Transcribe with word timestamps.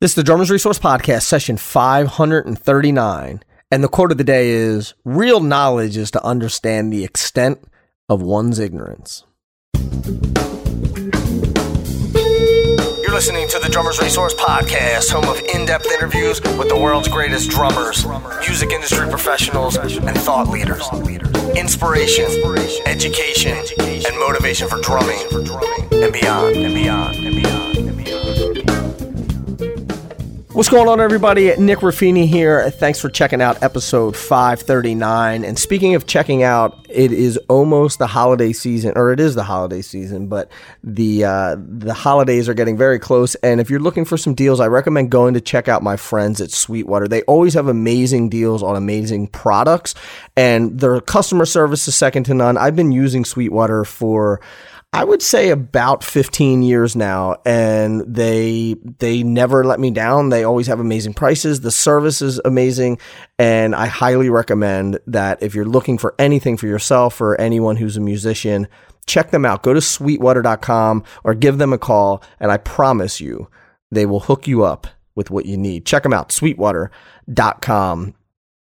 This 0.00 0.12
is 0.12 0.14
the 0.14 0.22
Drummers 0.22 0.50
Resource 0.50 0.78
Podcast, 0.78 1.24
session 1.24 1.58
539. 1.58 3.42
And 3.70 3.84
the 3.84 3.88
quote 3.88 4.10
of 4.10 4.16
the 4.16 4.24
day 4.24 4.48
is 4.48 4.94
Real 5.04 5.40
knowledge 5.40 5.98
is 5.98 6.10
to 6.12 6.24
understand 6.24 6.90
the 6.90 7.04
extent 7.04 7.62
of 8.08 8.22
one's 8.22 8.58
ignorance. 8.58 9.24
You're 12.96 13.12
listening 13.12 13.46
to 13.48 13.58
the 13.58 13.68
Drummers 13.70 14.00
Resource 14.00 14.32
Podcast, 14.32 15.10
home 15.10 15.28
of 15.28 15.38
in 15.54 15.66
depth 15.66 15.92
interviews 15.92 16.40
with 16.40 16.70
the 16.70 16.78
world's 16.80 17.08
greatest 17.08 17.50
drummers, 17.50 18.06
music 18.40 18.70
industry 18.70 19.06
professionals, 19.06 19.76
and 19.76 20.16
thought 20.16 20.48
leaders. 20.48 20.88
Inspiration, 21.58 22.24
education, 22.86 23.54
and 23.78 24.18
motivation 24.18 24.66
for 24.66 24.80
drumming 24.80 25.20
and 25.92 26.10
beyond, 26.10 26.56
and 26.56 26.74
beyond, 26.74 27.16
and 27.16 27.36
beyond. 27.36 27.79
What's 30.52 30.68
going 30.68 30.88
on, 30.88 31.00
everybody? 31.00 31.54
Nick 31.58 31.78
Ruffini 31.78 32.26
here. 32.26 32.68
Thanks 32.72 33.00
for 33.00 33.08
checking 33.08 33.40
out 33.40 33.62
episode 33.62 34.16
539. 34.16 35.44
And 35.44 35.56
speaking 35.56 35.94
of 35.94 36.08
checking 36.08 36.42
out, 36.42 36.84
it 36.88 37.12
is 37.12 37.36
almost 37.48 38.00
the 38.00 38.08
holiday 38.08 38.52
season, 38.52 38.94
or 38.96 39.12
it 39.12 39.20
is 39.20 39.36
the 39.36 39.44
holiday 39.44 39.80
season, 39.80 40.26
but 40.26 40.50
the 40.82 41.24
uh, 41.24 41.56
the 41.56 41.94
holidays 41.94 42.48
are 42.48 42.54
getting 42.54 42.76
very 42.76 42.98
close. 42.98 43.36
And 43.36 43.60
if 43.60 43.70
you're 43.70 43.78
looking 43.78 44.04
for 44.04 44.16
some 44.16 44.34
deals, 44.34 44.58
I 44.58 44.66
recommend 44.66 45.12
going 45.12 45.34
to 45.34 45.40
check 45.40 45.68
out 45.68 45.84
my 45.84 45.96
friends 45.96 46.40
at 46.40 46.50
Sweetwater. 46.50 47.06
They 47.06 47.22
always 47.22 47.54
have 47.54 47.68
amazing 47.68 48.28
deals 48.28 48.60
on 48.60 48.74
amazing 48.74 49.28
products, 49.28 49.94
and 50.36 50.80
their 50.80 51.00
customer 51.00 51.46
service 51.46 51.86
is 51.86 51.94
second 51.94 52.24
to 52.24 52.34
none. 52.34 52.58
I've 52.58 52.74
been 52.74 52.90
using 52.90 53.24
Sweetwater 53.24 53.84
for 53.84 54.40
I 54.92 55.04
would 55.04 55.22
say 55.22 55.50
about 55.50 56.02
15 56.02 56.62
years 56.62 56.96
now 56.96 57.36
and 57.46 58.00
they 58.12 58.74
they 58.98 59.22
never 59.22 59.62
let 59.62 59.78
me 59.78 59.92
down. 59.92 60.30
They 60.30 60.42
always 60.42 60.66
have 60.66 60.80
amazing 60.80 61.14
prices. 61.14 61.60
The 61.60 61.70
service 61.70 62.20
is 62.20 62.40
amazing 62.44 62.98
and 63.38 63.76
I 63.76 63.86
highly 63.86 64.30
recommend 64.30 64.98
that 65.06 65.40
if 65.42 65.54
you're 65.54 65.64
looking 65.64 65.96
for 65.96 66.16
anything 66.18 66.56
for 66.56 66.66
yourself 66.66 67.20
or 67.20 67.40
anyone 67.40 67.76
who's 67.76 67.96
a 67.96 68.00
musician, 68.00 68.66
check 69.06 69.30
them 69.30 69.44
out. 69.44 69.62
Go 69.62 69.74
to 69.74 69.80
sweetwater.com 69.80 71.04
or 71.22 71.34
give 71.34 71.58
them 71.58 71.72
a 71.72 71.78
call 71.78 72.20
and 72.40 72.50
I 72.50 72.56
promise 72.56 73.20
you 73.20 73.48
they 73.92 74.06
will 74.06 74.20
hook 74.20 74.48
you 74.48 74.64
up 74.64 74.88
with 75.14 75.30
what 75.30 75.46
you 75.46 75.56
need. 75.56 75.86
Check 75.86 76.02
them 76.02 76.12
out 76.12 76.32
sweetwater.com. 76.32 78.14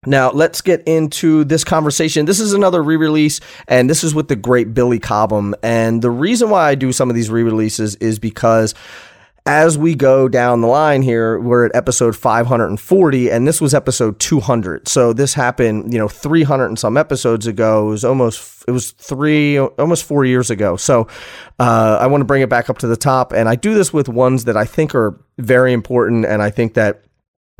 Now, 0.07 0.31
let's 0.31 0.63
get 0.63 0.83
into 0.89 1.45
this 1.45 1.63
conversation. 1.63 2.25
This 2.25 2.41
is 2.41 2.55
another 2.55 2.83
re 2.83 2.97
release, 2.97 3.39
and 3.69 3.91
this 3.91 4.03
is 4.03 4.15
with 4.15 4.29
the 4.29 4.37
great 4.37 4.73
Billy 4.73 4.99
Cobham. 4.99 5.55
And 5.63 6.01
the 6.01 6.11
reason 6.11 6.49
why 6.49 6.71
I 6.71 6.75
do 6.75 6.91
some 6.91 7.11
of 7.11 7.15
these 7.15 7.29
re 7.29 7.43
releases 7.43 7.97
is 7.97 8.19
because 8.19 8.75
as 9.45 9.77
we 9.77 9.95
go 9.95 10.27
down 10.27 10.63
the 10.63 10.69
line 10.69 11.03
here, 11.03 11.39
we're 11.39 11.67
at 11.67 11.77
episode 11.77 12.17
540, 12.17 13.31
and 13.31 13.47
this 13.47 13.61
was 13.61 13.75
episode 13.75 14.19
200. 14.21 14.89
So 14.89 15.13
this 15.13 15.35
happened, 15.35 15.93
you 15.93 15.99
know, 15.99 16.09
300 16.09 16.65
and 16.67 16.79
some 16.79 16.97
episodes 16.97 17.47
ago. 17.47 17.89
It 17.89 17.91
was 17.91 18.05
almost, 18.05 18.65
it 18.67 18.71
was 18.71 18.93
three, 18.93 19.59
almost 19.59 20.05
four 20.05 20.25
years 20.25 20.49
ago. 20.49 20.77
So 20.77 21.09
uh, 21.59 21.99
I 22.01 22.07
want 22.07 22.23
to 22.23 22.27
bring 22.27 22.41
it 22.41 22.49
back 22.49 22.71
up 22.71 22.79
to 22.79 22.87
the 22.87 22.97
top. 22.97 23.33
And 23.33 23.51
I 23.51 23.55
do 23.55 23.75
this 23.75 23.93
with 23.93 24.09
ones 24.09 24.45
that 24.45 24.57
I 24.57 24.65
think 24.65 24.95
are 24.95 25.21
very 25.37 25.75
important, 25.75 26.25
and 26.25 26.41
I 26.41 26.49
think 26.49 26.73
that 26.73 27.05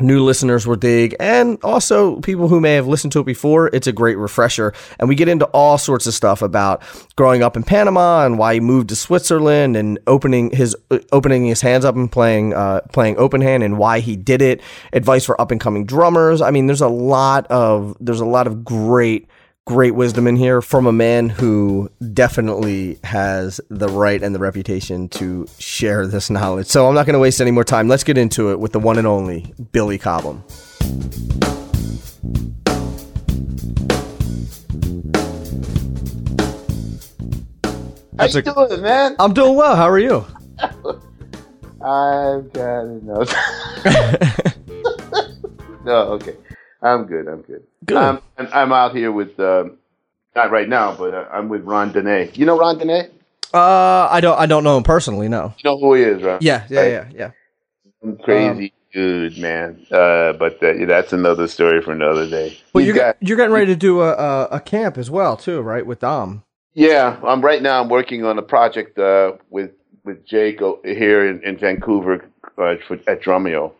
new 0.03 0.25
listeners 0.25 0.67
will 0.67 0.77
dig 0.77 1.15
and 1.21 1.59
also 1.63 2.21
people 2.21 2.49
who 2.49 2.61
may 2.61 2.75
have 2.75 2.87
listened 2.87 3.13
to 3.13 3.21
it 3.21 3.27
before 3.27 3.69
it's 3.69 3.87
a 3.87 3.93
great 3.93 4.19
refresher. 4.19 4.73
And 4.99 5.09
we 5.09 5.15
get 5.15 5.29
into 5.29 5.47
all 5.47 5.79
sorts 5.79 6.07
of 6.07 6.15
stuff 6.15 6.43
about 6.43 6.83
growing 7.17 7.43
up 7.43 7.57
in 7.57 7.63
panama 7.63 8.25
and 8.25 8.39
why 8.39 8.55
he 8.55 8.61
moved 8.61 8.89
to 8.91 8.97
switzerland 8.97 9.77
and 9.77 9.99
opening 10.07 10.51
his 10.51 10.77
uh, 10.91 10.99
opening 11.13 11.47
his 11.47 11.61
hands 11.61 11.85
up 11.85 11.95
and 11.95 12.11
playing 12.11 12.55
uh, 12.55 12.81
playing 12.93 13.17
open 13.19 13.41
hand 13.41 13.63
and 13.63 13.79
why 13.79 14.01
he 14.01 14.17
did 14.17 14.43
it 14.43 14.61
advice 14.93 15.25
for 15.25 15.41
up 15.41 15.51
and 15.51 15.61
coming 15.61 15.85
drummers. 15.85 16.41
I 16.41 16.51
mean 16.51 16.67
there's 16.67 16.81
a 16.81 16.89
lot 16.89 17.47
of 17.49 17.97
there's 18.01 18.21
a 18.21 18.27
lot 18.27 18.47
of 18.47 18.65
great 18.65 19.29
great 19.67 19.95
wisdom 19.95 20.27
in 20.27 20.37
here 20.37 20.63
from 20.63 20.87
a 20.87 20.93
man 20.93 21.29
who 21.29 21.91
definitely 22.13 22.99
has 23.05 23.61
the 23.69 23.89
right 23.89 24.23
and 24.23 24.35
the 24.35 24.39
reputation 24.39 25.09
to 25.09 25.47
share 25.59 26.07
this 26.07 26.31
knowledge. 26.31 26.67
So 26.67 26.89
I'm 26.89 26.95
not 26.95 27.07
going 27.07 27.15
to 27.15 27.21
waste 27.21 27.41
any 27.41 27.51
more 27.51 27.65
time. 27.65 27.89
Let's 27.89 28.05
get 28.05 28.19
into 28.19 28.51
it 28.51 28.59
with 28.59 28.73
the 28.73 28.81
one 28.81 28.99
and 28.99 29.07
only 29.07 29.55
Billy 29.73 29.99
Cobham. 29.99 30.43
How 38.19 38.27
you 38.27 38.43
doing, 38.43 38.83
man? 38.83 39.17
I'm 39.19 39.33
doing 39.33 39.57
well. 39.57 39.77
How 39.77 39.89
are 39.89 39.99
you? 39.99 40.27
I've 41.83 42.53
got 42.53 42.83
enough. 42.83 43.35
no, 45.85 45.95
okay. 46.13 46.37
I'm 46.83 47.05
good. 47.05 47.29
I'm 47.29 47.43
good. 47.43 47.63
Good. 47.85 47.97
I'm, 47.97 48.21
I'm 48.39 48.73
out 48.73 48.95
here 48.97 49.13
with, 49.13 49.39
um, 49.41 49.77
not 50.35 50.51
right 50.51 50.69
now, 50.69 50.95
but 50.95 51.13
uh, 51.15 51.27
I'm 51.33 51.49
with 51.49 51.63
Ron 51.65 51.93
Dene. 51.93 52.31
You 52.35 52.47
know 52.47 52.59
Ron 52.59 52.79
Dene? 52.79 53.11
Uh, 53.53 54.07
I 54.11 54.21
don't. 54.21 54.39
I 54.39 54.47
don't 54.47 54.63
know 54.63 54.77
him 54.77 54.85
personally. 54.85 55.29
No. 55.29 55.53
You 55.59 55.71
know 55.71 55.79
who 55.79 55.95
he 55.95 56.03
is, 56.03 56.23
right? 56.23 56.41
Yeah. 56.41 56.65
Yeah. 56.71 56.87
Yeah. 56.87 57.09
Yeah. 57.13 57.31
Some 58.01 58.17
crazy 58.19 58.73
dude, 58.93 59.39
man. 59.39 59.85
Uh, 59.91 60.33
but 60.35 60.63
uh, 60.63 60.73
yeah, 60.75 60.87
that's 60.87 61.13
another 61.13 61.49
story 61.49 61.83
for 61.83 61.91
another 61.91 62.31
day. 62.31 62.57
Well, 62.73 62.85
you're 62.85 62.95
got- 62.95 63.17
you're 63.21 63.37
getting 63.37 63.53
ready 63.53 63.67
to 63.67 63.77
do 63.77 64.03
a, 64.03 64.13
a 64.13 64.45
a 64.53 64.61
camp 64.61 64.97
as 64.99 65.11
well 65.11 65.37
too, 65.37 65.61
right? 65.63 65.85
With 65.85 65.99
Dom. 65.99 66.45
Yeah, 66.75 67.19
I'm 67.27 67.41
right 67.41 67.61
now. 67.61 67.83
I'm 67.83 67.89
working 67.89 68.25
on 68.25 68.39
a 68.39 68.43
project 68.43 68.97
uh, 69.01 69.33
with 69.51 69.73
with 70.05 70.25
Jake 70.25 70.61
here 70.85 71.27
in, 71.29 71.43
in 71.43 71.57
Vancouver 71.59 72.25
uh, 72.57 72.77
for, 72.87 72.95
at 73.09 73.21
Drumeo. 73.21 73.73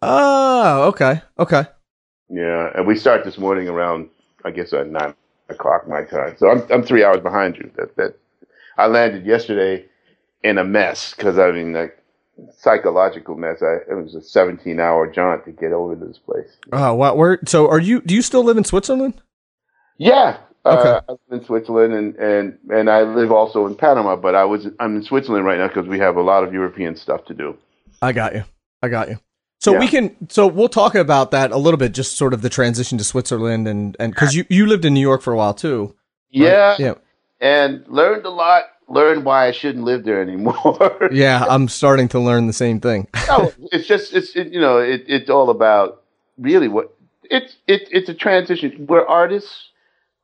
Oh, 0.00 0.84
okay. 0.88 1.20
Okay. 1.38 1.64
Yeah, 2.34 2.70
and 2.74 2.86
we 2.86 2.96
start 2.96 3.24
this 3.24 3.38
morning 3.38 3.68
around 3.68 4.08
I 4.44 4.50
guess 4.50 4.72
at 4.72 4.88
nine 4.88 5.14
o'clock 5.48 5.88
my 5.88 6.02
time. 6.02 6.36
So 6.38 6.50
I'm 6.50 6.62
I'm 6.70 6.82
three 6.82 7.04
hours 7.04 7.20
behind 7.20 7.56
you. 7.56 7.70
That 7.76 7.96
that 7.96 8.18
I 8.76 8.86
landed 8.86 9.24
yesterday 9.24 9.86
in 10.42 10.58
a 10.58 10.64
mess 10.64 11.14
because 11.14 11.38
I 11.38 11.52
mean 11.52 11.72
like 11.72 11.96
psychological 12.56 13.36
mess. 13.36 13.62
I 13.62 13.90
it 13.90 13.94
was 13.94 14.14
a 14.14 14.22
17 14.22 14.80
hour 14.80 15.10
jaunt 15.10 15.44
to 15.44 15.52
get 15.52 15.72
over 15.72 15.94
to 15.94 16.04
this 16.04 16.18
place. 16.18 16.56
Oh, 16.72 16.94
wow. 16.94 17.14
Where? 17.14 17.38
So, 17.46 17.68
are 17.68 17.80
you? 17.80 18.00
Do 18.00 18.14
you 18.14 18.22
still 18.22 18.44
live 18.44 18.56
in 18.56 18.64
Switzerland? 18.64 19.14
Yeah. 19.98 20.38
Okay. 20.66 20.88
Uh, 20.88 21.00
I 21.08 21.12
live 21.12 21.40
in 21.40 21.44
Switzerland 21.44 21.92
and, 21.92 22.16
and, 22.16 22.58
and 22.70 22.90
I 22.90 23.02
live 23.02 23.30
also 23.30 23.66
in 23.66 23.76
Panama, 23.76 24.16
but 24.16 24.34
I 24.34 24.44
was 24.44 24.66
I'm 24.80 24.96
in 24.96 25.02
Switzerland 25.02 25.44
right 25.44 25.58
now 25.58 25.68
because 25.68 25.86
we 25.86 25.98
have 25.98 26.16
a 26.16 26.22
lot 26.22 26.42
of 26.42 26.52
European 26.52 26.96
stuff 26.96 27.24
to 27.26 27.34
do. 27.34 27.56
I 28.00 28.12
got 28.12 28.34
you. 28.34 28.44
I 28.82 28.88
got 28.88 29.08
you. 29.08 29.18
So 29.60 29.72
Yeah. 29.72 29.78
we 29.78 29.88
can. 29.88 30.16
So 30.28 30.46
we'll 30.46 30.68
talk 30.68 30.94
about 30.94 31.30
that 31.30 31.50
a 31.52 31.56
little 31.56 31.78
bit. 31.78 31.92
Just 31.92 32.16
sort 32.16 32.34
of 32.34 32.42
the 32.42 32.50
transition 32.50 32.98
to 32.98 33.04
Switzerland 33.04 33.66
and 33.66 33.96
and 33.98 34.12
because 34.12 34.34
you 34.34 34.44
you 34.50 34.66
lived 34.66 34.84
in 34.84 34.94
New 34.94 35.00
York 35.00 35.22
for 35.22 35.32
a 35.32 35.36
while 35.36 35.54
too. 35.54 35.86
right? 35.86 35.94
Yeah, 36.30 36.76
Yeah. 36.78 36.94
and 37.40 37.84
learned 37.88 38.26
a 38.26 38.30
lot. 38.30 38.64
Learned 38.86 39.24
why 39.24 39.46
I 39.46 39.52
shouldn't 39.52 39.84
live 39.84 40.04
there 40.04 40.20
anymore. 40.20 41.08
Yeah. 41.12 41.46
I'm 41.48 41.68
starting 41.68 42.08
to 42.08 42.20
learn 42.20 42.46
the 42.46 42.52
same 42.52 42.80
thing. 42.80 43.08
no, 43.28 43.50
it's 43.72 43.86
just 43.86 44.12
it's 44.12 44.36
it, 44.36 44.52
you 44.52 44.60
know 44.60 44.76
it, 44.78 45.04
it's 45.08 45.30
all 45.30 45.48
about 45.48 46.02
really 46.38 46.68
what 46.68 46.94
it's 47.30 47.56
it, 47.66 47.88
it's 47.90 48.10
a 48.10 48.14
transition. 48.14 48.84
We're 48.86 49.06
artists, 49.06 49.70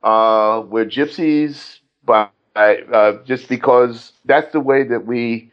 uh, 0.02 0.62
we're 0.68 0.84
gypsies, 0.84 1.78
by 2.04 2.28
uh, 2.56 3.22
just 3.24 3.48
because 3.48 4.12
that's 4.26 4.52
the 4.52 4.60
way 4.60 4.82
that 4.84 5.06
we 5.06 5.50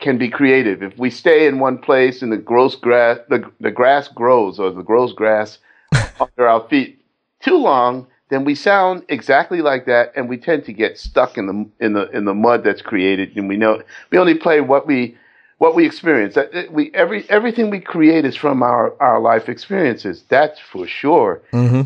can 0.00 0.18
be 0.18 0.28
creative. 0.28 0.82
If 0.82 0.98
we 0.98 1.10
stay 1.10 1.46
in 1.46 1.58
one 1.58 1.78
place 1.78 2.22
and 2.22 2.32
the 2.32 2.36
gross 2.38 2.74
grass 2.76 3.18
the 3.28 3.50
the 3.60 3.70
grass 3.70 4.08
grows 4.08 4.58
or 4.58 4.70
the 4.70 4.82
grows 4.82 5.12
grass 5.12 5.58
under 6.20 6.48
our 6.48 6.66
feet 6.68 7.02
too 7.40 7.56
long, 7.56 8.06
then 8.30 8.44
we 8.44 8.54
sound 8.54 9.04
exactly 9.08 9.60
like 9.62 9.86
that, 9.86 10.12
and 10.16 10.28
we 10.28 10.36
tend 10.36 10.64
to 10.66 10.72
get 10.72 10.98
stuck 10.98 11.36
in 11.38 11.46
the 11.46 11.84
in 11.84 11.92
the 11.94 12.08
in 12.10 12.24
the 12.24 12.34
mud 12.34 12.64
that's 12.64 12.82
created. 12.82 13.36
And 13.36 13.48
we 13.48 13.56
know 13.56 13.82
we 14.10 14.18
only 14.18 14.34
play 14.34 14.60
what 14.60 14.86
we 14.86 15.16
what 15.58 15.74
we 15.74 15.86
experience. 15.86 16.36
We 16.70 16.92
every 16.94 17.28
everything 17.30 17.70
we 17.70 17.80
create 17.80 18.24
is 18.24 18.36
from 18.36 18.62
our 18.62 18.94
our 19.00 19.20
life 19.20 19.48
experiences. 19.48 20.24
That's 20.28 20.58
for 20.58 20.86
sure. 20.86 21.42
hmm 21.52 21.82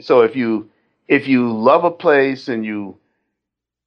So 0.00 0.20
if 0.22 0.36
you 0.36 0.70
if 1.08 1.28
you 1.28 1.52
love 1.52 1.84
a 1.84 1.90
place 1.90 2.48
and 2.48 2.64
you 2.64 2.96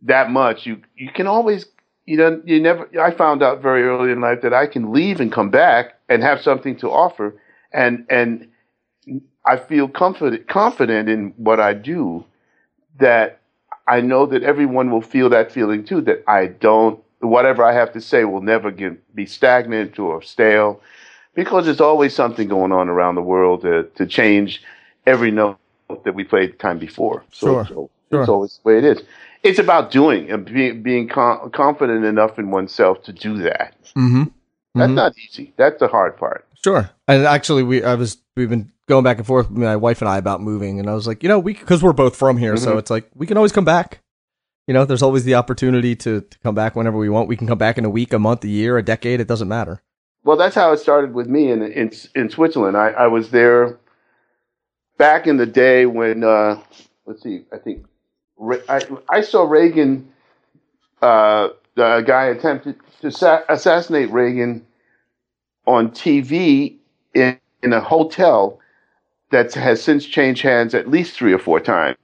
that 0.01 0.29
much, 0.31 0.65
you 0.65 0.81
you 0.95 1.11
can 1.11 1.27
always 1.27 1.65
you 2.09 2.17
know 2.17 2.41
you 2.45 2.59
never. 2.59 2.89
I 3.00 3.11
found 3.11 3.44
out 3.44 3.61
very 3.61 3.83
early 3.83 4.11
in 4.11 4.21
life 4.21 4.41
that 4.41 4.53
I 4.53 4.67
can 4.67 4.91
leave 4.91 5.21
and 5.21 5.31
come 5.31 5.50
back 5.51 5.95
and 6.09 6.23
have 6.23 6.41
something 6.41 6.75
to 6.77 6.89
offer, 6.91 7.35
and 7.71 8.06
and 8.09 8.47
I 9.45 9.57
feel 9.57 9.88
confident 9.88 10.47
confident 10.47 11.09
in 11.09 11.33
what 11.38 11.59
I 11.59 11.73
do. 11.73 12.25
That 13.00 13.39
I 13.88 14.01
know 14.01 14.25
that 14.27 14.44
everyone 14.44 14.91
will 14.91 15.01
feel 15.01 15.29
that 15.29 15.51
feeling 15.51 15.85
too. 15.85 16.01
That 16.01 16.23
I 16.27 16.47
don't 16.47 17.00
whatever 17.19 17.63
I 17.63 17.73
have 17.73 17.94
to 17.94 18.01
say 18.01 18.25
will 18.25 18.41
never 18.41 18.71
get, 18.71 19.15
be 19.15 19.25
stagnant 19.25 20.00
or 20.00 20.21
stale, 20.21 20.81
because 21.35 21.65
there's 21.65 21.81
always 21.81 22.15
something 22.15 22.47
going 22.47 22.71
on 22.71 22.89
around 22.89 23.15
the 23.15 23.21
world 23.21 23.61
to 23.61 23.83
to 23.95 24.07
change 24.07 24.63
every 25.06 25.31
note 25.31 25.59
that 26.03 26.15
we 26.15 26.23
played 26.23 26.53
the 26.53 26.57
time 26.57 26.79
before. 26.79 27.23
So, 27.31 27.47
Sure, 27.47 27.65
so 27.67 27.89
sure. 28.11 28.21
it's 28.21 28.29
always 28.29 28.59
the 28.63 28.69
way 28.69 28.77
it 28.79 28.83
is. 28.85 29.03
It's 29.44 29.59
about 29.59 29.91
doing 29.91 30.30
and 30.30 30.45
being 30.45 30.83
being 30.83 31.07
con- 31.07 31.50
confident 31.51 32.06
enough 32.06 32.38
in 32.38 32.51
oneself 32.51 33.03
to 33.03 33.13
do 33.13 33.38
that. 33.39 33.75
hmm 33.95 34.24
That's 34.75 34.88
mm-hmm. 34.88 34.95
not 34.95 35.13
easy. 35.18 35.53
That's 35.57 35.80
the 35.80 35.88
hard 35.88 36.18
part. 36.18 36.45
Sure. 36.63 36.89
And 37.07 37.25
actually, 37.25 37.63
we 37.63 37.83
I 37.83 37.95
was 37.95 38.18
we've 38.36 38.50
been 38.50 38.71
going 38.88 39.03
back 39.03 39.18
and 39.18 39.25
forth 39.25 39.50
my 39.50 39.75
wife 39.75 40.01
and 40.01 40.09
I 40.09 40.18
about 40.18 40.41
moving, 40.41 40.80
and 40.80 40.89
I 40.89 40.94
was 40.94 41.07
like, 41.07 41.24
you 41.24 41.30
know, 41.30 41.39
we 41.39 41.53
because 41.53 41.81
we're 41.81 41.94
both 41.94 42.15
from 42.15 42.38
here, 42.38 42.56
mm-hmm. 42.56 42.63
so 42.63 42.77
it's 42.77 42.89
like 42.89 43.09
we 43.15 43.27
can 43.27 43.38
always 43.38 43.51
come 43.51 43.65
back. 43.65 44.01
You 44.68 44.74
know, 44.74 44.86
there's 44.86 45.01
always 45.01 45.24
the 45.24 45.33
opportunity 45.33 45.95
to, 45.95 46.21
to 46.21 46.39
come 46.39 46.53
back 46.53 46.75
whenever 46.75 46.97
we 46.97 47.09
want. 47.09 47.27
We 47.27 47.35
can 47.35 47.47
come 47.47 47.57
back 47.57 47.80
in 47.80 47.85
a 47.85 47.89
week, 47.89 48.13
a 48.13 48.19
month, 48.19 48.44
a 48.44 48.47
year, 48.47 48.77
a 48.77 48.83
decade. 48.83 49.19
It 49.19 49.27
doesn't 49.27 49.47
matter. 49.47 49.81
Well, 50.24 50.38
that's 50.38 50.53
how 50.53 50.71
it 50.74 50.77
started 50.77 51.13
with 51.13 51.27
me 51.27 51.50
in 51.50 51.63
in, 51.63 51.92
in 52.13 52.30
Switzerland. 52.30 52.77
I, 52.77 52.89
I 52.89 53.07
was 53.07 53.31
there 53.31 53.80
back 54.97 55.25
in 55.25 55.38
the 55.38 55.45
day 55.45 55.85
when 55.85 56.24
uh, 56.24 56.62
let's 57.06 57.24
see, 57.24 57.45
I 57.53 57.57
think 57.57 57.85
I, 58.69 58.81
I 59.09 59.21
saw 59.21 59.44
Reagan. 59.44 60.12
Uh, 61.01 61.50
the 61.75 62.03
guy 62.06 62.25
attempted 62.25 62.75
to 63.01 63.12
sa- 63.12 63.41
assassinate 63.47 64.12
Reagan 64.12 64.65
on 65.65 65.91
TV 65.91 66.75
in, 67.13 67.39
in 67.63 67.74
a 67.74 67.81
hotel 67.81 68.59
that 69.31 69.53
has 69.53 69.81
since 69.81 70.06
changed 70.06 70.41
hands 70.41 70.74
at 70.74 70.89
least 70.89 71.13
three 71.15 71.33
or 71.33 71.39
four 71.39 71.59
times. 71.59 71.97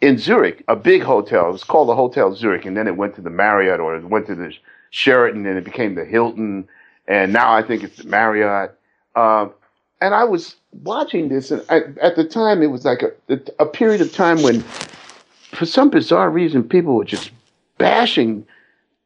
In 0.00 0.18
Zurich, 0.18 0.62
a 0.68 0.76
big 0.76 1.02
hotel, 1.02 1.48
it 1.48 1.52
was 1.52 1.64
called 1.64 1.88
the 1.88 1.96
Hotel 1.96 2.34
Zurich, 2.34 2.64
and 2.64 2.76
then 2.76 2.86
it 2.86 2.96
went 2.96 3.16
to 3.16 3.20
the 3.20 3.30
Marriott 3.30 3.80
or 3.80 3.96
it 3.96 4.04
went 4.04 4.26
to 4.26 4.34
the 4.34 4.52
Sheraton, 4.90 5.46
and 5.46 5.58
it 5.58 5.64
became 5.64 5.94
the 5.94 6.04
Hilton, 6.04 6.68
and 7.06 7.32
now 7.32 7.52
I 7.52 7.62
think 7.62 7.82
it's 7.82 7.96
the 7.96 8.08
Marriott. 8.08 8.78
Uh, 9.16 9.48
and 10.00 10.14
I 10.14 10.24
was 10.24 10.56
watching 10.72 11.28
this, 11.28 11.50
and 11.50 11.64
I, 11.68 11.80
at 12.00 12.14
the 12.16 12.24
time, 12.24 12.62
it 12.62 12.68
was 12.68 12.84
like 12.84 13.02
a, 13.02 13.40
a 13.58 13.66
period 13.66 14.00
of 14.00 14.12
time 14.12 14.42
when, 14.42 14.64
for 15.50 15.66
some 15.66 15.90
bizarre 15.90 16.30
reason, 16.30 16.62
people 16.62 16.94
were 16.94 17.04
just 17.04 17.30
bashing 17.78 18.46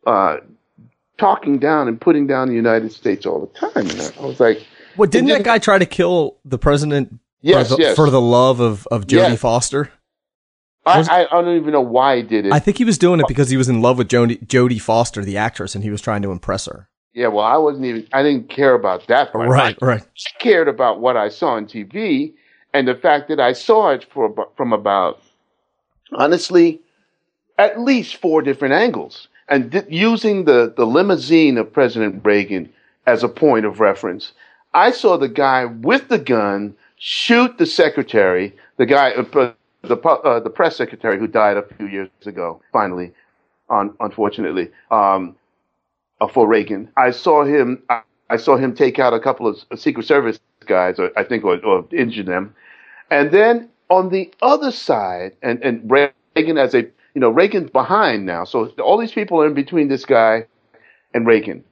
uh, 0.07 0.39
talking 1.19 1.59
down 1.59 1.89
and 1.89 2.01
putting 2.01 2.27
down 2.27 2.49
the 2.49 2.55
United 2.55 2.93
States 2.93 3.27
all 3.27 3.41
the 3.41 3.59
time. 3.59 3.89
And 3.89 4.13
I 4.21 4.27
was 4.27 4.41
like, 4.41 4.67
"What 4.97 5.11
didn't 5.11 5.29
that 5.29 5.45
guy 5.45 5.59
try 5.59 5.79
to 5.79 5.87
kill 5.87 6.37
the 6.45 6.59
president? 6.59 7.19
Yes, 7.41 7.71
for 7.71 7.77
the, 7.77 7.83
yes. 7.83 7.97
for 7.97 8.11
the 8.11 8.21
love 8.21 8.61
of 8.61 8.87
of 8.91 9.07
Jodie 9.07 9.31
yes. 9.31 9.41
Foster." 9.41 9.91
I, 10.85 11.01
I, 11.03 11.39
I, 11.39 11.43
don't 11.43 11.57
even 11.57 11.73
know 11.73 11.81
why 11.81 12.17
he 12.17 12.23
did 12.25 12.47
it. 12.47 12.53
I 12.53 12.59
think 12.59 12.77
he 12.77 12.85
was 12.85 12.99
doing 12.99 13.21
it 13.21 13.29
because 13.29 13.49
he 13.51 13.57
was 13.57 13.69
in 13.69 13.83
love 13.83 13.99
with 13.99 14.09
Jodie, 14.09 14.45
Jodie 14.45 14.81
Foster, 14.81 15.25
the 15.25 15.37
actress, 15.37 15.77
and 15.77 15.85
he 15.85 15.91
was 15.91 16.01
trying 16.01 16.23
to 16.23 16.33
impress 16.33 16.67
her. 16.67 16.89
Yeah, 17.15 17.29
well, 17.29 17.45
I 17.45 17.57
wasn't 17.57 17.85
even. 17.85 18.09
I 18.13 18.25
didn't 18.25 18.49
care 18.49 18.75
about 18.75 19.07
that 19.07 19.31
part. 19.33 19.49
Right, 19.49 19.77
I 19.81 19.87
right. 19.87 20.03
cared 20.41 20.67
about 20.67 21.01
what 21.01 21.17
I 21.17 21.29
saw 21.29 21.51
on 21.51 21.67
TV 21.67 22.35
and 22.75 22.89
the 22.89 22.95
fact 22.95 23.29
that 23.29 23.41
I 23.41 23.53
saw 23.53 23.91
it 23.91 24.07
for 24.13 24.35
from 24.57 24.73
about, 24.73 25.23
honestly, 26.15 26.81
at 27.59 27.81
least 27.81 28.17
four 28.17 28.43
different 28.43 28.75
angles 28.75 29.29
and 29.53 29.85
using 29.89 30.47
the, 30.47 30.73
the 30.77 30.87
limousine 30.87 31.59
of 31.59 31.73
President 31.73 32.25
Reagan 32.25 32.73
as 33.07 33.23
a 33.23 33.29
point 33.29 33.67
of 33.67 33.81
reference, 33.81 34.33
I 34.73 34.91
saw 34.91 35.19
the 35.19 35.29
guy 35.29 35.67
with 35.67 36.09
the 36.09 36.19
gun 36.19 36.75
shoot 36.97 37.59
the 37.59 37.67
secretary, 37.67 38.57
the 38.79 38.87
guy, 38.87 39.11
uh, 39.11 39.53
the 39.83 39.97
uh, 39.99 40.41
the 40.41 40.49
press 40.49 40.77
secretary 40.77 41.19
who 41.19 41.27
died 41.27 41.59
a 41.59 41.63
few 41.77 41.87
years 41.87 42.09
ago. 42.25 42.63
Finally, 42.73 43.13
on, 43.69 43.95
unfortunately, 44.01 44.71
um, 44.91 45.37
uh, 46.21 46.29
for 46.29 46.47
Reagan, 46.47 46.89
I 46.97 47.11
saw 47.11 47.45
him. 47.45 47.83
I, 47.91 48.01
I, 48.31 48.37
saw 48.37 48.57
him 48.57 48.75
take 48.75 48.99
out 48.99 49.13
a 49.13 49.21
couple 49.21 49.47
of 49.47 49.59
Secret 49.79 50.07
Service 50.07 50.41
guys, 50.65 50.99
or 50.99 51.11
I 51.19 51.25
think, 51.25 51.45
or, 51.45 51.63
or 51.63 51.85
injure 51.93 52.23
them, 52.23 52.55
and 53.11 53.31
then 53.31 53.69
on 53.93 54.09
the 54.09 54.33
other 54.41 54.73
side, 54.73 55.33
and 55.43 55.63
and 55.63 55.91
Reagan 55.91 56.59
as 56.59 56.75
a 56.75 56.87
you 57.15 57.21
know, 57.21 57.31
Reagan's 57.31 57.71
behind 57.71 58.27
now. 58.27 58.45
So 58.45 58.67
all 58.83 58.99
these 58.99 59.13
people 59.13 59.41
are 59.41 59.47
in 59.47 59.55
between 59.55 59.89
this 59.89 60.05
guy 60.05 60.47
and 61.15 61.27
Reagan. 61.27 61.63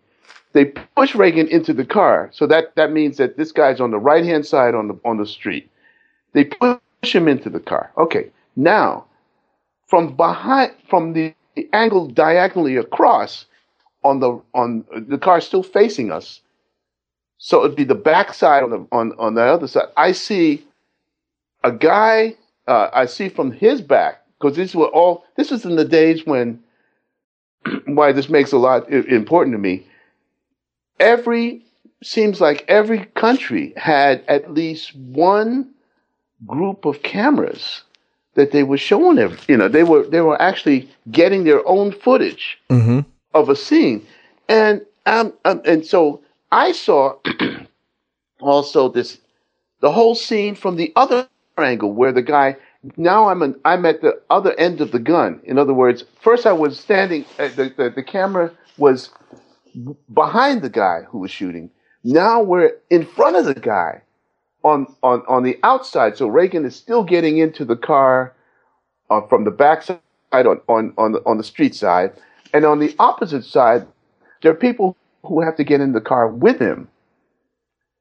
They 0.52 0.66
push 0.66 1.14
Reagan 1.14 1.48
into 1.48 1.72
the 1.72 1.84
car. 1.84 2.28
So 2.32 2.46
that, 2.46 2.74
that 2.76 2.92
means 2.92 3.16
that 3.16 3.36
this 3.36 3.52
guy's 3.52 3.80
on 3.80 3.90
the 3.90 3.98
right 3.98 4.24
hand 4.24 4.44
side 4.44 4.74
on 4.74 4.88
the, 4.88 5.00
on 5.04 5.16
the 5.16 5.26
street. 5.26 5.70
They 6.32 6.44
push 6.44 6.80
him 7.02 7.28
into 7.28 7.48
the 7.48 7.60
car. 7.60 7.90
Okay. 7.96 8.30
Now, 8.56 9.06
from 9.86 10.16
behind, 10.16 10.72
from 10.88 11.12
the, 11.12 11.34
the 11.54 11.68
angle 11.72 12.06
diagonally 12.06 12.76
across 12.76 13.46
on 14.02 14.20
the, 14.20 14.40
on 14.54 14.84
the 15.08 15.18
car 15.18 15.40
still 15.40 15.62
facing 15.62 16.10
us. 16.10 16.40
So 17.38 17.64
it'd 17.64 17.76
be 17.76 17.84
the 17.84 17.94
back 17.94 18.34
side 18.34 18.62
on 18.62 18.70
the, 18.70 18.86
on, 18.92 19.12
on 19.18 19.34
the 19.34 19.42
other 19.42 19.68
side. 19.68 19.88
I 19.96 20.12
see 20.12 20.66
a 21.62 21.72
guy, 21.72 22.36
uh, 22.66 22.88
I 22.92 23.06
see 23.06 23.28
from 23.28 23.52
his 23.52 23.80
back, 23.80 24.22
because 24.38 24.56
these 24.56 24.74
were 24.74 24.88
all. 24.88 25.24
This 25.36 25.50
was 25.50 25.64
in 25.64 25.76
the 25.76 25.84
days 25.84 26.26
when. 26.26 26.62
why 27.86 28.12
this 28.12 28.28
makes 28.28 28.52
a 28.52 28.58
lot 28.58 28.90
important 28.90 29.54
to 29.54 29.58
me. 29.58 29.86
Every 30.98 31.64
seems 32.02 32.40
like 32.40 32.64
every 32.68 33.04
country 33.14 33.72
had 33.76 34.24
at 34.28 34.52
least 34.52 34.94
one 34.96 35.70
group 36.46 36.84
of 36.86 37.02
cameras 37.02 37.82
that 38.34 38.52
they 38.52 38.62
were 38.62 38.78
showing 38.78 39.16
them. 39.16 39.36
You 39.48 39.56
know, 39.56 39.68
they 39.68 39.84
were 39.84 40.04
they 40.06 40.20
were 40.20 40.40
actually 40.40 40.88
getting 41.10 41.44
their 41.44 41.66
own 41.66 41.92
footage 41.92 42.58
mm-hmm. 42.70 43.00
of 43.34 43.48
a 43.48 43.56
scene, 43.56 44.06
and 44.48 44.84
um, 45.06 45.32
um 45.44 45.60
and 45.64 45.84
so 45.84 46.22
I 46.52 46.72
saw 46.72 47.16
also 48.40 48.88
this 48.88 49.18
the 49.80 49.92
whole 49.92 50.14
scene 50.14 50.54
from 50.54 50.76
the 50.76 50.92
other 50.96 51.28
angle 51.62 51.92
where 51.92 52.12
the 52.12 52.22
guy 52.22 52.56
now 52.96 53.28
I'm 53.28 53.42
an, 53.42 53.60
I'm 53.64 53.84
at 53.84 54.00
the 54.00 54.20
other 54.30 54.58
end 54.58 54.80
of 54.80 54.90
the 54.90 54.98
gun. 54.98 55.40
In 55.44 55.58
other 55.58 55.74
words, 55.74 56.04
first 56.20 56.46
I 56.46 56.52
was 56.52 56.78
standing, 56.80 57.24
uh, 57.38 57.48
the, 57.48 57.72
the, 57.76 57.90
the 57.90 58.02
camera 58.02 58.52
was 58.78 59.10
behind 60.12 60.62
the 60.62 60.70
guy 60.70 61.02
who 61.08 61.18
was 61.18 61.30
shooting. 61.30 61.70
Now 62.02 62.42
we're 62.42 62.72
in 62.88 63.04
front 63.04 63.36
of 63.36 63.44
the 63.44 63.54
guy 63.54 64.02
on, 64.64 64.86
on, 65.02 65.22
on 65.28 65.42
the 65.42 65.58
outside. 65.62 66.16
So 66.16 66.26
Reagan 66.26 66.64
is 66.64 66.74
still 66.74 67.04
getting 67.04 67.38
into 67.38 67.64
the 67.64 67.76
car 67.76 68.34
uh, 69.10 69.20
from 69.28 69.44
the 69.44 69.50
back 69.50 69.82
side 69.82 70.00
on, 70.32 70.60
on, 70.68 70.94
on, 70.96 71.12
the, 71.12 71.22
on 71.26 71.36
the 71.36 71.44
street 71.44 71.74
side. 71.74 72.12
And 72.54 72.64
on 72.64 72.78
the 72.78 72.94
opposite 72.98 73.44
side, 73.44 73.86
there 74.42 74.52
are 74.52 74.56
people 74.56 74.96
who 75.22 75.42
have 75.42 75.56
to 75.56 75.64
get 75.64 75.82
in 75.82 75.92
the 75.92 76.00
car 76.00 76.28
with 76.28 76.58
him. 76.58 76.88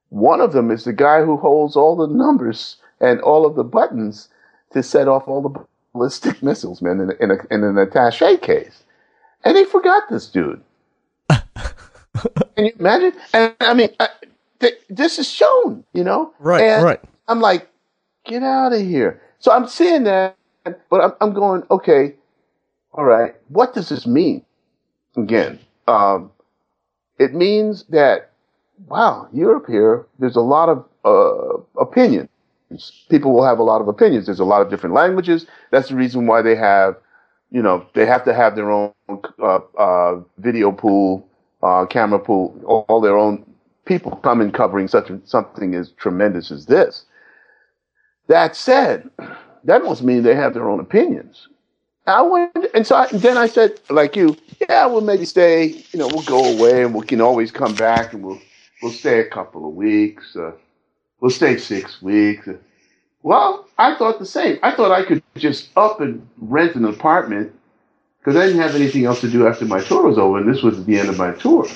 One 0.07 0.39
of 0.39 0.53
them 0.53 0.71
is 0.71 0.85
the 0.85 0.93
guy 0.93 1.23
who 1.23 1.37
holds 1.37 1.75
all 1.75 1.95
the 1.97 2.07
numbers 2.07 2.77
and 3.01 3.21
all 3.21 3.45
of 3.45 3.55
the 3.55 3.63
buttons 3.63 4.29
to 4.73 4.83
set 4.83 5.07
off 5.07 5.27
all 5.27 5.41
the 5.41 5.65
ballistic 5.93 6.41
missiles, 6.43 6.81
man, 6.81 6.99
in, 6.99 7.11
in, 7.19 7.31
a, 7.31 7.37
in 7.51 7.63
an 7.63 7.77
attache 7.77 8.37
case. 8.37 8.83
And 9.43 9.55
they 9.55 9.65
forgot 9.65 10.03
this 10.09 10.27
dude. 10.27 10.61
Can 11.29 12.65
you 12.65 12.73
imagine? 12.79 13.13
And 13.33 13.55
I 13.61 13.73
mean, 13.73 13.89
I, 13.99 14.09
th- 14.59 14.81
this 14.89 15.19
is 15.19 15.29
shown, 15.29 15.83
you 15.93 16.03
know? 16.03 16.33
Right, 16.39 16.61
and 16.61 16.83
right. 16.83 16.99
I'm 17.27 17.39
like, 17.39 17.69
get 18.25 18.43
out 18.43 18.73
of 18.73 18.81
here. 18.81 19.21
So 19.39 19.51
I'm 19.51 19.67
seeing 19.67 20.03
that, 20.03 20.35
but 20.89 21.01
I'm, 21.01 21.13
I'm 21.21 21.33
going, 21.33 21.63
okay, 21.71 22.15
all 22.93 23.05
right, 23.05 23.35
what 23.47 23.73
does 23.73 23.89
this 23.89 24.05
mean? 24.05 24.43
Again, 25.15 25.59
um, 25.87 26.31
it 27.17 27.33
means 27.33 27.83
that, 27.89 28.31
wow, 28.87 29.27
Europe 29.31 29.65
here, 29.67 30.05
there's 30.19 30.35
a 30.35 30.41
lot 30.41 30.69
of 30.69 30.85
uh, 31.05 31.61
opinion 31.79 32.27
people 33.09 33.33
will 33.33 33.45
have 33.45 33.59
a 33.59 33.63
lot 33.63 33.81
of 33.81 33.87
opinions. 33.87 34.25
There's 34.25 34.39
a 34.39 34.45
lot 34.45 34.61
of 34.61 34.69
different 34.69 34.95
languages. 34.95 35.45
That's 35.71 35.89
the 35.89 35.95
reason 35.95 36.27
why 36.27 36.41
they 36.41 36.55
have, 36.55 36.95
you 37.51 37.61
know, 37.61 37.85
they 37.93 38.05
have 38.05 38.23
to 38.25 38.33
have 38.33 38.55
their 38.55 38.71
own 38.71 38.93
uh, 39.41 39.59
uh, 39.77 40.21
video 40.37 40.71
pool, 40.71 41.27
uh, 41.63 41.85
camera 41.85 42.19
pool, 42.19 42.59
all, 42.65 42.85
all, 42.87 43.01
their 43.01 43.17
own 43.17 43.45
people 43.85 44.15
come 44.17 44.41
in 44.41 44.51
covering 44.51 44.87
such 44.87 45.09
a, 45.09 45.19
something 45.25 45.75
as 45.75 45.91
tremendous 45.93 46.51
as 46.51 46.67
this. 46.67 47.05
That 48.27 48.55
said, 48.55 49.09
that 49.63 49.83
must 49.83 50.03
mean 50.03 50.23
they 50.23 50.35
have 50.35 50.53
their 50.53 50.69
own 50.69 50.79
opinions. 50.79 51.47
I 52.05 52.21
went, 52.21 52.67
and 52.73 52.87
so 52.87 52.95
I, 52.95 53.07
then 53.07 53.37
I 53.37 53.47
said, 53.47 53.79
like 53.89 54.15
you, 54.15 54.35
yeah, 54.67 54.85
we'll 54.87 55.01
maybe 55.01 55.25
stay. 55.25 55.83
You 55.91 55.99
know, 55.99 56.07
we'll 56.07 56.23
go 56.23 56.57
away, 56.57 56.83
and 56.83 56.93
we 56.93 57.05
can 57.05 57.21
always 57.21 57.51
come 57.51 57.75
back, 57.75 58.13
and 58.13 58.23
we'll 58.23 58.39
we'll 58.81 58.91
stay 58.91 59.19
a 59.19 59.29
couple 59.29 59.67
of 59.67 59.75
weeks. 59.75 60.35
Uh, 60.35 60.51
we'll 61.19 61.31
stay 61.31 61.57
six 61.57 62.01
weeks. 62.01 62.47
Well, 63.23 63.67
I 63.77 63.95
thought 63.95 64.19
the 64.19 64.25
same. 64.25 64.59
I 64.63 64.71
thought 64.71 64.91
I 64.91 65.03
could 65.03 65.21
just 65.35 65.69
up 65.75 65.99
and 66.01 66.27
rent 66.37 66.75
an 66.75 66.85
apartment 66.85 67.53
because 68.19 68.35
I 68.35 68.45
didn't 68.45 68.61
have 68.61 68.75
anything 68.75 69.05
else 69.05 69.21
to 69.21 69.29
do 69.29 69.47
after 69.47 69.65
my 69.65 69.81
tour 69.81 70.03
was 70.03 70.17
over, 70.17 70.37
and 70.37 70.53
this 70.53 70.63
was 70.63 70.85
the 70.85 70.99
end 70.99 71.09
of 71.09 71.17
my 71.17 71.31
tour. 71.31 71.67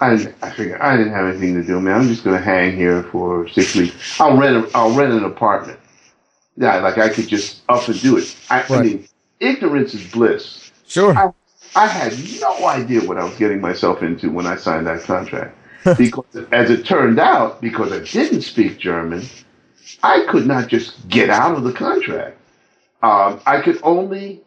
I, 0.00 0.32
I 0.42 0.50
figured 0.50 0.80
I 0.80 0.96
didn't 0.96 1.12
have 1.12 1.26
anything 1.26 1.54
to 1.54 1.62
do, 1.62 1.80
man. 1.80 2.00
I'm 2.00 2.08
just 2.08 2.24
going 2.24 2.36
to 2.36 2.42
hang 2.42 2.76
here 2.76 3.04
for 3.04 3.48
six 3.48 3.74
weeks. 3.74 4.20
I'll 4.20 4.36
rent. 4.36 4.56
A, 4.56 4.76
I'll 4.76 4.94
rent 4.94 5.12
an 5.12 5.24
apartment. 5.24 5.78
Yeah, 6.56 6.76
like 6.78 6.98
I 6.98 7.08
could 7.08 7.28
just 7.28 7.62
up 7.68 7.88
and 7.88 8.00
do 8.00 8.18
it. 8.18 8.36
I, 8.50 8.60
right. 8.60 8.70
I 8.70 8.82
mean, 8.82 9.08
ignorance 9.40 9.94
is 9.94 10.10
bliss. 10.10 10.70
Sure. 10.86 11.16
I, 11.16 11.30
I 11.74 11.86
had 11.86 12.14
no 12.40 12.66
idea 12.66 13.02
what 13.04 13.16
I 13.16 13.24
was 13.24 13.34
getting 13.36 13.60
myself 13.60 14.02
into 14.02 14.30
when 14.30 14.46
I 14.46 14.56
signed 14.56 14.86
that 14.86 15.02
contract. 15.02 15.56
because 15.98 16.24
as 16.52 16.70
it 16.70 16.86
turned 16.86 17.18
out, 17.18 17.60
because 17.60 17.92
I 17.92 18.00
didn't 18.00 18.42
speak 18.42 18.78
German, 18.78 19.24
I 20.02 20.24
could 20.28 20.46
not 20.46 20.68
just 20.68 21.08
get 21.08 21.30
out 21.30 21.56
of 21.56 21.64
the 21.64 21.72
contract. 21.72 22.38
Um, 23.02 23.40
I 23.46 23.60
could 23.60 23.80
only 23.82 24.42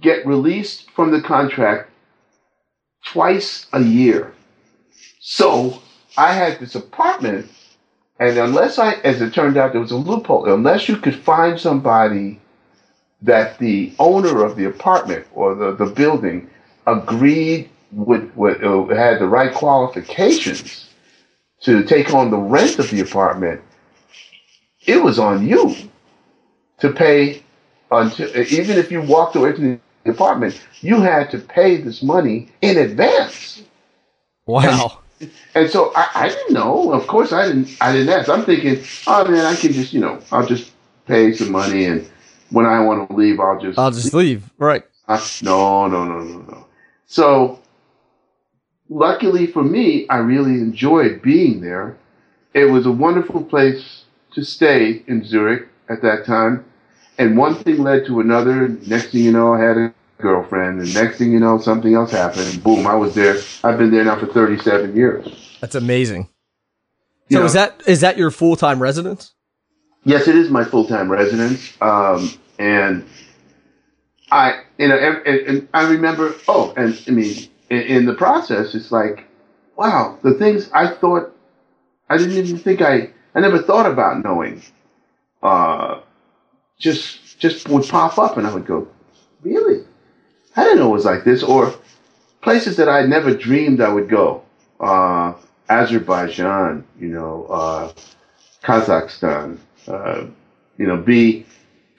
get 0.00 0.26
released 0.26 0.90
from 0.90 1.10
the 1.10 1.22
contract 1.22 1.90
twice 3.06 3.66
a 3.72 3.82
year. 3.82 4.34
So 5.20 5.80
I 6.16 6.34
had 6.34 6.60
this 6.60 6.74
apartment, 6.74 7.50
and 8.18 8.36
unless 8.38 8.78
I, 8.78 8.94
as 9.04 9.22
it 9.22 9.32
turned 9.32 9.56
out, 9.56 9.72
there 9.72 9.80
was 9.80 9.90
a 9.90 9.96
loophole. 9.96 10.52
Unless 10.52 10.88
you 10.88 10.96
could 10.96 11.16
find 11.16 11.58
somebody 11.58 12.40
that 13.22 13.58
the 13.58 13.92
owner 13.98 14.44
of 14.44 14.56
the 14.56 14.66
apartment 14.66 15.26
or 15.32 15.54
the, 15.54 15.72
the 15.74 15.86
building 15.86 16.50
agreed 16.86 17.70
would, 17.94 18.34
would 18.36 18.62
uh, 18.62 18.86
had 18.88 19.20
the 19.20 19.28
right 19.28 19.54
qualifications 19.54 20.88
to 21.60 21.82
take 21.84 22.12
on 22.12 22.30
the 22.30 22.38
rent 22.38 22.78
of 22.78 22.90
the 22.90 23.00
apartment, 23.00 23.60
it 24.86 25.02
was 25.02 25.18
on 25.18 25.46
you 25.46 25.74
to 26.78 26.92
pay 26.92 27.42
until 27.90 28.28
even 28.36 28.76
if 28.76 28.90
you 28.90 29.00
walked 29.00 29.36
away 29.36 29.52
from 29.52 29.80
the 30.04 30.10
apartment, 30.10 30.60
you 30.80 31.00
had 31.00 31.30
to 31.30 31.38
pay 31.38 31.76
this 31.76 32.02
money 32.02 32.50
in 32.60 32.76
advance. 32.76 33.62
Wow. 34.46 35.00
And, 35.20 35.30
and 35.54 35.70
so 35.70 35.92
I, 35.94 36.08
I, 36.14 36.28
didn't 36.28 36.52
know. 36.52 36.92
Of 36.92 37.06
course, 37.06 37.32
I 37.32 37.46
didn't. 37.46 37.76
I 37.80 37.92
didn't 37.92 38.08
ask. 38.08 38.28
I'm 38.28 38.44
thinking, 38.44 38.82
oh 39.06 39.30
man, 39.30 39.46
I 39.46 39.54
can 39.56 39.72
just 39.72 39.92
you 39.92 40.00
know, 40.00 40.20
I'll 40.32 40.46
just 40.46 40.72
pay 41.06 41.32
some 41.32 41.52
money, 41.52 41.84
and 41.86 42.10
when 42.50 42.66
I 42.66 42.80
want 42.80 43.08
to 43.08 43.16
leave, 43.16 43.40
I'll 43.40 43.60
just 43.60 43.78
I'll 43.78 43.90
just 43.90 44.12
leave. 44.12 44.50
Right. 44.58 44.82
Uh, 45.06 45.24
no, 45.42 45.86
no, 45.86 46.04
no, 46.04 46.18
no, 46.18 46.40
no. 46.40 46.66
So 47.06 47.60
luckily 48.88 49.46
for 49.46 49.62
me, 49.62 50.06
I 50.08 50.18
really 50.18 50.52
enjoyed 50.52 51.22
being 51.22 51.60
there. 51.60 51.96
It 52.52 52.66
was 52.66 52.86
a 52.86 52.92
wonderful 52.92 53.42
place 53.42 54.04
to 54.34 54.44
stay 54.44 55.02
in 55.06 55.24
Zurich 55.24 55.68
at 55.88 56.02
that 56.02 56.24
time. 56.24 56.64
And 57.18 57.36
one 57.36 57.54
thing 57.54 57.82
led 57.82 58.06
to 58.06 58.20
another. 58.20 58.68
Next 58.86 59.12
thing 59.12 59.22
you 59.22 59.32
know, 59.32 59.54
I 59.54 59.60
had 59.60 59.76
a 59.76 59.94
girlfriend. 60.18 60.80
And 60.80 60.94
next 60.94 61.18
thing 61.18 61.32
you 61.32 61.40
know, 61.40 61.58
something 61.58 61.94
else 61.94 62.10
happened. 62.10 62.46
And 62.48 62.62
boom, 62.62 62.86
I 62.86 62.94
was 62.94 63.14
there. 63.14 63.36
I've 63.62 63.78
been 63.78 63.90
there 63.90 64.04
now 64.04 64.18
for 64.18 64.26
37 64.26 64.96
years. 64.96 65.58
That's 65.60 65.74
amazing. 65.74 66.28
You 67.28 67.36
so 67.36 67.40
know, 67.40 67.46
is 67.46 67.52
that 67.54 67.82
is 67.86 68.00
that 68.00 68.18
your 68.18 68.30
full 68.30 68.56
time 68.56 68.82
residence? 68.82 69.32
Yes, 70.04 70.28
it 70.28 70.36
is 70.36 70.50
my 70.50 70.64
full 70.64 70.86
time 70.86 71.10
residence. 71.10 71.72
Um, 71.80 72.30
and 72.58 73.06
I, 74.30 74.62
you 74.78 74.88
know, 74.88 74.96
and, 74.96 75.26
and, 75.26 75.68
I 75.72 75.88
remember. 75.88 76.34
Oh, 76.46 76.74
and 76.76 77.00
I 77.06 77.10
mean, 77.10 77.48
in, 77.70 78.04
the 78.06 78.14
process, 78.14 78.74
it's 78.74 78.92
like, 78.92 79.24
wow, 79.76 80.18
the 80.22 80.34
things 80.34 80.70
I 80.72 80.88
thought 80.88 81.34
I 82.08 82.18
didn't 82.18 82.36
even 82.36 82.58
think 82.58 82.82
I 82.82 83.10
I 83.34 83.40
never 83.40 83.60
thought 83.60 83.90
about 83.90 84.22
knowing. 84.22 84.62
Uh, 85.42 86.00
just 86.78 87.38
just 87.38 87.68
would 87.68 87.88
pop 87.88 88.18
up, 88.18 88.36
and 88.36 88.46
I 88.46 88.54
would 88.54 88.66
go, 88.66 88.88
really? 89.42 89.84
I 90.56 90.64
didn't 90.64 90.78
know 90.78 90.90
it 90.90 90.92
was 90.92 91.04
like 91.04 91.24
this. 91.24 91.42
Or 91.42 91.74
places 92.42 92.76
that 92.76 92.88
I 92.88 93.02
never 93.06 93.34
dreamed 93.34 93.80
I 93.80 93.92
would 93.92 94.08
go. 94.08 94.42
Uh, 94.80 95.34
Azerbaijan, 95.68 96.84
you 97.00 97.08
know, 97.08 97.46
uh, 97.46 97.92
Kazakhstan, 98.62 99.58
uh, 99.88 100.26
you 100.78 100.86
know, 100.86 100.96
be 100.96 101.46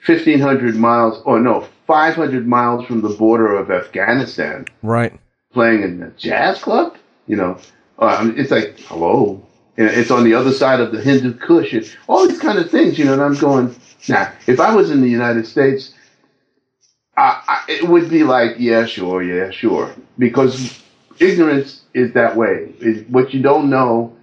1,500 0.06 0.76
miles, 0.76 1.20
or 1.24 1.40
no, 1.40 1.66
500 1.86 2.46
miles 2.46 2.86
from 2.86 3.00
the 3.00 3.08
border 3.08 3.56
of 3.56 3.70
Afghanistan. 3.70 4.66
Right. 4.82 5.18
Playing 5.56 5.84
in 5.84 6.02
a 6.02 6.10
jazz 6.18 6.60
club, 6.60 6.98
you 7.26 7.34
know, 7.34 7.58
uh, 7.98 8.30
it's 8.36 8.50
like, 8.50 8.78
hello. 8.80 9.42
it's 9.78 10.10
on 10.10 10.22
the 10.22 10.34
other 10.34 10.52
side 10.52 10.80
of 10.80 10.92
the 10.92 11.00
Hindu 11.00 11.32
Kush, 11.38 11.72
and 11.72 11.96
all 12.08 12.28
these 12.28 12.38
kind 12.38 12.58
of 12.58 12.70
things, 12.70 12.98
you 12.98 13.06
know, 13.06 13.14
and 13.14 13.22
I'm 13.22 13.36
going, 13.36 13.74
now, 14.06 14.30
if 14.46 14.60
I 14.60 14.74
was 14.74 14.90
in 14.90 15.00
the 15.00 15.08
United 15.08 15.46
States, 15.46 15.94
I, 17.16 17.42
I, 17.48 17.64
it 17.70 17.88
would 17.88 18.10
be 18.10 18.22
like, 18.22 18.56
yeah, 18.58 18.84
sure, 18.84 19.22
yeah, 19.22 19.50
sure. 19.50 19.94
Because 20.18 20.78
ignorance 21.20 21.84
is 21.94 22.12
that 22.12 22.36
way. 22.36 22.74
It, 22.78 23.08
what 23.08 23.32
you 23.32 23.40
don't 23.40 23.70
know, 23.70 24.14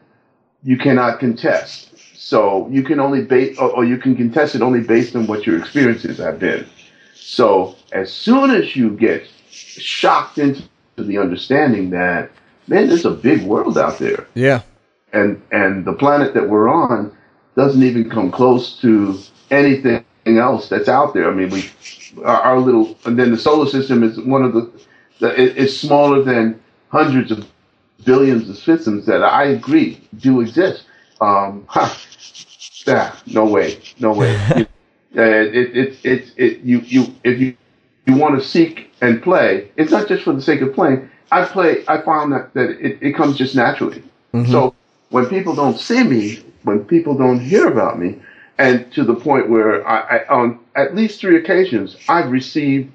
you 0.61 0.77
cannot 0.77 1.19
contest. 1.19 1.97
So 2.15 2.67
you 2.69 2.83
can 2.83 2.99
only 2.99 3.23
base, 3.23 3.57
or, 3.57 3.71
or, 3.71 3.85
you 3.85 3.97
can 3.97 4.15
contest 4.15 4.53
it 4.53 4.61
only 4.61 4.81
based 4.81 5.15
on 5.15 5.25
what 5.25 5.47
your 5.47 5.57
experiences 5.57 6.19
have 6.19 6.37
been. 6.37 6.67
So 7.15 7.75
as 7.91 8.13
soon 8.13 8.51
as 8.51 8.75
you 8.75 8.91
get 8.91 9.27
shocked 9.49 10.37
into 10.37 10.61
the 10.97 11.17
understanding 11.17 11.89
that, 11.91 12.31
man, 12.67 12.87
there's 12.87 13.05
a 13.05 13.11
big 13.11 13.43
world 13.43 13.77
out 13.77 13.97
there. 13.99 14.27
Yeah. 14.33 14.61
And 15.11 15.41
and 15.51 15.85
the 15.85 15.93
planet 15.93 16.33
that 16.33 16.49
we're 16.49 16.69
on 16.69 17.15
doesn't 17.55 17.83
even 17.83 18.09
come 18.09 18.31
close 18.31 18.79
to 18.81 19.19
anything 19.51 20.03
else 20.25 20.69
that's 20.69 20.89
out 20.89 21.13
there. 21.13 21.29
I 21.29 21.33
mean, 21.33 21.49
we 21.49 21.69
our, 22.23 22.41
our 22.41 22.59
little, 22.59 22.97
and 23.05 23.17
then 23.17 23.31
the 23.31 23.37
solar 23.37 23.67
system 23.67 24.03
is 24.03 24.19
one 24.19 24.43
of 24.43 24.53
the, 24.53 24.71
the 25.19 25.41
it, 25.41 25.57
it's 25.57 25.77
smaller 25.77 26.23
than 26.23 26.59
hundreds 26.89 27.31
of 27.31 27.47
billions 28.05 28.49
of 28.49 28.57
systems 28.57 29.05
that 29.05 29.23
I 29.23 29.45
agree 29.45 30.07
do 30.17 30.41
exist. 30.41 30.85
Um, 31.21 31.65
huh, 31.69 31.93
yeah, 32.85 33.15
no 33.27 33.45
way, 33.45 33.79
no 33.99 34.13
way. 34.13 34.33
it, 34.55 34.67
it, 35.15 35.77
it, 35.77 36.05
it, 36.05 36.33
it, 36.37 36.59
you, 36.61 36.79
you, 36.79 37.05
if 37.23 37.39
you, 37.39 37.57
you 38.05 38.15
want 38.15 38.39
to 38.39 38.45
seek 38.45 38.91
and 39.01 39.21
play, 39.21 39.71
it's 39.77 39.91
not 39.91 40.07
just 40.07 40.23
for 40.23 40.33
the 40.33 40.41
sake 40.41 40.61
of 40.61 40.73
playing. 40.73 41.09
I 41.31 41.45
play, 41.45 41.83
I 41.87 42.01
found 42.01 42.33
that, 42.33 42.53
that 42.53 42.69
it, 42.71 42.99
it 43.01 43.15
comes 43.15 43.37
just 43.37 43.55
naturally. 43.55 44.03
Mm-hmm. 44.33 44.51
So 44.51 44.75
when 45.09 45.27
people 45.27 45.55
don't 45.55 45.79
see 45.79 46.03
me, 46.03 46.43
when 46.63 46.83
people 46.85 47.15
don't 47.17 47.39
hear 47.39 47.67
about 47.67 47.99
me, 47.99 48.19
and 48.57 48.91
to 48.93 49.03
the 49.03 49.15
point 49.15 49.49
where 49.49 49.87
I, 49.87 50.17
I 50.17 50.27
on 50.27 50.59
at 50.75 50.95
least 50.95 51.19
three 51.19 51.37
occasions 51.37 51.97
I've 52.07 52.31
received 52.31 52.91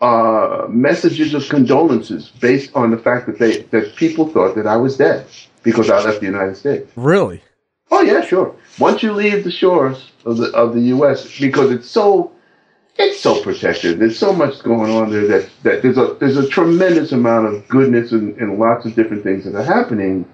uh, 0.00 0.66
messages 0.68 1.32
of 1.32 1.48
condolences 1.48 2.28
based 2.40 2.70
on 2.74 2.90
the 2.90 2.98
fact 2.98 3.26
that 3.26 3.38
they 3.38 3.62
that 3.62 3.96
people 3.96 4.28
thought 4.28 4.54
that 4.56 4.66
I 4.66 4.76
was 4.76 4.96
dead 4.96 5.26
because 5.62 5.88
I 5.90 6.02
left 6.02 6.20
the 6.20 6.26
United 6.26 6.56
States. 6.56 6.90
Really? 6.96 7.42
Oh 7.90 8.02
yeah, 8.02 8.20
sure. 8.20 8.54
Once 8.78 9.02
you 9.02 9.12
leave 9.12 9.44
the 9.44 9.50
shores 9.50 10.10
of 10.24 10.36
the 10.36 10.50
of 10.52 10.74
the 10.74 10.82
U.S. 10.82 11.38
because 11.38 11.70
it's 11.70 11.88
so 11.88 12.32
it's 12.98 13.20
so 13.20 13.42
protected. 13.42 13.98
There's 13.98 14.18
so 14.18 14.32
much 14.32 14.62
going 14.62 14.90
on 14.90 15.10
there 15.10 15.26
that, 15.26 15.50
that 15.62 15.82
there's 15.82 15.98
a 15.98 16.16
there's 16.18 16.36
a 16.36 16.48
tremendous 16.48 17.12
amount 17.12 17.46
of 17.46 17.68
goodness 17.68 18.12
and, 18.12 18.36
and 18.38 18.58
lots 18.58 18.86
of 18.86 18.94
different 18.94 19.22
things 19.22 19.44
that 19.44 19.54
are 19.54 19.64
happening. 19.64 20.26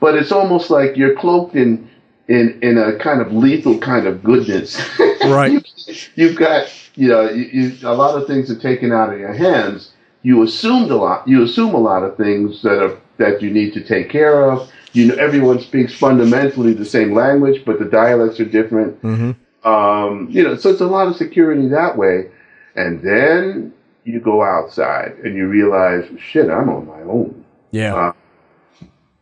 But 0.00 0.14
it's 0.14 0.30
almost 0.30 0.70
like 0.70 0.96
you're 0.96 1.16
cloaked 1.16 1.56
in 1.56 1.90
in 2.28 2.58
in 2.62 2.78
a 2.78 2.96
kind 2.98 3.20
of 3.20 3.32
lethal 3.32 3.78
kind 3.78 4.06
of 4.06 4.22
goodness. 4.22 4.80
Right. 5.18 5.66
you, 6.14 6.28
have 6.28 6.36
got 6.38 6.72
you 6.94 7.08
know 7.08 7.28
you, 7.28 7.44
you, 7.52 7.88
a 7.88 7.92
lot 7.92 8.16
of 8.16 8.26
things 8.26 8.50
are 8.50 8.58
taken 8.58 8.92
out 8.92 9.12
of 9.12 9.18
your 9.18 9.34
hands. 9.34 9.92
You 10.22 10.42
assumed 10.42 10.90
a 10.90 10.96
lot. 10.96 11.28
You 11.28 11.42
assume 11.42 11.74
a 11.74 11.78
lot 11.78 12.02
of 12.02 12.16
things 12.16 12.62
that 12.62 12.82
are 12.82 12.98
that 13.18 13.42
you 13.42 13.50
need 13.50 13.74
to 13.74 13.82
take 13.82 14.08
care 14.08 14.50
of. 14.50 14.70
You 14.92 15.08
know, 15.08 15.16
everyone 15.16 15.60
speaks 15.60 15.92
fundamentally 15.92 16.72
the 16.72 16.84
same 16.84 17.12
language, 17.14 17.64
but 17.66 17.78
the 17.78 17.84
dialects 17.84 18.40
are 18.40 18.46
different. 18.46 19.02
Mm-hmm. 19.02 19.32
Um, 19.64 20.28
you 20.30 20.42
know, 20.42 20.56
so 20.56 20.70
it's 20.70 20.80
a 20.80 20.86
lot 20.86 21.08
of 21.08 21.16
security 21.16 21.68
that 21.68 21.96
way. 21.96 22.30
And 22.76 23.02
then 23.02 23.72
you 24.04 24.20
go 24.20 24.42
outside 24.42 25.16
and 25.24 25.34
you 25.36 25.46
realize, 25.48 26.08
shit, 26.18 26.48
I'm 26.48 26.68
on 26.68 26.86
my 26.86 27.00
own. 27.02 27.44
Yeah. 27.72 27.94
Uh, 27.94 28.12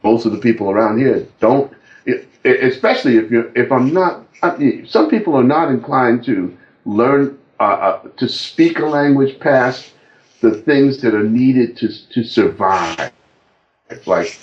most 0.02 0.26
of 0.26 0.33
the 0.33 0.38
people 0.38 0.71
around 0.71 0.99
here 0.99 1.26
don't 1.40 1.73
especially 2.47 3.16
if 3.16 3.31
you're, 3.31 3.50
if 3.57 3.71
I'm 3.73 3.93
not. 3.93 4.25
Some 4.87 5.09
people 5.09 5.35
are 5.35 5.45
not 5.45 5.71
inclined 5.71 6.25
to 6.25 6.57
learn 6.85 7.38
uh, 7.59 7.62
uh, 7.62 8.09
to 8.19 8.28
speak 8.28 8.78
a 8.78 8.87
language 8.87 9.40
past 9.40 9.93
the 10.40 10.52
things 10.52 11.00
that 11.00 11.14
are 11.14 11.25
needed 11.25 11.76
to 11.78 11.88
to 12.11 12.23
survive. 12.23 13.12
Like, 14.05 14.38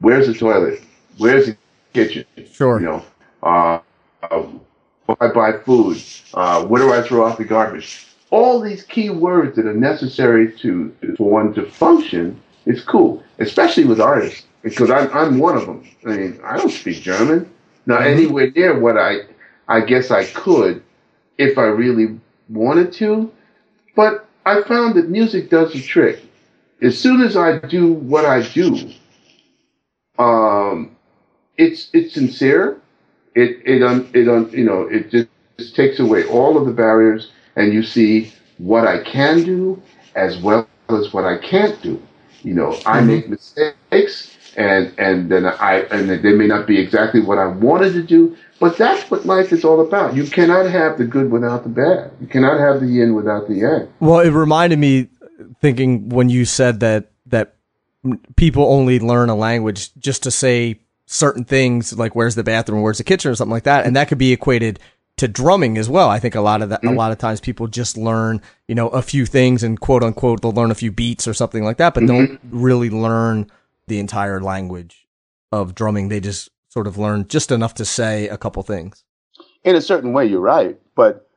where's 0.00 0.26
the 0.26 0.34
toilet? 0.34 0.82
Where's 1.16 1.46
the 1.46 1.56
kitchen? 1.94 2.24
Sure. 2.52 2.80
You 2.80 2.86
know, 2.86 3.04
uh, 3.42 3.80
I 5.20 5.28
buy 5.28 5.52
food? 5.58 6.02
Uh, 6.34 6.64
where 6.66 6.82
do 6.82 6.92
I 6.92 7.02
throw 7.02 7.26
out 7.26 7.38
the 7.38 7.44
garbage? 7.44 8.06
All 8.30 8.60
these 8.60 8.82
key 8.82 9.10
words 9.10 9.56
that 9.56 9.66
are 9.66 9.74
necessary 9.74 10.52
to 10.58 10.94
for 11.16 11.30
one 11.30 11.54
to 11.54 11.64
function 11.64 12.40
is 12.66 12.84
cool, 12.84 13.22
especially 13.38 13.84
with 13.84 14.00
artists 14.00 14.44
because 14.62 14.90
I'm 14.90 15.10
I'm 15.12 15.38
one 15.38 15.56
of 15.56 15.66
them. 15.66 15.88
I 16.06 16.08
mean, 16.08 16.40
I 16.44 16.56
don't 16.56 16.70
speak 16.70 17.02
German. 17.02 17.50
Not 17.86 18.00
mm-hmm. 18.00 18.18
anywhere 18.18 18.50
near 18.50 18.78
what 18.78 18.98
I 18.98 19.20
I 19.66 19.80
guess 19.80 20.10
I 20.10 20.24
could 20.26 20.82
if 21.38 21.56
I 21.56 21.64
really 21.64 22.20
wanted 22.48 22.92
to. 22.94 23.32
But 23.96 24.26
I 24.44 24.62
found 24.62 24.94
that 24.96 25.08
music 25.08 25.50
does 25.50 25.72
the 25.72 25.82
trick. 25.82 26.22
As 26.80 26.98
soon 26.98 27.22
as 27.22 27.36
I 27.36 27.58
do 27.58 27.92
what 27.92 28.24
I 28.24 28.42
do, 28.42 28.92
um, 30.18 30.96
it's 31.56 31.90
it's 31.92 32.14
sincere. 32.14 32.80
It 33.38 33.50
it 33.64 33.82
un, 33.82 34.08
it 34.14 34.28
un, 34.28 34.50
you 34.50 34.64
know 34.64 34.82
it 34.82 35.10
just, 35.10 35.28
just 35.58 35.76
takes 35.76 35.98
away 36.00 36.24
all 36.26 36.58
of 36.58 36.66
the 36.66 36.72
barriers, 36.72 37.30
and 37.56 37.72
you 37.72 37.82
see 37.82 38.32
what 38.58 38.86
I 38.86 39.02
can 39.04 39.44
do 39.44 39.80
as 40.14 40.38
well 40.38 40.68
as 40.88 41.12
what 41.12 41.24
I 41.24 41.38
can't 41.38 41.80
do. 41.82 42.02
You 42.42 42.54
know, 42.54 42.72
I 42.84 42.98
mm-hmm. 42.98 43.06
make 43.06 43.28
mistakes 43.28 44.36
and 44.58 44.92
and 44.98 45.30
then 45.30 45.46
I 45.46 45.82
and 45.92 46.10
they 46.10 46.32
may 46.32 46.46
not 46.46 46.66
be 46.66 46.78
exactly 46.78 47.20
what 47.20 47.38
I 47.38 47.46
wanted 47.46 47.92
to 47.92 48.02
do, 48.02 48.36
but 48.58 48.76
that's 48.76 49.08
what 49.10 49.24
life 49.24 49.52
is 49.52 49.64
all 49.64 49.80
about. 49.80 50.16
You 50.16 50.24
cannot 50.24 50.66
have 50.66 50.98
the 50.98 51.04
good 51.04 51.30
without 51.30 51.62
the 51.62 51.68
bad. 51.68 52.10
You 52.20 52.26
cannot 52.26 52.58
have 52.58 52.80
the 52.80 52.86
yin 52.86 53.14
without 53.14 53.46
the 53.46 53.54
yang. 53.54 53.88
Well, 54.00 54.18
it 54.20 54.30
reminded 54.30 54.80
me 54.80 55.08
thinking 55.60 56.08
when 56.08 56.28
you 56.28 56.44
said 56.44 56.80
that 56.80 57.12
that 57.26 57.54
people 58.36 58.64
only 58.64 58.98
learn 58.98 59.28
a 59.28 59.36
language 59.36 59.94
just 59.94 60.24
to 60.24 60.30
say 60.32 60.80
certain 61.10 61.44
things 61.44 61.96
like 61.98 62.14
where's 62.14 62.34
the 62.34 62.44
bathroom, 62.44 62.82
where's 62.82 62.98
the 62.98 63.04
kitchen, 63.04 63.30
or 63.30 63.34
something 63.34 63.52
like 63.52 63.64
that, 63.64 63.86
and 63.86 63.96
that 63.96 64.08
could 64.08 64.18
be 64.18 64.32
equated 64.32 64.78
to 65.16 65.26
drumming 65.26 65.78
as 65.78 65.88
well. 65.88 66.08
I 66.08 66.20
think 66.20 66.34
a 66.34 66.40
lot 66.40 66.62
of 66.62 66.68
that, 66.68 66.82
mm-hmm. 66.82 66.94
a 66.94 66.98
lot 66.98 67.12
of 67.12 67.18
times 67.18 67.40
people 67.40 67.66
just 67.66 67.96
learn, 67.96 68.40
you 68.68 68.74
know, 68.74 68.88
a 68.88 69.02
few 69.02 69.26
things 69.26 69.62
and 69.62 69.80
quote 69.80 70.04
unquote 70.04 70.42
they'll 70.42 70.52
learn 70.52 70.70
a 70.70 70.76
few 70.76 70.92
beats 70.92 71.26
or 71.26 71.34
something 71.34 71.64
like 71.64 71.78
that, 71.78 71.94
but 71.94 72.04
mm-hmm. 72.04 72.36
don't 72.36 72.40
really 72.50 72.90
learn 72.90 73.50
the 73.86 73.98
entire 73.98 74.40
language 74.40 75.08
of 75.50 75.74
drumming. 75.74 76.08
They 76.08 76.20
just 76.20 76.50
sort 76.68 76.86
of 76.86 76.98
learn 76.98 77.26
just 77.26 77.50
enough 77.50 77.74
to 77.74 77.84
say 77.84 78.28
a 78.28 78.36
couple 78.36 78.62
things. 78.62 79.02
In 79.64 79.74
a 79.74 79.80
certain 79.80 80.12
way, 80.12 80.26
you're 80.26 80.40
right, 80.40 80.78
but 80.94 81.28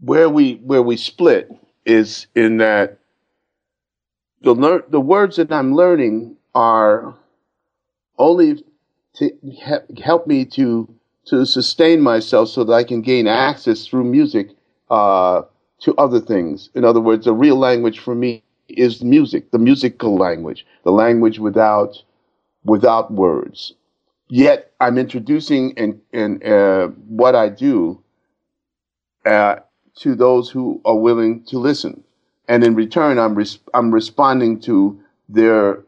where 0.00 0.28
we 0.28 0.56
where 0.56 0.82
we 0.82 0.98
split 0.98 1.50
is 1.86 2.26
in 2.34 2.58
that 2.58 2.98
the 4.42 4.54
lear- 4.54 4.84
the 4.88 5.00
words 5.00 5.36
that 5.36 5.50
I'm 5.50 5.74
learning 5.74 6.36
are 6.54 7.14
only 8.18 8.64
to 9.16 9.30
help 10.02 10.26
me 10.26 10.44
to 10.44 10.88
to 11.26 11.44
sustain 11.44 12.00
myself 12.00 12.48
so 12.48 12.64
that 12.64 12.72
I 12.72 12.84
can 12.84 13.02
gain 13.02 13.26
access 13.26 13.86
through 13.86 14.04
music 14.04 14.50
uh, 14.90 15.42
to 15.80 15.94
other 15.96 16.20
things. 16.20 16.70
In 16.74 16.84
other 16.84 17.00
words, 17.00 17.24
the 17.24 17.32
real 17.34 17.56
language 17.56 17.98
for 17.98 18.14
me 18.14 18.44
is 18.68 19.02
music, 19.02 19.50
the 19.50 19.58
musical 19.58 20.16
language, 20.16 20.66
the 20.84 20.92
language 20.92 21.38
without 21.38 22.02
without 22.64 23.12
words. 23.12 23.74
Yet 24.28 24.72
I'm 24.80 24.98
introducing 24.98 25.76
and 25.78 26.00
and 26.12 26.44
uh, 26.44 26.88
what 27.08 27.34
I 27.34 27.48
do 27.50 28.02
uh, 29.26 29.56
to 29.98 30.14
those 30.14 30.50
who 30.50 30.80
are 30.84 30.96
willing 30.96 31.44
to 31.46 31.58
listen, 31.58 32.04
and 32.48 32.64
in 32.64 32.74
return, 32.74 33.18
I'm 33.18 33.34
res- 33.34 33.60
I'm 33.74 33.92
responding 33.92 34.60
to 34.62 35.00
their 35.28 35.82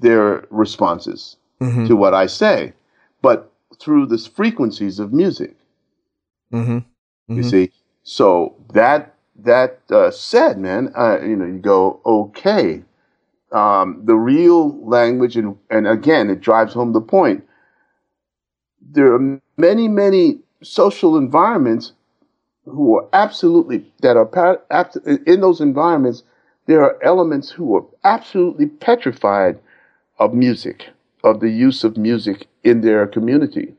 their 0.00 0.46
responses 0.50 1.36
mm-hmm. 1.60 1.86
to 1.86 1.96
what 1.96 2.14
I 2.14 2.26
say, 2.26 2.72
but 3.22 3.52
through 3.80 4.06
the 4.06 4.18
frequencies 4.18 4.98
of 4.98 5.12
music. 5.12 5.56
Mm-hmm. 6.52 6.78
Mm-hmm. 6.78 7.36
You 7.36 7.42
see, 7.42 7.72
so 8.02 8.54
that 8.72 9.14
that 9.36 9.80
uh, 9.90 10.10
said, 10.10 10.58
man, 10.58 10.92
uh, 10.96 11.20
you 11.20 11.36
know, 11.36 11.46
you 11.46 11.58
go 11.58 12.00
okay. 12.04 12.82
Um, 13.52 14.02
the 14.04 14.14
real 14.14 14.78
language, 14.86 15.36
and 15.36 15.56
and 15.70 15.86
again, 15.86 16.30
it 16.30 16.40
drives 16.40 16.74
home 16.74 16.92
the 16.92 17.00
point. 17.00 17.44
There 18.80 19.14
are 19.14 19.40
many, 19.56 19.88
many 19.88 20.40
social 20.62 21.16
environments 21.16 21.92
who 22.64 22.96
are 22.96 23.08
absolutely 23.12 23.92
that 24.00 24.16
are 24.16 24.60
in 25.26 25.40
those 25.40 25.60
environments. 25.60 26.22
There 26.66 26.82
are 26.82 27.02
elements 27.02 27.50
who 27.50 27.76
are 27.76 27.84
absolutely 28.04 28.66
petrified 28.66 29.58
of 30.18 30.32
music, 30.32 30.88
of 31.24 31.40
the 31.40 31.50
use 31.50 31.84
of 31.84 31.96
music 31.96 32.46
in 32.62 32.82
their 32.82 33.08
community, 33.08 33.74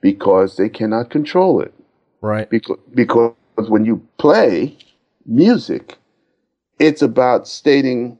because 0.00 0.56
they 0.56 0.68
cannot 0.68 1.10
control 1.10 1.60
it. 1.60 1.72
Right. 2.22 2.50
Because 2.50 2.78
because 2.94 3.34
when 3.68 3.84
you 3.84 4.04
play 4.18 4.76
music, 5.26 5.98
it's 6.80 7.02
about 7.02 7.46
stating 7.46 8.18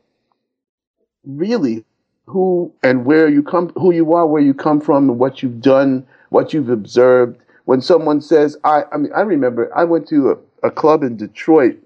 really 1.24 1.84
who 2.26 2.72
and 2.82 3.04
where 3.04 3.28
you 3.28 3.42
come, 3.42 3.70
who 3.70 3.92
you 3.92 4.14
are, 4.14 4.26
where 4.26 4.42
you 4.42 4.54
come 4.54 4.80
from, 4.80 5.10
and 5.10 5.18
what 5.18 5.42
you've 5.42 5.60
done, 5.60 6.06
what 6.30 6.52
you've 6.54 6.70
observed, 6.70 7.38
when 7.64 7.80
someone 7.80 8.20
says, 8.20 8.56
I, 8.64 8.84
I 8.92 8.98
mean, 8.98 9.12
I 9.14 9.22
remember 9.22 9.76
I 9.76 9.84
went 9.84 10.08
to 10.08 10.32
a, 10.32 10.68
a 10.68 10.70
club 10.70 11.02
in 11.02 11.16
Detroit 11.16 11.78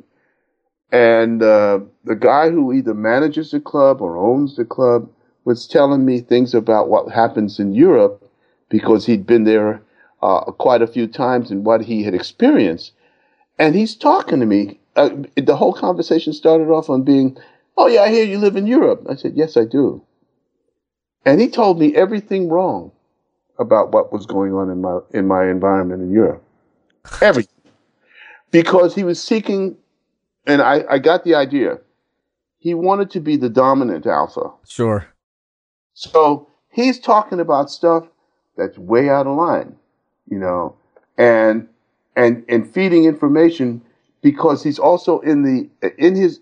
and 0.92 1.42
uh, 1.42 1.80
the 2.04 2.16
guy 2.16 2.50
who 2.50 2.73
either 2.73 2.94
manages 2.94 3.52
the 3.52 3.61
club 3.61 4.00
or 4.00 4.16
owns 4.16 4.56
the 4.56 4.64
club 4.64 5.09
was 5.50 5.66
telling 5.66 6.04
me 6.04 6.21
things 6.21 6.54
about 6.54 6.88
what 6.88 7.11
happens 7.11 7.59
in 7.59 7.73
Europe 7.75 8.25
because 8.69 9.07
he'd 9.07 9.26
been 9.26 9.42
there 9.42 9.83
uh, 10.23 10.43
quite 10.43 10.80
a 10.80 10.86
few 10.86 11.08
times 11.08 11.50
and 11.50 11.67
what 11.67 11.80
he 11.80 12.04
had 12.04 12.15
experienced. 12.15 12.93
And 13.58 13.75
he's 13.75 13.97
talking 13.97 14.39
to 14.39 14.47
me. 14.47 14.78
Uh, 14.95 15.10
the 15.34 15.56
whole 15.56 15.73
conversation 15.73 16.32
started 16.32 16.69
off 16.69 16.89
on 16.89 17.02
being, 17.02 17.36
Oh, 17.76 17.89
yeah, 17.89 18.02
I 18.02 18.10
hear 18.10 18.25
you 18.25 18.39
live 18.39 18.54
in 18.54 18.69
Europe. 18.69 19.04
I 19.10 19.17
said, 19.17 19.32
Yes, 19.34 19.56
I 19.56 19.65
do. 19.65 20.00
And 21.26 21.41
he 21.41 21.49
told 21.49 21.80
me 21.80 21.97
everything 21.97 22.49
wrong 22.49 22.93
about 23.58 23.91
what 23.91 24.13
was 24.13 24.26
going 24.26 24.54
on 24.54 24.71
in 24.71 24.80
my 24.80 25.00
in 25.10 25.26
my 25.26 25.50
environment 25.50 26.00
in 26.00 26.13
Europe. 26.13 26.45
Everything. 27.21 27.60
because 28.52 28.95
he 28.95 29.02
was 29.02 29.21
seeking 29.21 29.76
and 30.47 30.63
I, 30.63 30.84
I 30.89 30.99
got 30.99 31.25
the 31.25 31.34
idea. 31.34 31.78
He 32.58 32.73
wanted 32.75 33.10
to 33.10 33.21
be 33.21 33.36
the 33.36 33.49
dominant 33.49 34.06
alpha. 34.06 34.52
Sure. 34.67 35.06
So 36.00 36.49
he's 36.71 36.99
talking 36.99 37.41
about 37.41 37.71
stuff 37.71 38.06
that's 38.56 38.78
way 38.78 39.10
out 39.10 39.26
of 39.26 39.36
line, 39.36 39.76
you 40.30 40.39
know, 40.39 40.75
and 41.19 41.69
and 42.17 42.43
and 42.49 42.67
feeding 42.69 43.04
information 43.04 43.82
because 44.23 44.63
he's 44.63 44.78
also 44.78 45.21
in 45.21 45.43
the 45.43 45.93
in 45.99 46.17
his 46.17 46.41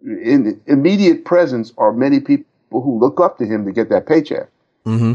in 0.00 0.44
the 0.44 0.60
immediate 0.72 1.24
presence 1.24 1.72
are 1.76 1.92
many 1.92 2.20
people 2.20 2.46
who 2.70 3.00
look 3.00 3.18
up 3.18 3.36
to 3.38 3.46
him 3.46 3.64
to 3.64 3.72
get 3.72 3.88
that 3.88 4.06
paycheck. 4.06 4.48
Mm-hmm. 4.84 5.14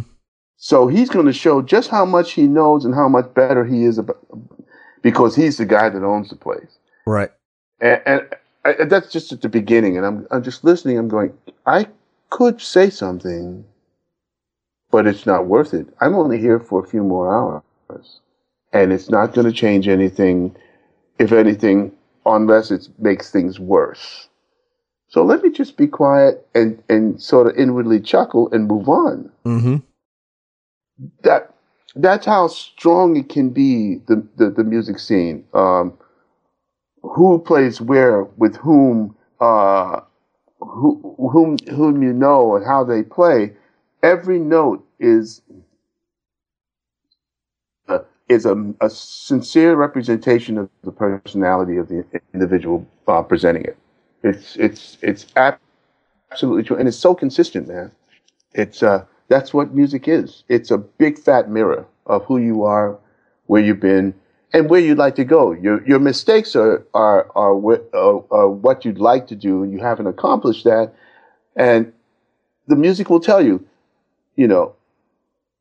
So 0.58 0.88
he's 0.88 1.10
going 1.10 1.26
to 1.26 1.34
show 1.34 1.62
just 1.62 1.89
how 1.89 2.04
much 2.04 2.34
he 2.34 2.48
knows 2.48 2.84
and 2.84 2.94
how 2.94 3.08
much 3.08 3.34
better 3.34 3.63
he 3.63 3.86
is 3.86 3.98
about, 3.98 4.20
because 5.02 5.38
he's 5.38 5.56
the 5.56 5.65
guy 5.65 5.88
that 5.88 6.04
owns 6.04 6.30
the 6.30 6.36
place. 6.36 6.78
Right. 7.08 7.32
And, 7.80 8.02
and, 8.06 8.28
I, 8.65 8.84
that's 8.84 9.12
just 9.12 9.32
at 9.32 9.41
the 9.41 9.50
beginning. 9.50 9.98
And 9.98 10.06
I'm, 10.06 10.28
I'm 10.30 10.44
just 10.44 10.63
listening. 10.63 11.00
I'm 11.00 11.08
going, 11.08 11.34
I 11.65 11.88
could 12.32 12.62
say 12.62 12.89
something, 12.89 13.65
but 14.91 15.08
it's 15.08 15.28
not 15.28 15.48
worth 15.48 15.76
it. 15.76 15.88
I'm 16.02 16.15
only 16.15 16.39
here 16.39 16.60
for 16.60 16.84
a 16.84 16.88
few 16.88 17.04
more 17.04 17.34
hours 17.34 18.22
and 18.74 18.94
it's 18.94 19.10
not 19.10 19.34
going 19.34 19.48
to 19.48 19.54
change 19.54 19.88
anything. 19.88 20.56
If 21.20 21.32
anything, 21.34 21.94
unless 22.26 22.72
it 22.72 22.89
makes 22.98 23.32
things 23.32 23.60
worse. 23.60 24.30
So 25.10 25.24
let 25.24 25.44
me 25.44 25.52
just 25.52 25.78
be 25.78 25.88
quiet 25.88 26.48
and, 26.56 26.82
and 26.89 27.22
sort 27.22 27.48
of 27.48 27.58
inwardly 27.58 28.00
chuckle 28.00 28.50
and 28.52 28.67
move 28.67 28.89
on. 28.89 29.32
Mm-hmm 29.46 29.78
that 31.24 31.54
that's 31.96 32.26
how 32.26 32.48
strong 32.48 33.17
it 33.17 33.30
can 33.30 33.50
be 33.50 33.98
the 34.08 34.26
the, 34.38 34.50
the 34.50 34.63
music 34.63 35.00
scene. 35.00 35.46
Um, 35.54 35.94
who 37.04 37.39
plays 37.39 37.82
where 37.82 38.24
with 38.24 38.56
whom, 38.58 39.15
uh, 39.39 40.02
who, 40.62 41.15
whom 41.32 41.58
whom 41.69 42.02
you 42.02 42.13
know 42.13 42.56
and 42.56 42.65
how 42.65 42.84
they 42.84 43.04
play. 43.04 43.54
Every 44.04 44.39
note 44.39 44.86
is 45.00 45.41
uh, 47.88 48.00
is 48.30 48.45
a, 48.45 48.74
a, 48.82 48.89
sincere 48.89 49.76
representation 49.76 50.58
of 50.58 50.69
the 50.84 50.91
personality 50.91 51.78
of 51.78 51.88
the 51.88 52.06
individual 52.34 52.86
uh, 53.08 53.21
presenting 53.21 53.65
it. 53.65 53.78
It's 54.24 54.56
it's 54.56 54.97
it's 55.02 55.26
absolutely 56.32 56.63
true, 56.63 56.78
and 56.78 56.88
it's 56.88 56.97
so 56.97 57.13
consistent, 57.13 57.67
man. 57.67 57.91
It's 58.54 58.84
uh, 58.84 59.06
that's 59.28 59.54
what 59.54 59.74
music 59.74 60.08
is. 60.08 60.43
It's 60.50 60.71
a 60.71 60.78
big 60.78 61.17
fat 61.17 61.50
mirror 61.50 61.86
of 62.06 62.26
who 62.26 62.38
you 62.38 62.63
are, 62.63 62.97
where 63.47 63.62
you've 63.62 63.80
been, 63.80 64.13
and 64.54 64.70
where 64.70 64.80
you'd 64.80 64.98
like 64.98 65.16
to 65.16 65.24
go. 65.24 65.52
Your 65.52 65.86
your 65.88 66.00
mistakes 66.00 66.56
are 66.56 66.86
are 66.94 67.30
are, 67.36 67.54
are, 67.94 68.24
are 68.32 68.50
what 68.50 68.86
you'd 68.86 69.00
like 69.00 69.28
to 69.28 69.36
do, 69.36 69.64
and 69.64 69.72
you 69.72 69.80
haven't 69.80 70.08
accomplished 70.08 70.64
that. 70.66 70.94
And 71.56 71.92
the 72.68 72.76
music 72.76 73.10
will 73.10 73.20
tell 73.20 73.42
you, 73.42 73.66
you 74.36 74.48
know, 74.48 74.74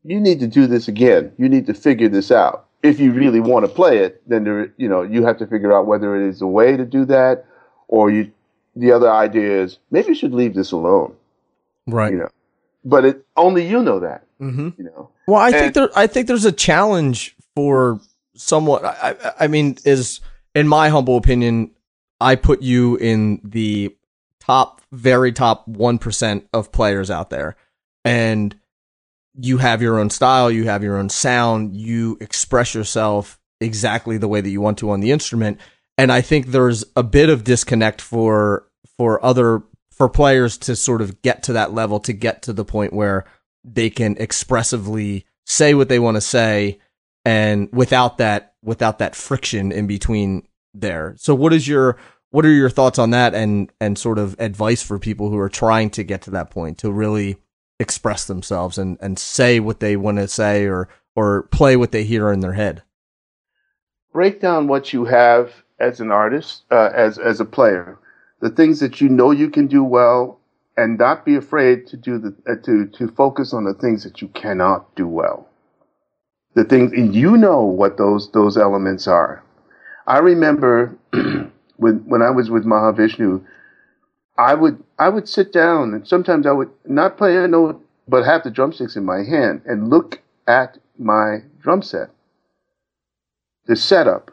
you 0.05 0.20
need 0.20 0.40
to 0.40 0.46
do 0.46 0.66
this 0.66 0.88
again. 0.88 1.33
You 1.38 1.48
need 1.48 1.66
to 1.66 1.74
figure 1.74 2.09
this 2.09 2.31
out. 2.31 2.66
If 2.83 2.98
you 2.98 3.12
really 3.12 3.40
want 3.40 3.66
to 3.66 3.72
play 3.72 3.98
it, 3.98 4.22
then 4.26 4.44
there, 4.44 4.72
you 4.79 4.88
know, 4.88 5.03
you 5.03 5.24
have 5.26 5.38
to 5.38 5.46
figure 5.46 5.76
out 5.76 5.87
whether 5.87 6.16
it 6.16 6.29
is 6.29 6.40
a 6.40 6.46
way 6.46 6.76
to 6.76 6.85
do 6.85 7.05
that, 7.07 7.46
or 7.88 8.11
you. 8.11 8.33
The 8.76 8.92
other 8.92 9.11
idea 9.11 9.62
is 9.62 9.79
maybe 9.90 10.09
you 10.09 10.14
should 10.14 10.33
leave 10.33 10.55
this 10.55 10.70
alone. 10.70 11.14
Right. 11.87 12.12
You 12.12 12.18
know 12.18 12.29
but 12.85 13.05
it 13.05 13.24
only 13.37 13.66
you 13.66 13.83
know 13.83 14.00
that. 14.00 14.24
Mm-hmm. 14.40 14.70
You 14.79 14.85
know. 14.85 15.11
Well, 15.26 15.40
I 15.40 15.48
and, 15.48 15.57
think 15.57 15.74
there. 15.74 15.90
I 15.96 16.07
think 16.07 16.26
there's 16.26 16.44
a 16.44 16.53
challenge 16.53 17.37
for 17.55 18.00
somewhat. 18.34 18.84
I, 18.84 19.16
I 19.40 19.46
mean, 19.46 19.76
is 19.84 20.20
in 20.54 20.68
my 20.68 20.88
humble 20.88 21.16
opinion, 21.16 21.70
I 22.20 22.36
put 22.36 22.62
you 22.62 22.96
in 22.96 23.40
the 23.44 23.96
top, 24.40 24.82
very 24.92 25.32
top 25.32 25.66
one 25.68 25.98
percent 25.98 26.48
of 26.52 26.72
players 26.72 27.10
out 27.10 27.30
there, 27.30 27.56
and 28.04 28.54
you 29.34 29.58
have 29.58 29.80
your 29.82 29.98
own 29.98 30.10
style, 30.10 30.50
you 30.50 30.64
have 30.64 30.82
your 30.82 30.98
own 30.98 31.08
sound, 31.08 31.76
you 31.76 32.18
express 32.20 32.74
yourself 32.74 33.38
exactly 33.60 34.16
the 34.18 34.28
way 34.28 34.40
that 34.40 34.50
you 34.50 34.60
want 34.60 34.78
to 34.78 34.90
on 34.90 35.00
the 35.00 35.12
instrument, 35.12 35.60
and 35.96 36.10
I 36.10 36.20
think 36.20 36.46
there's 36.46 36.84
a 36.96 37.02
bit 37.02 37.28
of 37.28 37.44
disconnect 37.44 38.00
for 38.00 38.66
for 38.96 39.24
other 39.24 39.62
for 39.90 40.08
players 40.08 40.56
to 40.56 40.74
sort 40.74 41.02
of 41.02 41.20
get 41.22 41.42
to 41.44 41.52
that 41.52 41.74
level 41.74 42.00
to 42.00 42.12
get 42.12 42.42
to 42.42 42.52
the 42.52 42.64
point 42.64 42.92
where 42.92 43.24
they 43.64 43.90
can 43.90 44.16
expressively 44.18 45.26
say 45.46 45.74
what 45.74 45.88
they 45.88 45.98
want 45.98 46.16
to 46.16 46.20
say 46.22 46.78
and 47.24 47.68
without 47.72 48.18
that 48.18 48.54
without 48.62 48.98
that 48.98 49.14
friction 49.14 49.72
in 49.72 49.87
between 49.87 50.46
there. 50.74 51.14
So 51.18 51.35
what 51.35 51.52
is 51.52 51.66
your 51.66 51.96
what 52.30 52.44
are 52.44 52.52
your 52.52 52.70
thoughts 52.70 52.98
on 52.98 53.11
that 53.11 53.35
and 53.35 53.70
and 53.80 53.98
sort 53.98 54.18
of 54.18 54.37
advice 54.38 54.83
for 54.83 54.98
people 54.98 55.30
who 55.30 55.38
are 55.38 55.48
trying 55.48 55.90
to 55.90 56.04
get 56.04 56.22
to 56.22 56.30
that 56.30 56.50
point 56.50 56.78
to 56.78 56.92
really 56.92 57.37
express 57.78 58.26
themselves 58.26 58.78
and 58.78 58.98
and 59.00 59.18
say 59.18 59.61
what 59.61 59.80
they 59.80 59.96
want 59.96 60.18
to 60.18 60.28
say 60.28 60.66
or 60.66 60.88
or 61.16 61.42
play 61.44 61.76
what 61.76 61.92
they 61.92 62.04
hear 62.04 62.33
in 62.33 62.40
their 62.40 62.52
head? 62.52 62.83
Break 64.12 64.40
down 64.40 64.66
what 64.66 64.92
you 64.92 65.04
have 65.04 65.52
as 65.78 66.00
an 66.00 66.11
artist 66.11 66.62
uh, 66.70 66.90
as 66.94 67.18
as 67.18 67.40
a 67.40 67.44
player. 67.44 67.98
The 68.40 68.50
things 68.50 68.80
that 68.80 69.00
you 69.00 69.09
know 69.09 69.30
you 69.33 69.50
can 69.50 69.66
do 69.66 69.85
well 69.85 70.40
and 70.76 70.98
not 70.98 71.26
be 71.26 71.37
afraid 71.37 71.87
to 71.88 71.96
do 71.96 72.18
the 72.18 72.35
uh, 72.48 72.54
to 72.64 72.87
to 72.87 73.09
focus 73.09 73.52
on 73.52 73.64
the 73.64 73.74
things 73.74 74.04
that 74.04 74.22
you 74.22 74.28
cannot 74.28 74.94
do 74.94 75.06
well 75.06 75.49
the 76.54 76.64
things 76.64 76.92
and 76.92 77.14
you 77.14 77.36
know 77.36 77.62
what 77.62 77.96
those 77.96 78.30
those 78.32 78.56
elements 78.56 79.06
are 79.06 79.42
i 80.06 80.18
remember 80.18 80.96
when 81.80 81.96
when 82.06 82.22
I 82.22 82.30
was 82.30 82.50
with 82.50 82.64
Mahavishnu, 82.64 83.42
I 84.38 84.54
would 84.54 84.82
I 84.98 85.08
would 85.08 85.28
sit 85.28 85.52
down 85.52 85.94
and 85.94 86.06
sometimes 86.06 86.46
I 86.46 86.52
would 86.52 86.70
not 86.86 87.16
play 87.16 87.36
a 87.36 87.48
note, 87.48 87.84
but 88.06 88.24
have 88.24 88.44
the 88.44 88.50
drumsticks 88.50 88.96
in 88.96 89.04
my 89.04 89.22
hand 89.24 89.62
and 89.64 89.88
look 89.88 90.20
at 90.46 90.78
my 90.98 91.38
drum 91.60 91.82
set. 91.82 92.10
The 93.66 93.76
setup. 93.76 94.30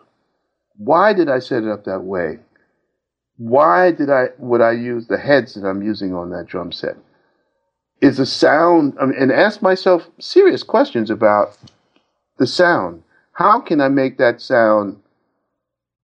Why 0.75 1.13
did 1.13 1.29
I 1.29 1.39
set 1.39 1.63
it 1.63 1.69
up 1.69 1.85
that 1.85 2.03
way? 2.03 2.39
Why 3.37 3.91
did 3.91 4.09
I 4.09 4.27
would 4.37 4.61
I 4.61 4.71
use 4.71 5.07
the 5.07 5.17
heads 5.17 5.53
that 5.53 5.65
I'm 5.65 5.81
using 5.81 6.13
on 6.13 6.29
that 6.31 6.47
drum 6.47 6.71
set? 6.71 6.97
Is 8.01 8.17
the 8.17 8.25
sound 8.25 8.95
I 8.99 9.05
mean, 9.05 9.17
and 9.17 9.31
ask 9.31 9.61
myself 9.61 10.09
serious 10.19 10.63
questions 10.63 11.09
about 11.09 11.57
the 12.37 12.47
sound. 12.47 13.03
How 13.33 13.59
can 13.59 13.81
I 13.81 13.89
make 13.89 14.17
that 14.17 14.41
sound 14.41 14.99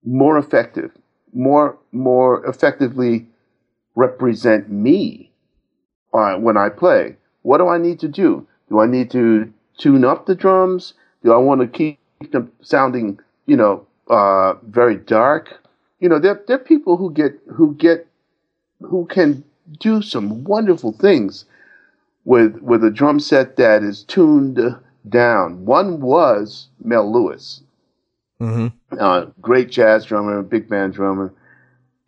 more 0.05 0.39
effective? 0.39 0.93
more 1.37 1.79
more 1.93 2.45
effectively 2.47 3.27
represent 3.95 4.71
me 4.71 5.31
uh, 6.13 6.35
when 6.37 6.57
I 6.57 6.71
play. 6.71 7.17
What 7.43 7.59
do 7.59 7.69
I 7.69 7.79
need 7.79 8.01
to 8.01 8.09
do? 8.09 8.47
Do 8.69 8.81
I 8.81 8.87
need 8.87 9.11
to 9.13 9.53
tune 9.79 10.05
up 10.05 10.27
the 10.27 10.35
drums? 10.35 10.95
Do 11.23 11.33
I 11.33 11.37
want 11.37 11.61
to 11.61 11.67
keep 11.67 11.99
them 12.33 12.51
sounding, 12.63 13.21
you 13.47 13.57
know, 13.57 13.87
uh, 14.09 14.55
very 14.63 14.97
dark? 14.97 15.61
You 16.01 16.09
know, 16.09 16.19
there 16.19 16.43
there 16.49 16.57
are 16.57 16.71
people 16.75 16.97
who 16.97 17.13
get 17.13 17.39
who 17.55 17.75
get 17.75 18.07
who 18.81 19.07
can 19.07 19.45
do 19.79 20.03
some 20.03 20.45
wonderful 20.45 20.93
things 20.93 21.45
with 22.25 22.57
with 22.61 22.83
a 22.83 22.91
drum 22.91 23.21
set 23.21 23.57
that 23.57 23.83
is 23.83 24.03
tuned 24.05 24.59
down. 25.09 25.65
One 25.65 26.01
was 26.01 26.69
Mel 26.83 27.11
Lewis. 27.11 27.63
Mm-hmm. 28.41 28.97
Uh, 28.99 29.27
great 29.41 29.71
jazz 29.71 30.05
drummer, 30.05 30.43
big 30.43 30.69
band 30.69 30.95
drummer. 30.95 31.33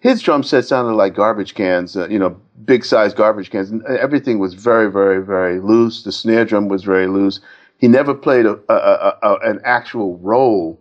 His 0.01 0.23
drum 0.23 0.43
set 0.43 0.65
sounded 0.65 0.93
like 0.93 1.15
garbage 1.15 1.55
cans, 1.55 1.97
uh, 1.97 2.07
you 2.09 2.19
know, 2.19 2.41
big 2.65 2.85
size 2.85 3.15
garbage 3.15 3.51
cans. 3.51 3.73
Everything 3.89 4.39
was 4.39 4.55
very, 4.55 4.91
very, 4.91 5.25
very 5.25 5.59
loose. 5.61 6.05
The 6.05 6.13
snare 6.13 6.45
drum 6.45 6.69
was 6.69 6.85
very 6.85 7.09
loose. 7.09 7.41
He 7.79 7.89
never 7.89 8.15
played 8.15 8.47
a, 8.47 8.59
a, 8.69 8.75
a, 8.75 9.19
a 9.23 9.51
an 9.51 9.61
actual 9.65 10.19
role. 10.19 10.81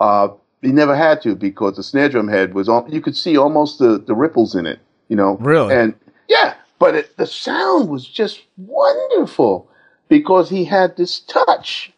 Uh, 0.00 0.28
he 0.62 0.72
never 0.72 0.96
had 0.96 1.22
to 1.22 1.36
because 1.36 1.76
the 1.76 1.82
snare 1.82 2.08
drum 2.08 2.28
head 2.28 2.54
was 2.54 2.68
on. 2.68 2.90
You 2.90 3.00
could 3.00 3.16
see 3.16 3.36
almost 3.36 3.78
the, 3.78 3.98
the 3.98 4.14
ripples 4.14 4.54
in 4.54 4.66
it, 4.66 4.80
you 5.08 5.16
know. 5.16 5.36
Really? 5.36 5.74
And 5.74 5.94
yeah, 6.28 6.54
but 6.78 6.94
it, 6.94 7.16
the 7.16 7.26
sound 7.26 7.88
was 7.88 8.06
just 8.06 8.42
wonderful 8.56 9.70
because 10.08 10.50
he 10.50 10.64
had 10.64 10.96
this 10.96 11.20
touch. 11.20 11.92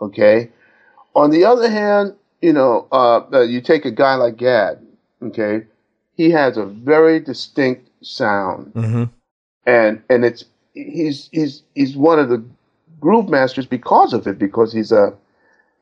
Okay. 0.00 0.50
On 1.14 1.30
the 1.30 1.44
other 1.44 1.70
hand, 1.70 2.14
you 2.44 2.52
know, 2.52 2.86
uh, 2.92 3.20
uh, 3.32 3.40
you 3.40 3.60
take 3.60 3.86
a 3.86 3.90
guy 3.90 4.16
like 4.16 4.36
Gadd, 4.36 4.78
okay, 5.22 5.66
he 6.14 6.30
has 6.30 6.58
a 6.58 6.66
very 6.66 7.18
distinct 7.18 7.88
sound, 8.02 8.74
mm-hmm. 8.74 9.04
and 9.64 10.02
and 10.10 10.24
it's 10.26 10.44
he's 10.74 11.30
he's 11.32 11.62
he's 11.74 11.96
one 11.96 12.18
of 12.18 12.28
the 12.28 12.44
groove 13.00 13.30
masters 13.30 13.64
because 13.64 14.12
of 14.12 14.26
it, 14.26 14.38
because 14.38 14.74
he's 14.74 14.92
a, 14.92 15.14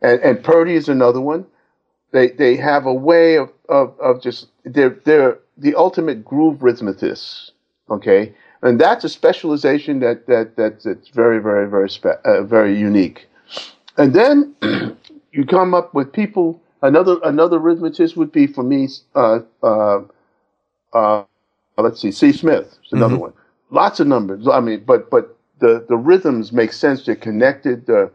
and, 0.02 0.20
and 0.20 0.44
Purdie 0.44 0.76
is 0.76 0.88
another 0.88 1.20
one. 1.20 1.46
They 2.12 2.28
they 2.28 2.54
have 2.56 2.86
a 2.86 2.94
way 2.94 3.38
of 3.38 3.50
of, 3.68 3.98
of 3.98 4.22
just 4.22 4.46
they're 4.64 5.00
they're 5.04 5.38
the 5.56 5.74
ultimate 5.74 6.24
groove 6.24 6.60
rhythmists, 6.60 7.50
okay, 7.90 8.34
and 8.62 8.80
that's 8.80 9.04
a 9.04 9.08
specialization 9.08 10.00
that 10.00 10.26
that 10.26 10.56
that's 10.56 11.08
very 11.08 11.40
very 11.40 11.68
very 11.68 11.90
spe- 11.90 12.20
uh, 12.24 12.42
very 12.42 12.78
unique, 12.78 13.28
and 13.96 14.14
then. 14.14 14.54
you 15.32 15.44
come 15.44 15.74
up 15.74 15.92
with 15.94 16.12
people. 16.12 16.60
Another 16.82 17.18
another 17.24 17.58
rhythmicist 17.58 18.16
would 18.16 18.32
be 18.32 18.46
for 18.46 18.62
me. 18.62 18.88
Uh, 19.14 19.40
uh, 19.62 20.00
uh, 20.92 21.24
let's 21.78 22.00
see, 22.00 22.12
C. 22.12 22.32
Smith 22.32 22.78
is 22.84 22.92
another 22.92 23.14
mm-hmm. 23.14 23.22
one. 23.22 23.32
Lots 23.70 24.00
of 24.00 24.06
numbers. 24.06 24.46
I 24.48 24.60
mean, 24.60 24.84
but 24.84 25.10
but 25.10 25.36
the 25.60 25.84
the 25.88 25.96
rhythms 25.96 26.52
make 26.52 26.72
sense. 26.72 27.04
They're 27.04 27.16
connected. 27.16 27.88
Uh, 27.88 28.08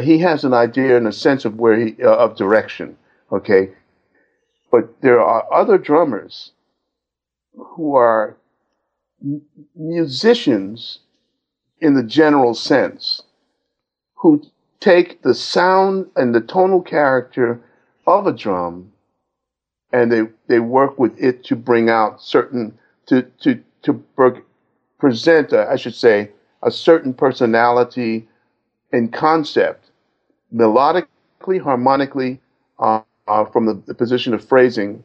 he 0.00 0.18
has 0.18 0.44
an 0.44 0.54
idea 0.54 0.96
and 0.96 1.06
a 1.06 1.12
sense 1.12 1.44
of 1.44 1.56
where 1.56 1.78
he 1.78 2.02
uh, 2.02 2.14
of 2.16 2.36
direction. 2.36 2.96
Okay, 3.32 3.70
but 4.70 5.00
there 5.00 5.20
are 5.20 5.52
other 5.52 5.78
drummers 5.78 6.52
who 7.56 7.94
are 7.94 8.36
musicians 9.74 11.00
in 11.80 11.94
the 11.94 12.02
general 12.02 12.54
sense 12.54 13.22
who 14.14 14.42
take 14.80 15.22
the 15.22 15.34
sound 15.34 16.10
and 16.16 16.34
the 16.34 16.40
tonal 16.40 16.82
character 16.82 17.60
of 18.06 18.26
a 18.26 18.32
drum 18.32 18.92
and 19.92 20.10
they, 20.10 20.22
they 20.48 20.58
work 20.58 20.98
with 20.98 21.16
it 21.22 21.44
to 21.44 21.54
bring 21.54 21.88
out 21.88 22.20
certain, 22.20 22.76
to, 23.06 23.22
to, 23.40 23.62
to 23.82 24.02
present, 24.98 25.52
a, 25.52 25.68
I 25.70 25.76
should 25.76 25.94
say, 25.94 26.30
a 26.62 26.70
certain 26.70 27.14
personality 27.14 28.26
and 28.92 29.12
concept, 29.12 29.90
melodically, 30.52 31.62
harmonically, 31.62 32.40
uh, 32.78 33.02
uh, 33.28 33.44
from 33.44 33.66
the, 33.66 33.74
the, 33.86 33.94
position 33.94 34.34
of 34.34 34.44
phrasing, 34.44 35.04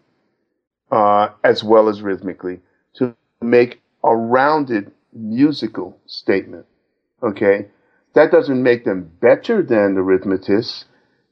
uh, 0.92 1.30
as 1.44 1.64
well 1.64 1.88
as 1.88 2.02
rhythmically, 2.02 2.60
to 2.96 3.16
make 3.42 3.82
a 4.04 4.16
rounded 4.16 4.92
musical 5.14 5.98
statement. 6.06 6.66
Okay? 7.24 7.68
That 8.14 8.32
doesn't 8.32 8.62
make 8.62 8.86
them 8.86 9.12
better 9.22 9.62
than 9.62 9.96
the 9.96 10.02
rhythmatists. 10.02 10.86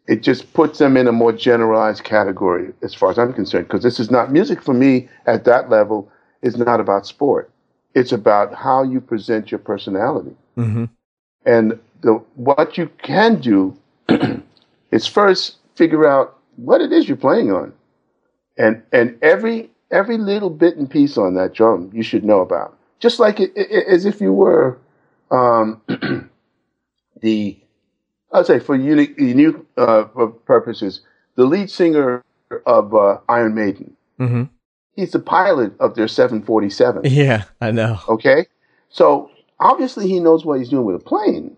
It 0.08 0.24
just 0.24 0.54
puts 0.54 0.80
them 0.80 0.96
in 0.96 1.08
a 1.08 1.12
more 1.12 1.34
generalized 1.34 2.04
category 2.04 2.74
as 2.82 2.94
far 2.94 3.12
as 3.12 3.20
I'm 3.20 3.34
concerned. 3.34 3.68
Because 3.68 3.84
this 3.84 4.00
is 4.00 4.10
not 4.10 4.32
music 4.32 4.62
for 4.62 4.74
me 4.74 5.10
at 5.26 5.44
that 5.46 5.70
level 5.70 6.10
is 6.42 6.58
not 6.58 6.80
about 6.80 7.06
sport. 7.06 7.52
It's 7.94 8.12
about 8.12 8.54
how 8.54 8.84
you 8.84 9.02
present 9.02 9.52
your 9.52 9.60
personality. 9.60 10.36
Mm-hmm. 10.58 10.86
And 11.46 11.80
the, 12.02 12.14
what 12.36 12.78
you 12.78 12.90
can 13.02 13.40
do 13.40 13.76
is 14.92 15.08
first 15.08 15.58
figure 15.76 16.08
out 16.08 16.38
what 16.58 16.82
it 16.82 16.92
is 16.92 17.08
you're 17.08 17.18
playing 17.18 17.52
on. 17.52 17.74
And, 18.58 18.82
and 18.92 19.18
every, 19.22 19.70
every 19.92 20.18
little 20.18 20.50
bit 20.50 20.78
and 20.78 20.90
piece 20.90 21.18
on 21.18 21.36
that 21.36 21.54
drum 21.54 21.90
you 21.94 22.04
should 22.04 22.24
know 22.24 22.42
about. 22.42 22.78
Just 23.00 23.20
like 23.20 23.40
it, 23.40 23.52
it, 23.56 23.88
as 23.88 24.06
if 24.06 24.20
you 24.22 24.34
were 24.34 24.80
um, 25.32 25.82
the 27.22 27.58
I'd 28.32 28.46
say 28.46 28.60
for 28.60 28.76
unique, 28.76 29.18
unique 29.18 29.56
uh, 29.78 30.04
purposes, 30.46 31.02
the 31.36 31.46
lead 31.46 31.70
singer 31.70 32.24
of 32.66 32.94
uh, 32.94 33.20
Iron 33.30 33.56
Maiden. 33.56 33.96
Mm-hmm. 34.20 34.44
He's 34.96 35.12
the 35.12 35.20
pilot 35.20 35.74
of 35.80 35.96
their 35.96 36.08
747. 36.08 37.04
Yeah, 37.12 37.44
I 37.62 37.72
know. 37.72 38.00
Okay, 38.10 38.48
so 38.90 39.30
obviously 39.60 40.08
he 40.08 40.20
knows 40.20 40.44
what 40.44 40.60
he's 40.60 40.70
doing 40.70 40.86
with 40.86 40.96
a 40.96 41.00
plane. 41.00 41.56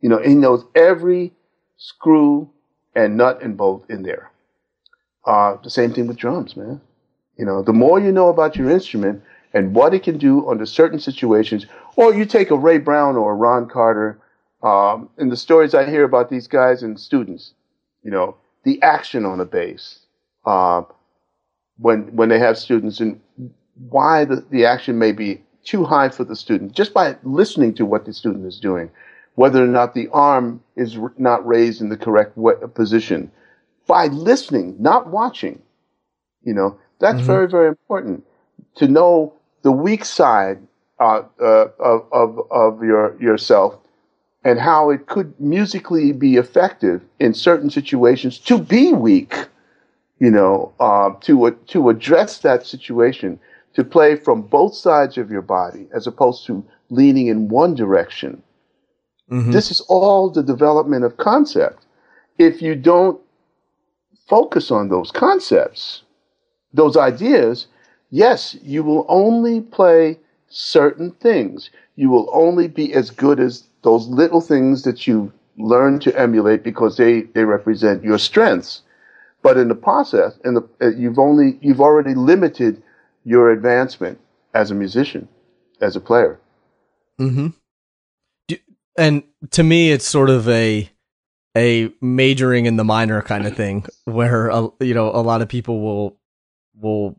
You 0.00 0.08
know, 0.08 0.18
he 0.18 0.34
knows 0.34 0.64
every 0.74 1.32
screw 1.76 2.50
and 2.94 3.16
nut 3.16 3.40
and 3.42 3.56
bolt 3.56 3.84
in 3.88 4.02
there. 4.02 4.30
Uh, 5.24 5.56
the 5.62 5.70
same 5.70 5.92
thing 5.92 6.08
with 6.08 6.16
drums, 6.16 6.56
man. 6.56 6.80
You 7.36 7.46
know, 7.46 7.62
the 7.62 7.72
more 7.72 7.98
you 8.00 8.12
know 8.12 8.28
about 8.28 8.56
your 8.56 8.70
instrument 8.70 9.22
and 9.54 9.74
what 9.74 9.94
it 9.94 10.02
can 10.02 10.18
do 10.18 10.48
under 10.48 10.66
certain 10.66 10.98
situations, 10.98 11.66
or 11.96 12.14
you 12.14 12.24
take 12.24 12.50
a 12.50 12.56
Ray 12.56 12.78
Brown 12.78 13.16
or 13.16 13.32
a 13.32 13.36
Ron 13.36 13.68
Carter 13.68 14.18
um, 14.62 15.08
and 15.18 15.30
the 15.30 15.36
stories 15.36 15.74
I 15.74 15.88
hear 15.88 16.04
about 16.04 16.30
these 16.30 16.46
guys 16.46 16.82
and 16.82 16.98
students, 16.98 17.54
you 18.02 18.10
know, 18.10 18.36
the 18.64 18.80
action 18.82 19.24
on 19.24 19.40
a 19.40 19.44
bass, 19.44 20.00
uh, 20.46 20.82
when 21.78 22.14
when 22.14 22.28
they 22.28 22.38
have 22.38 22.56
students 22.58 23.00
and 23.00 23.20
why 23.88 24.24
the, 24.24 24.44
the 24.50 24.64
action 24.64 24.98
may 24.98 25.12
be 25.12 25.42
too 25.64 25.84
high 25.84 26.08
for 26.08 26.24
the 26.24 26.36
student 26.36 26.72
just 26.72 26.92
by 26.94 27.16
listening 27.22 27.74
to 27.74 27.84
what 27.86 28.04
the 28.04 28.12
student 28.12 28.46
is 28.46 28.60
doing, 28.60 28.90
whether 29.34 29.62
or 29.62 29.68
not 29.68 29.94
the 29.94 30.08
arm 30.12 30.62
is 30.76 30.96
r- 30.96 31.12
not 31.18 31.44
raised 31.46 31.80
in 31.80 31.88
the 31.88 31.96
correct 31.96 32.36
position, 32.74 33.30
by 33.86 34.06
listening, 34.06 34.76
not 34.78 35.08
watching. 35.08 35.60
You 36.44 36.54
know, 36.54 36.78
that's 37.02 37.18
mm-hmm. 37.18 37.34
very 37.34 37.48
very 37.48 37.68
important 37.68 38.24
to 38.76 38.88
know 38.88 39.34
the 39.62 39.72
weak 39.72 40.04
side 40.04 40.58
uh, 41.00 41.22
uh, 41.40 41.68
of, 41.78 41.98
of 42.12 42.30
of 42.50 42.82
your 42.82 43.20
yourself 43.20 43.76
and 44.44 44.58
how 44.58 44.90
it 44.90 45.06
could 45.06 45.30
musically 45.38 46.12
be 46.12 46.36
effective 46.36 47.00
in 47.20 47.34
certain 47.34 47.70
situations 47.70 48.38
to 48.38 48.58
be 48.58 48.92
weak. 48.92 49.34
you 50.22 50.30
know, 50.30 50.72
uh, 50.78 51.10
to 51.20 51.50
to 51.74 51.88
address 51.88 52.38
that 52.38 52.64
situation, 52.64 53.40
to 53.74 53.82
play 53.82 54.14
from 54.14 54.42
both 54.42 54.74
sides 54.74 55.18
of 55.18 55.32
your 55.32 55.42
body 55.42 55.88
as 55.92 56.06
opposed 56.06 56.46
to 56.46 56.64
leaning 56.90 57.26
in 57.26 57.48
one 57.48 57.74
direction. 57.74 58.40
Mm-hmm. 59.30 59.50
This 59.50 59.72
is 59.72 59.80
all 59.88 60.30
the 60.30 60.44
development 60.44 61.04
of 61.04 61.16
concept. 61.16 61.86
If 62.38 62.62
you 62.62 62.76
don't 62.76 63.20
focus 64.28 64.70
on 64.70 64.90
those 64.90 65.10
concepts, 65.10 66.04
those 66.72 66.96
ideas, 66.96 67.66
yes, 68.10 68.56
you 68.62 68.82
will 68.82 69.06
only 69.08 69.60
play 69.60 70.18
certain 70.48 71.10
things. 71.12 71.70
You 71.96 72.10
will 72.10 72.28
only 72.32 72.68
be 72.68 72.92
as 72.94 73.10
good 73.10 73.40
as 73.40 73.64
those 73.82 74.06
little 74.08 74.40
things 74.40 74.82
that 74.82 75.06
you 75.06 75.32
learn 75.58 75.98
to 76.00 76.18
emulate 76.18 76.62
because 76.62 76.96
they, 76.96 77.22
they 77.22 77.44
represent 77.44 78.02
your 78.02 78.18
strengths. 78.18 78.82
But 79.42 79.56
in 79.56 79.68
the 79.68 79.74
process, 79.74 80.38
in 80.44 80.54
the, 80.54 80.68
uh, 80.80 80.90
you've 80.90 81.18
only, 81.18 81.58
you've 81.60 81.80
already 81.80 82.14
limited 82.14 82.82
your 83.24 83.50
advancement 83.50 84.18
as 84.54 84.70
a 84.70 84.74
musician, 84.74 85.28
as 85.80 85.96
a 85.96 86.00
player. 86.00 86.38
Mm-hmm. 87.20 87.48
And 88.96 89.22
to 89.52 89.62
me, 89.62 89.90
it's 89.90 90.06
sort 90.06 90.30
of 90.30 90.48
a 90.48 90.90
a 91.56 91.92
majoring 92.00 92.66
in 92.66 92.76
the 92.76 92.84
minor 92.84 93.22
kind 93.22 93.46
of 93.46 93.56
thing, 93.56 93.86
where 94.04 94.50
you 94.80 94.94
know 94.94 95.10
a 95.10 95.22
lot 95.22 95.42
of 95.42 95.48
people 95.48 95.80
will 95.80 96.18
will 96.80 97.16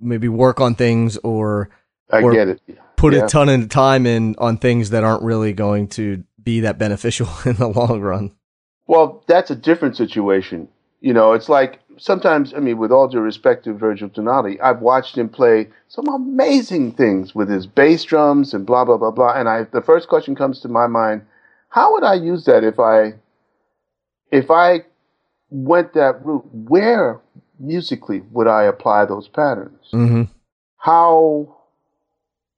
maybe 0.00 0.28
work 0.28 0.60
on 0.60 0.74
things 0.74 1.16
or 1.18 1.70
I 2.10 2.22
or 2.22 2.32
get 2.32 2.48
it. 2.48 2.60
Put 2.96 3.14
yeah. 3.14 3.24
a 3.24 3.28
ton 3.28 3.48
of 3.48 3.68
time 3.68 4.06
in 4.06 4.34
on 4.38 4.58
things 4.58 4.90
that 4.90 5.04
aren't 5.04 5.22
really 5.22 5.52
going 5.52 5.88
to 5.88 6.24
be 6.42 6.60
that 6.60 6.78
beneficial 6.78 7.28
in 7.44 7.54
the 7.56 7.68
long 7.68 8.00
run. 8.00 8.32
Well, 8.86 9.22
that's 9.26 9.50
a 9.50 9.56
different 9.56 9.96
situation. 9.96 10.68
You 11.00 11.12
know, 11.12 11.32
it's 11.32 11.48
like 11.48 11.80
sometimes, 11.98 12.54
I 12.54 12.60
mean, 12.60 12.78
with 12.78 12.90
all 12.90 13.06
due 13.06 13.20
respect 13.20 13.64
to 13.64 13.72
Virgil 13.74 14.08
Donati, 14.08 14.60
I've 14.60 14.80
watched 14.80 15.16
him 15.16 15.28
play 15.28 15.68
some 15.88 16.08
amazing 16.08 16.92
things 16.92 17.34
with 17.34 17.50
his 17.50 17.66
bass 17.66 18.02
drums 18.04 18.54
and 18.54 18.66
blah, 18.66 18.84
blah, 18.84 18.96
blah, 18.96 19.10
blah. 19.10 19.34
And 19.34 19.48
I, 19.48 19.64
the 19.64 19.82
first 19.82 20.08
question 20.08 20.34
comes 20.34 20.60
to 20.60 20.68
my 20.68 20.86
mind, 20.86 21.22
how 21.68 21.92
would 21.92 22.04
I 22.04 22.14
use 22.14 22.46
that 22.46 22.64
if 22.64 22.80
I, 22.80 23.14
if 24.32 24.50
I 24.50 24.84
went 25.50 25.92
that 25.94 26.24
route? 26.24 26.48
Where 26.52 27.20
musically 27.58 28.22
would 28.30 28.46
I 28.46 28.64
apply 28.64 29.04
those 29.04 29.28
patterns? 29.28 29.88
Mm-hmm. 29.92 30.24
How, 30.78 31.56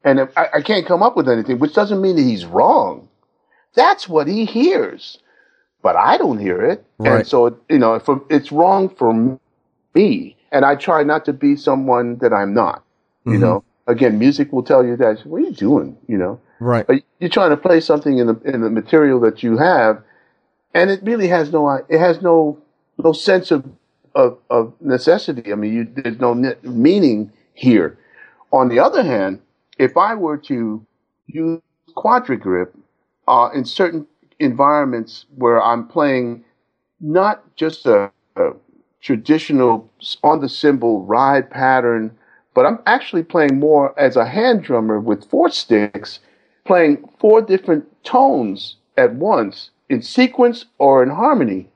and 0.05 0.29
I, 0.37 0.49
I 0.55 0.61
can't 0.63 0.87
come 0.87 1.03
up 1.03 1.17
with 1.17 1.29
anything, 1.29 1.59
which 1.59 1.75
doesn't 1.75 2.01
mean 2.01 2.17
that 2.17 2.23
he's 2.23 2.45
wrong. 2.45 3.09
That's 3.75 4.09
what 4.09 4.27
he 4.27 4.45
hears 4.45 5.19
but 5.83 5.97
I 5.97 6.19
don't 6.19 6.39
hear 6.39 6.63
it. 6.63 6.85
Right. 6.99 7.19
And 7.19 7.27
so, 7.27 7.59
you 7.69 7.79
know, 7.79 7.99
for, 7.99 8.23
it's 8.31 8.53
wrong 8.53 8.89
for 8.89 9.39
me. 9.95 10.37
And 10.53 10.65
I 10.65 10.75
try 10.75 11.03
not 11.03 11.25
to 11.27 11.33
be 11.33 11.57
someone 11.57 12.19
that 12.19 12.33
I'm 12.33 12.55
not. 12.55 12.85
You 13.25 13.33
mm-hmm. 13.33 13.41
know, 13.43 13.65
again, 13.87 14.19
music 14.19 14.53
will 14.53 14.63
tell 14.63 14.85
you 14.85 14.97
that. 14.97 15.21
What 15.27 15.39
are 15.39 15.45
you 15.45 15.53
doing? 15.53 15.97
You 16.09 16.19
know, 16.19 16.41
right? 16.59 16.87
But 16.87 17.03
you're 17.19 17.31
trying 17.31 17.51
to 17.51 17.57
play 17.57 17.81
something 17.81 18.19
in 18.19 18.27
the 18.27 18.41
in 18.45 18.63
the 18.63 18.71
material 18.71 19.21
that 19.21 19.43
you 19.43 19.59
have, 19.59 20.03
and 20.73 20.91
it 20.91 21.01
really 21.03 21.29
has 21.29 21.53
no 21.53 21.69
it 21.71 21.99
has 21.99 22.23
no 22.23 22.59
no 22.99 23.13
sense 23.13 23.51
of 23.51 23.65
of, 24.15 24.39
of 24.51 24.73
necessity. 24.81 25.53
I 25.53 25.55
mean, 25.57 25.73
you, 25.75 25.89
there's 26.03 26.19
no 26.19 26.35
meaning 26.63 27.33
here. 27.55 27.99
On 28.53 28.69
the 28.69 28.79
other 28.79 29.03
hand, 29.03 29.41
if 29.79 29.97
I 29.97 30.15
were 30.15 30.37
to 30.39 30.85
use 31.27 31.61
quadrigrip 31.97 32.71
uh, 33.29 33.51
in 33.55 33.65
certain 33.65 34.07
environments 34.39 35.27
where 35.37 35.63
I'm 35.63 35.87
playing 35.87 36.45
not 37.01 37.43
just 37.57 37.87
a, 37.87 38.11
a 38.37 38.51
traditional 39.01 39.91
on 40.23 40.41
the 40.41 40.49
cymbal 40.49 41.05
ride 41.05 41.51
pattern, 41.51 42.17
but 42.55 42.67
I'm 42.67 42.81
actually 42.87 43.23
playing 43.23 43.59
more 43.59 43.99
as 43.99 44.17
a 44.17 44.27
hand 44.27 44.63
drummer 44.63 45.01
with 45.01 45.29
four 45.31 45.51
sticks, 45.51 46.21
playing 46.65 47.09
four 47.19 47.41
different 47.41 47.87
tones 48.05 48.77
at 48.97 49.15
once 49.15 49.71
in 49.89 50.03
sequence 50.03 50.67
or 50.79 51.03
in 51.03 51.11
harmony. 51.11 51.69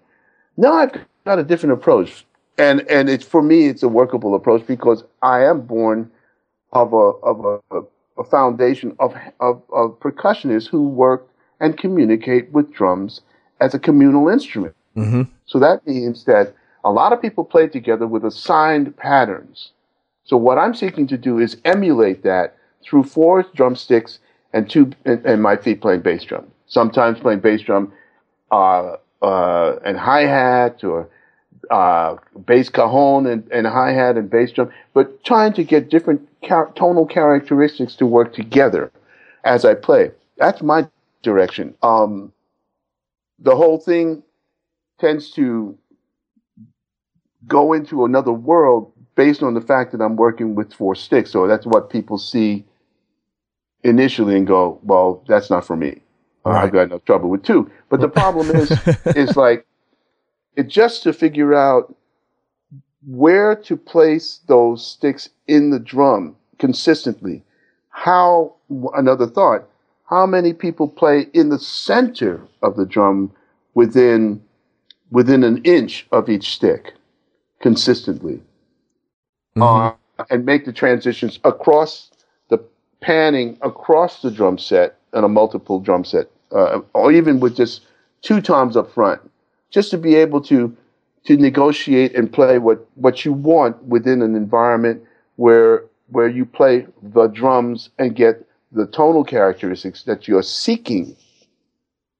Now 0.56 0.74
I've 0.74 1.04
got 1.24 1.38
a 1.38 1.44
different 1.44 1.72
approach. 1.72 2.24
And 2.56 2.82
and 2.88 3.08
it's 3.08 3.24
for 3.24 3.42
me 3.42 3.66
it's 3.66 3.82
a 3.82 3.88
workable 3.88 4.34
approach 4.34 4.66
because 4.66 5.02
I 5.22 5.44
am 5.44 5.62
born 5.62 6.10
of 6.72 6.92
a 6.92 6.96
of 6.96 7.44
a, 7.72 7.80
a 8.16 8.24
foundation 8.24 8.94
of, 9.00 9.14
of, 9.40 9.60
of 9.72 9.98
percussionists 10.00 10.68
who 10.68 10.88
work 10.88 11.28
and 11.60 11.76
communicate 11.76 12.50
with 12.52 12.72
drums 12.72 13.22
as 13.60 13.74
a 13.74 13.78
communal 13.78 14.28
instrument. 14.28 14.74
Mm-hmm. 14.96 15.22
So 15.46 15.58
that 15.58 15.84
means 15.86 16.24
that 16.24 16.54
a 16.84 16.92
lot 16.92 17.12
of 17.12 17.20
people 17.20 17.44
play 17.44 17.66
together 17.66 18.06
with 18.06 18.24
assigned 18.24 18.96
patterns. 18.96 19.70
So 20.24 20.36
what 20.36 20.58
I'm 20.58 20.74
seeking 20.74 21.06
to 21.08 21.18
do 21.18 21.38
is 21.38 21.56
emulate 21.64 22.22
that 22.22 22.56
through 22.84 23.04
four 23.04 23.44
drumsticks 23.54 24.20
and 24.52 24.70
two 24.70 24.92
and, 25.04 25.24
and 25.26 25.42
my 25.42 25.56
feet 25.56 25.80
playing 25.80 26.02
bass 26.02 26.24
drum. 26.24 26.46
Sometimes 26.66 27.18
playing 27.18 27.40
bass 27.40 27.62
drum 27.62 27.92
uh, 28.50 28.96
uh, 29.24 29.78
and 29.84 29.96
hi 29.96 30.22
hat 30.22 30.84
or 30.84 31.08
uh, 31.70 32.16
bass 32.46 32.68
cajon 32.68 33.26
and, 33.26 33.50
and 33.50 33.66
hi 33.66 33.92
hat 33.92 34.16
and 34.16 34.28
bass 34.30 34.52
drum, 34.52 34.70
but 34.92 35.24
trying 35.24 35.52
to 35.54 35.64
get 35.64 35.88
different 35.88 36.20
car- 36.46 36.70
tonal 36.76 37.06
characteristics 37.06 37.96
to 37.96 38.06
work 38.06 38.34
together 38.34 38.92
as 39.44 39.64
I 39.64 39.74
play. 39.74 40.10
That's 40.36 40.62
my 40.62 40.88
direction. 41.22 41.74
Um, 41.82 42.32
the 43.38 43.56
whole 43.56 43.78
thing 43.78 44.22
tends 45.00 45.30
to 45.32 45.76
go 47.46 47.72
into 47.72 48.04
another 48.04 48.32
world 48.32 48.92
based 49.14 49.42
on 49.42 49.54
the 49.54 49.60
fact 49.60 49.92
that 49.92 50.00
I'm 50.00 50.16
working 50.16 50.54
with 50.54 50.72
four 50.72 50.94
sticks. 50.94 51.30
So 51.30 51.46
that's 51.46 51.66
what 51.66 51.90
people 51.90 52.18
see 52.18 52.64
initially 53.82 54.36
and 54.36 54.46
go, 54.46 54.78
well, 54.82 55.24
that's 55.28 55.50
not 55.50 55.66
for 55.66 55.76
me. 55.76 56.03
Right. 56.44 56.64
I've 56.64 56.72
got 56.72 56.82
enough 56.82 57.04
trouble 57.04 57.30
with 57.30 57.42
two. 57.42 57.70
But 57.88 58.00
the 58.00 58.08
problem 58.08 58.50
is, 58.50 58.70
is 59.16 59.36
like, 59.36 59.66
it 60.56 60.68
just 60.68 61.02
to 61.04 61.12
figure 61.12 61.54
out 61.54 61.94
where 63.06 63.54
to 63.54 63.76
place 63.76 64.40
those 64.46 64.86
sticks 64.86 65.30
in 65.46 65.70
the 65.70 65.78
drum 65.78 66.36
consistently. 66.58 67.42
How, 67.88 68.54
another 68.94 69.26
thought, 69.26 69.68
how 70.04 70.26
many 70.26 70.52
people 70.52 70.88
play 70.88 71.26
in 71.32 71.48
the 71.48 71.58
center 71.58 72.40
of 72.62 72.76
the 72.76 72.86
drum 72.86 73.32
within 73.74 74.42
within 75.10 75.44
an 75.44 75.62
inch 75.64 76.06
of 76.12 76.28
each 76.28 76.54
stick 76.54 76.94
consistently 77.60 78.40
mm-hmm. 79.56 79.62
uh, 79.62 79.92
and 80.30 80.44
make 80.44 80.64
the 80.64 80.72
transitions 80.72 81.38
across 81.44 82.10
the 82.48 82.58
panning 83.00 83.56
across 83.62 84.22
the 84.22 84.30
drum 84.30 84.58
set 84.58 84.98
and 85.12 85.24
a 85.24 85.28
multiple 85.28 85.78
drum 85.78 86.04
set 86.04 86.28
uh, 86.54 86.80
or 86.94 87.12
even 87.12 87.40
with 87.40 87.56
just 87.56 87.82
two 88.22 88.40
toms 88.40 88.76
up 88.76 88.90
front 88.92 89.20
just 89.70 89.90
to 89.90 89.98
be 89.98 90.14
able 90.14 90.40
to 90.40 90.74
to 91.24 91.36
negotiate 91.36 92.14
and 92.14 92.32
play 92.32 92.58
what 92.58 92.86
what 92.94 93.24
you 93.24 93.32
want 93.32 93.82
within 93.84 94.22
an 94.22 94.34
environment 94.34 95.02
where 95.36 95.84
where 96.08 96.28
you 96.28 96.44
play 96.44 96.86
the 97.02 97.26
drums 97.28 97.90
and 97.98 98.14
get 98.14 98.46
the 98.72 98.86
tonal 98.86 99.24
characteristics 99.24 100.04
that 100.04 100.28
you're 100.28 100.42
seeking 100.42 101.16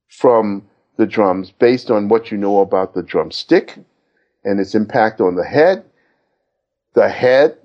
from 0.08 0.62
the 0.96 1.06
drums 1.06 1.50
based 1.50 1.90
on 1.90 2.08
what 2.08 2.30
you 2.30 2.36
know 2.36 2.60
about 2.60 2.94
the 2.94 3.02
drumstick 3.02 3.78
and 4.44 4.60
its 4.60 4.74
impact 4.74 5.20
on 5.20 5.34
the 5.34 5.44
head, 5.44 5.84
the 6.94 7.08
head, 7.08 7.56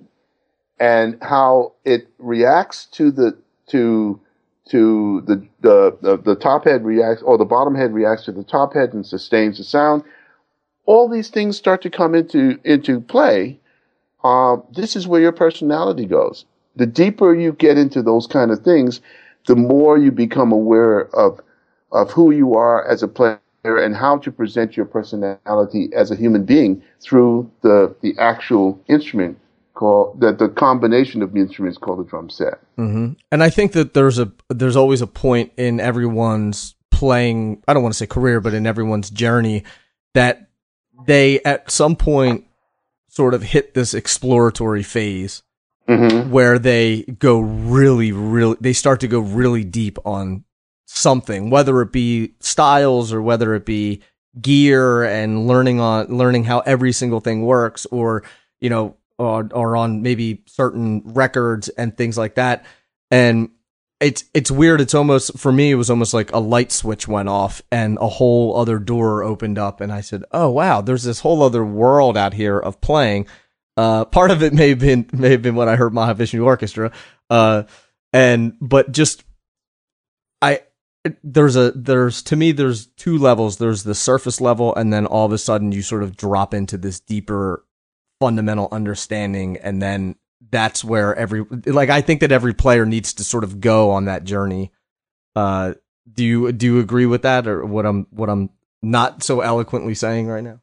and 0.79 1.17
how 1.21 1.73
it 1.85 2.07
reacts 2.17 2.85
to 2.85 3.11
the 3.11 3.37
to 3.67 4.19
to 4.69 5.21
the 5.27 5.45
the 5.61 5.97
the, 6.01 6.17
the 6.17 6.35
top 6.35 6.65
head 6.65 6.85
reacts 6.85 7.21
or 7.23 7.37
the 7.37 7.45
bottom 7.45 7.75
head 7.75 7.93
reacts 7.93 8.25
to 8.25 8.31
the 8.31 8.43
top 8.43 8.73
head 8.73 8.93
and 8.93 9.05
sustains 9.05 9.57
the 9.57 9.63
sound. 9.63 10.03
All 10.85 11.09
these 11.09 11.29
things 11.29 11.57
start 11.57 11.81
to 11.83 11.89
come 11.89 12.15
into 12.15 12.59
into 12.63 13.01
play. 13.01 13.59
Uh, 14.23 14.57
this 14.73 14.95
is 14.95 15.07
where 15.07 15.21
your 15.21 15.31
personality 15.31 16.05
goes 16.05 16.45
the 16.75 16.85
deeper 16.87 17.35
you 17.35 17.53
get 17.53 17.77
into 17.77 18.01
those 18.01 18.27
kind 18.27 18.51
of 18.51 18.59
things, 18.61 19.01
the 19.47 19.55
more 19.55 19.97
you 19.97 20.11
become 20.11 20.51
aware 20.51 21.07
of 21.15 21.39
of 21.91 22.11
who 22.11 22.31
you 22.31 22.55
are 22.55 22.87
as 22.87 23.03
a 23.03 23.07
player 23.07 23.39
and 23.65 23.95
how 23.95 24.17
to 24.17 24.31
present 24.31 24.77
your 24.77 24.85
personality 24.85 25.89
as 25.93 26.11
a 26.11 26.15
human 26.15 26.45
being 26.45 26.81
through 27.01 27.49
the 27.61 27.95
the 28.01 28.15
actual 28.19 28.79
instrument 28.87 29.37
called 29.79 30.19
the, 30.19 30.33
the 30.33 30.49
combination 30.49 31.21
of 31.21 31.31
the 31.31 31.39
instruments 31.39 31.77
called 31.77 31.99
the 31.99 32.03
drum 32.03 32.29
set. 32.29 32.59
Mm-hmm. 32.77 33.13
And 33.31 33.41
I 33.41 33.49
think 33.49 33.71
that 33.71 33.93
there's 33.93 34.19
a 34.19 34.29
there's 34.49 34.75
always 34.75 35.01
a 35.01 35.07
point 35.07 35.53
in 35.55 35.79
everyone's 35.79 36.75
playing. 36.91 37.63
I 37.65 37.73
don't 37.73 37.81
want 37.81 37.93
to 37.93 37.97
say 37.97 38.05
career, 38.05 38.41
but 38.41 38.53
in 38.53 38.67
everyone's 38.67 39.09
journey 39.09 39.63
that 40.15 40.49
they 41.05 41.39
at 41.43 41.71
some 41.71 41.95
point 41.95 42.45
sort 43.07 43.33
of 43.33 43.41
hit 43.41 43.73
this 43.73 43.93
exploratory 43.93 44.83
phase 44.83 45.43
mm-hmm. 45.87 46.29
where 46.29 46.59
they 46.59 47.03
go 47.03 47.39
really, 47.39 48.11
really, 48.11 48.57
they 48.59 48.73
start 48.73 48.99
to 48.99 49.07
go 49.07 49.21
really 49.21 49.63
deep 49.63 49.97
on 50.05 50.43
something, 50.87 51.49
whether 51.49 51.81
it 51.81 51.93
be 51.93 52.33
styles 52.41 53.13
or 53.13 53.21
whether 53.21 53.55
it 53.55 53.65
be 53.65 54.01
gear 54.41 55.05
and 55.05 55.47
learning 55.47 55.79
on 55.79 56.05
learning 56.07 56.43
how 56.43 56.59
every 56.59 56.91
single 56.91 57.21
thing 57.21 57.45
works 57.45 57.87
or 57.87 58.23
you 58.59 58.69
know 58.69 58.95
or, 59.19 59.49
or 59.53 59.75
on 59.75 60.01
maybe 60.01 60.43
certain 60.47 61.01
records 61.05 61.69
and 61.69 61.95
things 61.95 62.17
like 62.17 62.35
that. 62.35 62.65
And 63.11 63.49
it's 63.99 64.23
it's 64.33 64.49
weird. 64.49 64.79
It's 64.79 64.93
almost 64.93 65.37
for 65.37 65.51
me 65.51 65.71
it 65.71 65.75
was 65.75 65.89
almost 65.89 66.13
like 66.13 66.31
a 66.31 66.39
light 66.39 66.71
switch 66.71 67.07
went 67.07 67.29
off 67.29 67.61
and 67.71 67.97
a 67.99 68.07
whole 68.07 68.55
other 68.57 68.79
door 68.79 69.23
opened 69.23 69.57
up 69.57 69.81
and 69.81 69.91
i 69.91 69.99
said 69.99 70.23
oh 70.31 70.49
wow 70.49 70.79
there's 70.79 71.03
this 71.03 71.19
whole 71.19 71.43
other 71.43 71.65
world 71.65 72.17
out 72.17 72.33
here 72.33 72.57
of 72.57 72.79
playing. 72.81 73.27
Uh, 73.75 74.03
part 74.05 74.31
of 74.31 74.43
it 74.43 74.53
may 74.53 74.69
have 74.69 74.79
been 74.79 75.09
may 75.11 75.31
have 75.31 75.41
been 75.41 75.55
when 75.55 75.67
i 75.67 75.75
heard 75.75 75.93
mahavishnu 75.93 76.43
orchestra 76.43 76.91
uh, 77.29 77.63
and 78.13 78.53
but 78.61 78.91
just 78.91 79.25
i 80.41 80.61
there's 81.23 81.55
a 81.55 81.71
there's 81.71 82.21
to 82.23 82.35
me 82.35 82.51
there's 82.51 82.87
two 82.87 83.17
levels. 83.17 83.57
There's 83.57 83.83
the 83.83 83.95
surface 83.95 84.41
level 84.41 84.75
and 84.75 84.91
then 84.91 85.05
all 85.05 85.25
of 85.25 85.31
a 85.31 85.37
sudden 85.37 85.71
you 85.71 85.81
sort 85.81 86.03
of 86.03 86.17
drop 86.17 86.53
into 86.53 86.77
this 86.77 86.99
deeper 86.99 87.65
fundamental 88.19 88.67
understanding 88.71 89.57
and 89.57 89.81
then 89.81 90.15
that's 90.51 90.83
where 90.83 91.15
every 91.15 91.45
like 91.65 91.89
I 91.89 92.01
think 92.01 92.21
that 92.21 92.31
every 92.31 92.53
player 92.53 92.85
needs 92.85 93.13
to 93.15 93.23
sort 93.23 93.43
of 93.43 93.59
go 93.59 93.91
on 93.91 94.05
that 94.05 94.23
journey. 94.23 94.71
Uh, 95.35 95.73
do 96.11 96.23
you 96.23 96.51
do 96.51 96.65
you 96.65 96.79
agree 96.79 97.05
with 97.05 97.21
that, 97.23 97.47
or 97.47 97.65
what 97.65 97.85
I'm 97.85 98.07
what 98.11 98.29
I'm 98.29 98.49
not 98.81 99.23
so 99.23 99.41
eloquently 99.41 99.95
saying 99.95 100.27
right 100.27 100.43
now? 100.43 100.61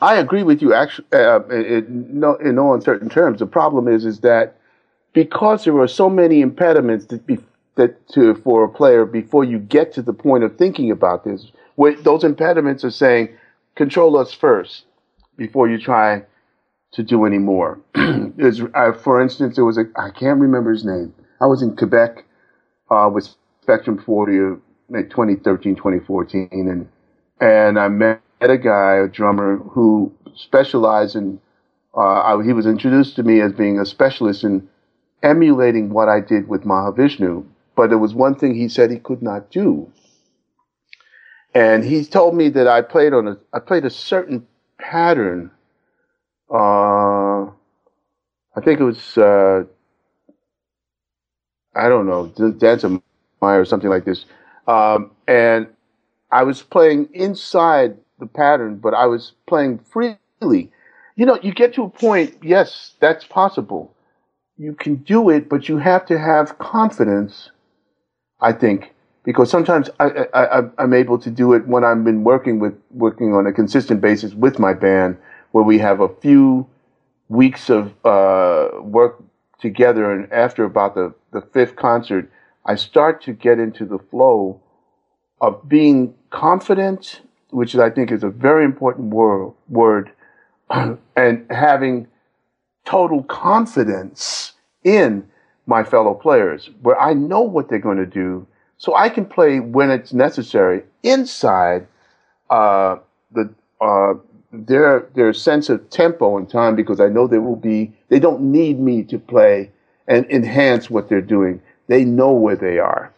I 0.00 0.16
agree 0.16 0.42
with 0.42 0.62
you. 0.62 0.74
Actually, 0.74 1.08
uh, 1.12 1.40
in, 1.48 2.20
no, 2.20 2.34
in 2.36 2.54
no 2.54 2.72
uncertain 2.72 3.08
terms, 3.08 3.40
the 3.40 3.46
problem 3.46 3.88
is 3.88 4.04
is 4.04 4.20
that 4.20 4.56
because 5.12 5.64
there 5.64 5.78
are 5.78 5.88
so 5.88 6.08
many 6.08 6.40
impediments 6.40 7.06
that, 7.06 7.26
be, 7.26 7.38
that 7.76 8.08
to 8.10 8.34
for 8.36 8.64
a 8.64 8.68
player 8.68 9.04
before 9.04 9.44
you 9.44 9.58
get 9.58 9.92
to 9.94 10.02
the 10.02 10.12
point 10.12 10.44
of 10.44 10.56
thinking 10.56 10.90
about 10.90 11.24
this, 11.24 11.50
where 11.76 11.94
those 11.96 12.24
impediments 12.24 12.84
are 12.84 12.90
saying, 12.90 13.28
control 13.74 14.16
us 14.16 14.32
first 14.32 14.84
before 15.36 15.68
you 15.68 15.78
try 15.78 16.22
to 16.92 17.02
do 17.02 17.24
any 17.24 17.38
more. 17.38 17.80
uh, 17.94 18.92
for 18.92 19.20
instance, 19.20 19.56
there 19.56 19.64
was 19.64 19.78
a 19.78 19.84
I 19.96 20.10
can't 20.10 20.40
remember 20.40 20.72
his 20.72 20.84
name. 20.84 21.14
I 21.40 21.46
was 21.46 21.62
in 21.62 21.76
Quebec 21.76 22.24
uh, 22.90 23.10
with 23.12 23.28
Spectrum 23.62 24.02
40 24.04 24.38
uh, 24.38 25.02
2013, 25.02 25.76
2014, 25.76 26.48
and 26.52 26.88
and 27.40 27.78
I 27.78 27.88
met 27.88 28.20
a 28.40 28.58
guy, 28.58 28.96
a 28.96 29.08
drummer 29.08 29.58
who 29.58 30.12
specialized 30.34 31.16
in. 31.16 31.40
Uh, 31.96 32.00
I, 32.00 32.44
he 32.44 32.52
was 32.52 32.66
introduced 32.66 33.16
to 33.16 33.22
me 33.22 33.40
as 33.40 33.52
being 33.52 33.78
a 33.78 33.86
specialist 33.86 34.44
in 34.44 34.68
emulating 35.22 35.90
what 35.90 36.08
I 36.08 36.20
did 36.20 36.48
with 36.48 36.62
Mahavishnu, 36.62 37.44
but 37.74 37.88
there 37.88 37.98
was 37.98 38.14
one 38.14 38.36
thing 38.36 38.54
he 38.54 38.68
said 38.68 38.90
he 38.90 38.98
could 38.98 39.22
not 39.22 39.50
do. 39.50 39.90
And 41.54 41.84
he 41.84 42.04
told 42.04 42.36
me 42.36 42.50
that 42.50 42.68
I 42.68 42.82
played 42.82 43.12
on 43.12 43.26
a 43.26 43.38
I 43.52 43.58
played 43.58 43.84
a 43.84 43.90
certain 43.90 44.46
pattern 44.78 45.50
uh, 46.52 47.44
I 48.56 48.60
think 48.64 48.80
it 48.80 48.84
was, 48.84 49.18
uh, 49.18 49.64
I 51.74 51.88
don't 51.88 52.06
know, 52.06 52.32
of 52.84 53.02
Maya 53.40 53.60
or 53.60 53.64
something 53.64 53.90
like 53.90 54.04
this. 54.04 54.24
Um, 54.66 55.12
and 55.26 55.68
I 56.30 56.42
was 56.42 56.62
playing 56.62 57.08
inside 57.14 57.96
the 58.18 58.26
pattern, 58.26 58.76
but 58.76 58.94
I 58.94 59.06
was 59.06 59.32
playing 59.46 59.78
freely. 59.78 60.70
You 61.16 61.26
know, 61.26 61.38
you 61.42 61.52
get 61.52 61.74
to 61.74 61.84
a 61.84 61.90
point, 61.90 62.36
yes, 62.42 62.94
that's 63.00 63.24
possible. 63.24 63.94
You 64.56 64.74
can 64.74 64.96
do 64.96 65.30
it, 65.30 65.48
but 65.48 65.68
you 65.68 65.78
have 65.78 66.06
to 66.06 66.18
have 66.18 66.58
confidence, 66.58 67.50
I 68.40 68.52
think, 68.52 68.94
because 69.24 69.50
sometimes 69.50 69.88
I, 70.00 70.26
I, 70.34 70.62
I'm 70.78 70.94
able 70.94 71.18
to 71.20 71.30
do 71.30 71.52
it 71.54 71.66
when 71.66 71.84
I've 71.84 72.04
been 72.04 72.24
working 72.24 72.58
with 72.58 72.74
working 72.90 73.34
on 73.34 73.46
a 73.46 73.52
consistent 73.52 74.00
basis 74.00 74.34
with 74.34 74.58
my 74.58 74.74
band 74.74 75.16
where 75.52 75.64
we 75.64 75.78
have 75.78 76.00
a 76.00 76.08
few 76.08 76.66
weeks 77.28 77.70
of 77.70 77.92
uh, 78.04 78.80
work 78.80 79.22
together, 79.58 80.12
and 80.12 80.32
after 80.32 80.64
about 80.64 80.94
the, 80.94 81.14
the 81.32 81.40
fifth 81.40 81.76
concert, 81.76 82.30
I 82.64 82.74
start 82.74 83.22
to 83.22 83.32
get 83.32 83.58
into 83.58 83.84
the 83.84 83.98
flow 83.98 84.60
of 85.40 85.68
being 85.68 86.14
confident, 86.30 87.22
which 87.50 87.74
I 87.76 87.90
think 87.90 88.12
is 88.12 88.22
a 88.22 88.28
very 88.28 88.64
important 88.64 89.12
word, 89.12 89.52
word 89.68 90.10
and 90.70 91.46
having 91.50 92.08
total 92.84 93.22
confidence 93.24 94.52
in 94.84 95.28
my 95.66 95.84
fellow 95.84 96.14
players, 96.14 96.70
where 96.82 96.98
I 97.00 97.12
know 97.12 97.42
what 97.42 97.68
they're 97.68 97.78
going 97.78 97.98
to 97.98 98.06
do, 98.06 98.46
so 98.78 98.94
I 98.94 99.08
can 99.08 99.26
play 99.26 99.60
when 99.60 99.90
it's 99.90 100.12
necessary 100.12 100.82
inside 101.02 101.86
uh, 102.48 102.96
the 103.32 103.52
uh, 103.80 104.14
their 104.52 105.08
their 105.14 105.32
sense 105.32 105.68
of 105.68 105.90
tempo 105.90 106.36
and 106.38 106.48
time 106.48 106.74
because 106.74 107.00
I 107.00 107.08
know 107.08 107.26
they 107.26 107.38
will 107.38 107.56
be 107.56 107.92
they 108.08 108.18
don't 108.18 108.40
need 108.40 108.80
me 108.80 109.04
to 109.04 109.18
play 109.18 109.70
and 110.06 110.24
enhance 110.30 110.88
what 110.88 111.08
they're 111.08 111.20
doing. 111.20 111.60
They 111.86 112.04
know 112.04 112.32
where 112.32 112.56
they 112.56 112.78
are. 112.78 113.12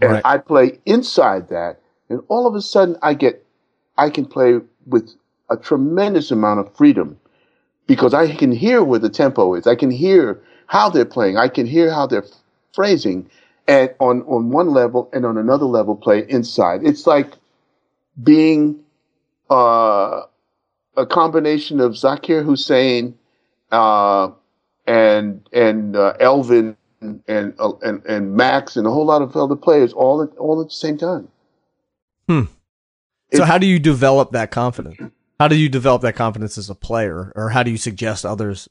And 0.00 0.12
right. 0.12 0.22
I 0.24 0.38
play 0.38 0.78
inside 0.86 1.48
that 1.48 1.80
and 2.08 2.22
all 2.28 2.46
of 2.46 2.54
a 2.54 2.62
sudden 2.62 2.96
I 3.02 3.14
get 3.14 3.44
I 3.98 4.08
can 4.08 4.24
play 4.24 4.60
with 4.86 5.14
a 5.50 5.56
tremendous 5.56 6.30
amount 6.30 6.60
of 6.60 6.74
freedom 6.74 7.18
because 7.86 8.14
I 8.14 8.34
can 8.34 8.52
hear 8.52 8.82
where 8.82 9.00
the 9.00 9.10
tempo 9.10 9.54
is. 9.54 9.66
I 9.66 9.74
can 9.74 9.90
hear 9.90 10.40
how 10.66 10.88
they're 10.88 11.04
playing. 11.04 11.36
I 11.36 11.48
can 11.48 11.66
hear 11.66 11.90
how 11.92 12.06
they're 12.06 12.24
phrasing 12.72 13.28
and 13.68 13.92
on 14.00 14.22
on 14.22 14.50
one 14.50 14.70
level 14.70 15.10
and 15.12 15.26
on 15.26 15.36
another 15.36 15.66
level 15.66 15.94
play 15.94 16.24
inside. 16.28 16.80
It's 16.84 17.06
like 17.06 17.34
being 18.22 18.80
uh, 19.50 20.22
a 21.00 21.06
combination 21.06 21.80
of 21.80 21.92
Zakir 21.92 22.44
Hussain 22.44 23.16
uh, 23.72 24.30
and 24.86 25.48
and 25.52 25.96
uh, 25.96 26.14
Elvin 26.20 26.76
and, 27.00 27.54
uh, 27.58 27.72
and 27.82 28.04
and 28.04 28.34
Max 28.34 28.76
and 28.76 28.86
a 28.86 28.90
whole 28.90 29.06
lot 29.06 29.22
of 29.22 29.36
other 29.36 29.56
players 29.56 29.92
all 29.92 30.22
at 30.22 30.36
all 30.36 30.60
at 30.60 30.68
the 30.68 30.74
same 30.74 30.98
time. 30.98 31.28
Hmm. 32.28 32.42
So 33.32 33.44
how 33.44 33.58
do 33.58 33.66
you 33.66 33.78
develop 33.78 34.32
that 34.32 34.50
confidence? 34.50 34.98
How 35.38 35.48
do 35.48 35.56
you 35.56 35.68
develop 35.68 36.02
that 36.02 36.16
confidence 36.16 36.58
as 36.58 36.68
a 36.68 36.74
player, 36.74 37.32
or 37.34 37.48
how 37.48 37.62
do 37.62 37.70
you 37.70 37.78
suggest 37.78 38.26
others 38.26 38.68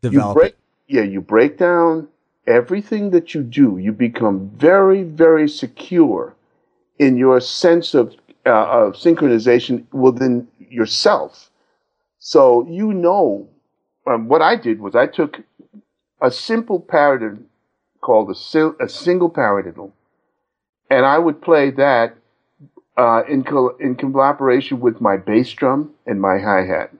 develop? 0.00 0.36
You 0.36 0.40
break, 0.40 0.56
yeah, 0.86 1.02
you 1.02 1.20
break 1.20 1.58
down 1.58 2.08
everything 2.46 3.10
that 3.10 3.34
you 3.34 3.42
do. 3.42 3.78
You 3.78 3.92
become 3.92 4.48
very, 4.56 5.02
very 5.02 5.48
secure 5.48 6.34
in 6.98 7.16
your 7.16 7.40
sense 7.40 7.94
of 7.94 8.14
uh, 8.46 8.66
of 8.66 8.94
synchronization 8.94 9.84
within 9.92 10.48
yourself. 10.70 11.50
So 12.18 12.66
you 12.68 12.92
know, 12.92 13.48
um, 14.06 14.28
what 14.28 14.42
I 14.42 14.56
did 14.56 14.80
was 14.80 14.94
I 14.94 15.06
took 15.06 15.42
a 16.20 16.30
simple 16.30 16.80
paradiddle 16.80 17.44
called 18.00 18.30
a, 18.30 18.84
a 18.84 18.88
single 18.88 19.30
paradiddle, 19.30 19.92
and 20.90 21.04
I 21.04 21.18
would 21.18 21.42
play 21.42 21.70
that 21.70 22.16
uh, 22.96 23.22
in 23.28 23.44
co- 23.44 23.76
in 23.78 23.94
collaboration 23.94 24.80
with 24.80 25.00
my 25.00 25.16
bass 25.16 25.52
drum 25.52 25.94
and 26.06 26.20
my 26.20 26.38
hi 26.38 26.64
hat. 26.64 26.90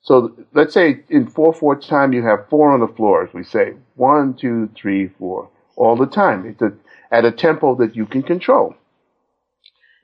So 0.00 0.32
let's 0.54 0.72
say 0.72 1.00
in 1.10 1.26
four 1.26 1.52
four 1.52 1.76
time 1.76 2.12
you 2.12 2.22
have 2.22 2.48
four 2.48 2.72
on 2.72 2.80
the 2.80 2.88
floor. 2.88 3.24
As 3.24 3.34
we 3.34 3.44
say 3.44 3.74
one 3.96 4.34
two 4.34 4.70
three 4.74 5.08
four 5.08 5.50
all 5.76 5.96
the 5.96 6.06
time. 6.06 6.46
It's 6.46 6.62
a, 6.62 6.72
at 7.10 7.24
a 7.24 7.32
tempo 7.32 7.74
that 7.76 7.96
you 7.96 8.04
can 8.06 8.22
control. 8.22 8.74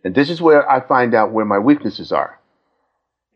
And 0.05 0.15
this 0.15 0.31
is 0.31 0.41
where 0.41 0.69
I 0.71 0.81
find 0.81 1.15
out 1.15 1.33
where 1.33 1.45
my 1.45 1.59
weaknesses 1.59 2.13
are 2.13 2.39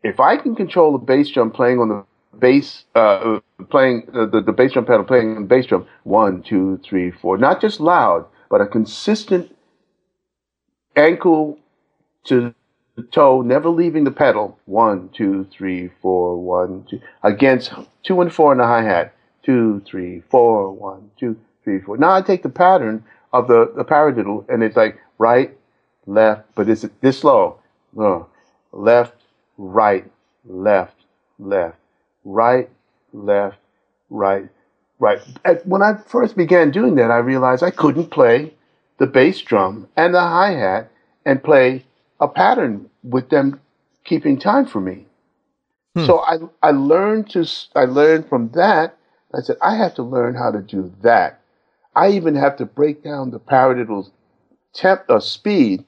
if 0.03 0.19
I 0.19 0.37
can 0.37 0.55
control 0.55 0.93
the 0.93 0.97
bass 0.97 1.29
drum 1.29 1.51
playing 1.51 1.79
on 1.79 1.89
the 1.89 2.05
bass, 2.37 2.85
uh, 2.95 3.39
playing 3.69 4.07
uh, 4.13 4.25
the, 4.25 4.41
the 4.41 4.51
bass 4.51 4.73
drum 4.73 4.85
pedal 4.85 5.03
playing 5.03 5.35
on 5.35 5.41
the 5.43 5.47
bass 5.47 5.65
drum, 5.65 5.87
one, 6.03 6.41
two, 6.41 6.79
three, 6.83 7.11
four, 7.11 7.37
not 7.37 7.61
just 7.61 7.79
loud, 7.79 8.25
but 8.49 8.61
a 8.61 8.67
consistent 8.67 9.55
ankle 10.95 11.59
to 12.25 12.53
toe, 13.11 13.41
never 13.41 13.69
leaving 13.69 14.03
the 14.03 14.11
pedal, 14.11 14.57
one, 14.65 15.09
two, 15.09 15.47
three, 15.51 15.89
four, 16.01 16.37
one, 16.37 16.85
two, 16.89 16.99
against 17.23 17.71
two 18.03 18.21
and 18.21 18.33
four 18.33 18.51
in 18.51 18.57
the 18.57 18.65
hi 18.65 18.83
hat, 18.83 19.15
two, 19.43 19.81
three, 19.85 20.21
four, 20.29 20.71
one, 20.71 21.09
two, 21.19 21.37
three, 21.63 21.79
four. 21.81 21.97
Now 21.97 22.11
I 22.11 22.21
take 22.21 22.43
the 22.43 22.49
pattern 22.49 23.03
of 23.33 23.47
the, 23.47 23.71
the 23.75 23.85
paradiddle 23.85 24.45
and 24.49 24.63
it's 24.63 24.75
like 24.75 24.97
right, 25.17 25.55
left, 26.05 26.43
but 26.55 26.69
it's 26.69 26.85
this 27.01 27.19
slow. 27.19 27.59
Uh, 27.99 28.23
left, 28.71 29.15
right, 29.59 30.09
left, 30.45 30.95
left, 31.37 31.77
right, 32.23 32.69
left, 33.11 33.57
right, 34.09 34.49
right. 34.97 35.19
When 35.65 35.83
I 35.83 35.95
first 36.07 36.35
began 36.37 36.71
doing 36.71 36.95
that, 36.95 37.11
I 37.11 37.17
realized 37.17 37.61
I 37.61 37.71
couldn't 37.71 38.09
play 38.09 38.53
the 38.97 39.05
bass 39.05 39.41
drum 39.41 39.87
and 39.95 40.15
the 40.15 40.21
hi 40.21 40.53
hat 40.53 40.91
and 41.25 41.43
play 41.43 41.85
a 42.19 42.27
pattern 42.27 42.89
with 43.03 43.29
them 43.29 43.59
keeping 44.05 44.39
time 44.39 44.65
for 44.65 44.79
me. 44.79 45.05
Hmm. 45.95 46.05
So 46.05 46.19
I 46.19 46.37
I 46.63 46.71
learned 46.71 47.29
to 47.31 47.45
I 47.75 47.85
learned 47.85 48.29
from 48.29 48.49
that. 48.51 48.97
I 49.33 49.41
said 49.41 49.57
I 49.61 49.75
have 49.75 49.93
to 49.95 50.03
learn 50.03 50.35
how 50.35 50.51
to 50.51 50.61
do 50.61 50.93
that. 51.01 51.41
I 51.95 52.11
even 52.11 52.35
have 52.35 52.55
to 52.57 52.65
break 52.65 53.03
down 53.03 53.31
the 53.31 53.39
paradiddle's 53.39 54.11
temp 54.73 55.03
uh, 55.09 55.19
speed, 55.19 55.85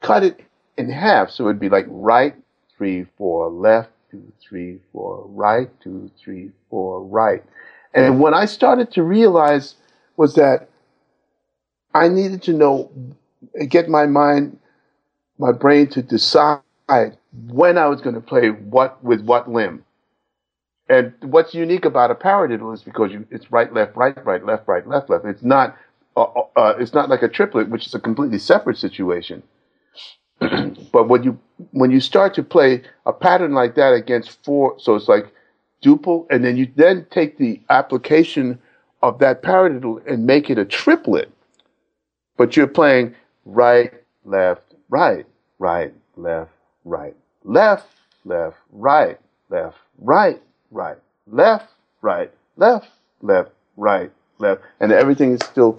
cut 0.00 0.24
it 0.24 0.40
in 0.78 0.90
half. 0.90 1.30
So 1.30 1.44
it'd 1.44 1.60
be 1.60 1.68
like 1.68 1.86
right, 1.88 2.34
three, 2.80 3.04
four, 3.18 3.50
left, 3.50 3.90
two, 4.10 4.32
three, 4.40 4.78
four, 4.90 5.26
right, 5.28 5.68
two, 5.82 6.10
three, 6.18 6.50
four, 6.70 7.04
right. 7.04 7.44
And 7.92 8.18
what 8.18 8.32
I 8.32 8.46
started 8.46 8.90
to 8.92 9.02
realize 9.02 9.74
was 10.16 10.34
that 10.36 10.70
I 11.92 12.08
needed 12.08 12.42
to 12.44 12.54
know, 12.54 12.90
get 13.68 13.90
my 13.90 14.06
mind, 14.06 14.58
my 15.36 15.52
brain 15.52 15.88
to 15.88 16.00
decide 16.00 16.62
when 17.48 17.76
I 17.76 17.86
was 17.86 18.00
going 18.00 18.14
to 18.14 18.20
play 18.22 18.48
what 18.48 19.04
with 19.04 19.20
what 19.20 19.50
limb. 19.50 19.84
And 20.88 21.12
what's 21.20 21.52
unique 21.52 21.84
about 21.84 22.10
a 22.10 22.14
paradiddle 22.14 22.72
is 22.72 22.82
because 22.82 23.12
you, 23.12 23.26
it's 23.30 23.52
right, 23.52 23.70
left, 23.74 23.94
right, 23.94 24.24
right, 24.24 24.42
left, 24.42 24.66
right, 24.66 24.88
left, 24.88 25.10
left. 25.10 25.26
It's 25.26 25.42
not, 25.42 25.76
uh, 26.16 26.22
uh, 26.22 26.42
uh 26.56 26.74
it's 26.78 26.94
not 26.94 27.10
like 27.10 27.22
a 27.22 27.28
triplet, 27.28 27.68
which 27.68 27.86
is 27.86 27.94
a 27.94 28.00
completely 28.00 28.38
separate 28.38 28.78
situation. 28.78 29.42
but 30.92 31.08
when 31.08 31.22
you 31.22 31.38
when 31.72 31.90
you 31.90 32.00
start 32.00 32.34
to 32.34 32.42
play 32.42 32.82
a 33.04 33.12
pattern 33.12 33.52
like 33.52 33.74
that 33.74 33.92
against 33.92 34.42
four, 34.42 34.74
so 34.78 34.94
it's 34.94 35.08
like 35.08 35.32
duple, 35.82 36.26
and 36.30 36.44
then 36.44 36.56
you 36.56 36.70
then 36.76 37.06
take 37.10 37.38
the 37.38 37.60
application 37.68 38.58
of 39.02 39.18
that 39.18 39.42
paradiddle 39.42 40.04
and 40.06 40.26
make 40.26 40.50
it 40.50 40.58
a 40.58 40.64
triplet. 40.64 41.30
But 42.36 42.56
you're 42.56 42.66
playing 42.66 43.14
right, 43.44 43.92
left, 44.24 44.62
right, 44.88 45.26
right, 45.58 45.92
left, 46.16 46.52
right, 46.84 47.14
left, 47.44 47.86
left, 48.24 48.56
right, 48.70 49.18
left, 49.50 49.78
right, 49.98 50.40
right, 50.70 50.98
left, 51.26 51.70
right, 52.00 52.30
left, 52.56 52.88
left, 53.20 53.50
right, 53.76 54.10
left, 54.38 54.62
and 54.80 54.92
everything 54.92 55.32
is 55.32 55.40
still. 55.44 55.76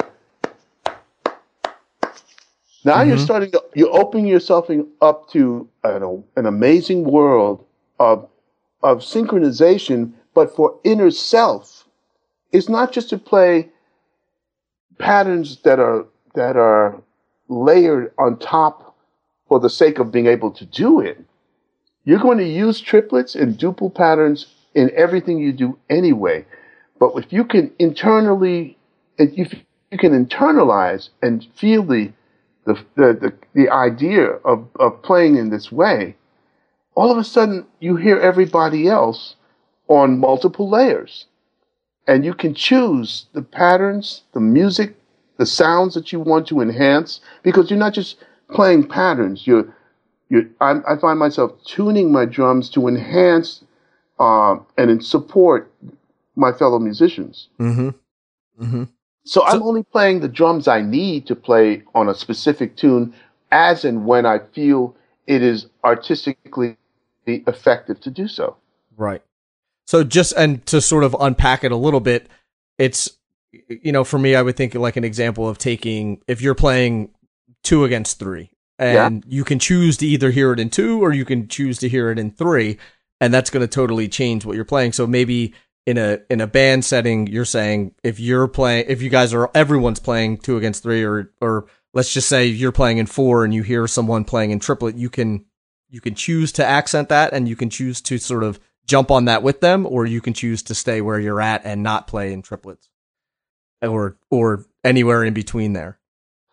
Now 2.83 2.97
mm-hmm. 2.97 3.09
you're 3.09 3.17
starting 3.17 3.51
to, 3.51 3.63
you're 3.75 3.95
opening 3.95 4.27
yourself 4.27 4.69
up 5.01 5.29
to 5.31 5.67
an, 5.83 6.23
an 6.35 6.45
amazing 6.45 7.03
world 7.03 7.65
of, 7.99 8.27
of 8.81 8.99
synchronization, 8.99 10.13
but 10.33 10.55
for 10.55 10.79
inner 10.83 11.11
self. 11.11 11.85
It's 12.51 12.69
not 12.69 12.91
just 12.91 13.09
to 13.09 13.17
play 13.17 13.69
patterns 14.97 15.61
that 15.63 15.79
are, 15.79 16.05
that 16.35 16.57
are 16.57 17.01
layered 17.47 18.13
on 18.17 18.39
top 18.39 18.95
for 19.47 19.59
the 19.59 19.69
sake 19.69 19.99
of 19.99 20.11
being 20.11 20.27
able 20.27 20.51
to 20.51 20.65
do 20.65 20.99
it. 20.99 21.19
You're 22.03 22.19
going 22.19 22.39
to 22.39 22.47
use 22.47 22.81
triplets 22.81 23.35
and 23.35 23.57
duple 23.57 23.93
patterns 23.93 24.47
in 24.73 24.89
everything 24.95 25.37
you 25.37 25.51
do 25.51 25.77
anyway. 25.89 26.45
But 26.99 27.13
if 27.15 27.31
you 27.31 27.43
can 27.43 27.71
internally, 27.77 28.77
if 29.17 29.53
you 29.91 29.97
can 29.97 30.25
internalize 30.25 31.09
and 31.21 31.45
feel 31.55 31.83
the 31.83 32.11
the 32.65 32.73
the 32.95 33.13
the, 33.13 33.33
the 33.53 33.69
idea 33.69 34.25
of, 34.45 34.67
of 34.79 35.01
playing 35.03 35.37
in 35.37 35.49
this 35.49 35.71
way, 35.71 36.15
all 36.95 37.11
of 37.11 37.17
a 37.17 37.23
sudden 37.23 37.65
you 37.79 37.95
hear 37.95 38.19
everybody 38.19 38.87
else 38.87 39.35
on 39.87 40.19
multiple 40.19 40.69
layers. 40.69 41.25
And 42.07 42.25
you 42.25 42.33
can 42.33 42.53
choose 42.55 43.27
the 43.33 43.43
patterns, 43.43 44.23
the 44.33 44.39
music, 44.39 44.95
the 45.37 45.45
sounds 45.45 45.93
that 45.93 46.11
you 46.11 46.19
want 46.19 46.47
to 46.47 46.59
enhance, 46.59 47.21
because 47.43 47.69
you're 47.69 47.79
not 47.79 47.93
just 47.93 48.17
playing 48.49 48.87
patterns. 48.87 49.45
You're, 49.45 49.73
you're, 50.29 50.45
I, 50.59 50.79
I 50.87 50.97
find 50.97 51.19
myself 51.19 51.51
tuning 51.63 52.11
my 52.11 52.25
drums 52.25 52.69
to 52.71 52.87
enhance 52.87 53.63
uh, 54.19 54.57
and 54.77 55.05
support 55.05 55.71
my 56.35 56.51
fellow 56.51 56.79
musicians. 56.79 57.49
Mm-hmm. 57.59 57.89
Mm-hmm. 58.63 58.83
So, 59.23 59.41
so 59.41 59.45
I'm 59.45 59.61
only 59.63 59.83
playing 59.83 60.21
the 60.21 60.27
drums 60.27 60.67
I 60.67 60.81
need 60.81 61.27
to 61.27 61.35
play 61.35 61.83
on 61.93 62.09
a 62.09 62.15
specific 62.15 62.75
tune 62.75 63.13
as 63.51 63.85
and 63.85 64.05
when 64.05 64.25
I 64.25 64.39
feel 64.53 64.95
it 65.27 65.41
is 65.41 65.67
artistically 65.83 66.77
effective 67.25 67.99
to 68.01 68.09
do 68.09 68.27
so. 68.27 68.57
Right. 68.97 69.21
So 69.85 70.03
just 70.03 70.33
and 70.33 70.65
to 70.67 70.81
sort 70.81 71.03
of 71.03 71.15
unpack 71.19 71.63
it 71.63 71.71
a 71.71 71.75
little 71.75 71.99
bit, 71.99 72.27
it's 72.77 73.09
you 73.67 73.91
know, 73.91 74.03
for 74.03 74.17
me 74.17 74.35
I 74.35 74.41
would 74.41 74.55
think 74.55 74.73
like 74.73 74.95
an 74.95 75.03
example 75.03 75.47
of 75.47 75.57
taking 75.57 76.21
if 76.27 76.41
you're 76.41 76.55
playing 76.55 77.09
2 77.63 77.83
against 77.83 78.17
3 78.19 78.49
and 78.79 79.23
yeah. 79.23 79.29
you 79.29 79.43
can 79.43 79.59
choose 79.59 79.97
to 79.97 80.07
either 80.07 80.31
hear 80.31 80.53
it 80.53 80.59
in 80.59 80.69
2 80.69 81.03
or 81.03 81.13
you 81.13 81.25
can 81.25 81.47
choose 81.47 81.77
to 81.79 81.89
hear 81.89 82.09
it 82.09 82.17
in 82.17 82.31
3 82.31 82.77
and 83.19 83.33
that's 83.33 83.49
going 83.49 83.61
to 83.61 83.67
totally 83.67 84.07
change 84.07 84.45
what 84.45 84.55
you're 84.55 84.65
playing. 84.65 84.93
So 84.93 85.05
maybe 85.05 85.53
in 85.85 85.97
a 85.97 86.19
in 86.29 86.41
a 86.41 86.47
band 86.47 86.85
setting, 86.85 87.27
you're 87.27 87.45
saying 87.45 87.95
if 88.03 88.19
you're 88.19 88.47
playing, 88.47 88.85
if 88.87 89.01
you 89.01 89.09
guys 89.09 89.33
are 89.33 89.49
everyone's 89.55 89.99
playing 89.99 90.37
two 90.37 90.57
against 90.57 90.83
three, 90.83 91.03
or 91.03 91.31
or 91.41 91.65
let's 91.93 92.13
just 92.13 92.29
say 92.29 92.45
you're 92.45 92.71
playing 92.71 92.97
in 92.97 93.05
four 93.05 93.43
and 93.43 93.53
you 93.53 93.63
hear 93.63 93.87
someone 93.87 94.23
playing 94.23 94.51
in 94.51 94.59
triplet, 94.59 94.95
you 94.95 95.09
can 95.09 95.45
you 95.89 96.01
can 96.01 96.15
choose 96.15 96.51
to 96.53 96.65
accent 96.65 97.09
that, 97.09 97.33
and 97.33 97.49
you 97.49 97.55
can 97.55 97.69
choose 97.69 98.01
to 98.01 98.17
sort 98.17 98.43
of 98.43 98.59
jump 98.85 99.11
on 99.11 99.25
that 99.25 99.43
with 99.43 99.61
them, 99.61 99.85
or 99.85 100.05
you 100.05 100.21
can 100.21 100.33
choose 100.33 100.61
to 100.63 100.75
stay 100.75 101.01
where 101.01 101.19
you're 101.19 101.41
at 101.41 101.65
and 101.65 101.83
not 101.83 102.07
play 102.07 102.31
in 102.31 102.41
triplets, 102.41 102.89
or 103.81 104.17
or 104.29 104.65
anywhere 104.83 105.23
in 105.23 105.33
between 105.33 105.73
there. 105.73 105.99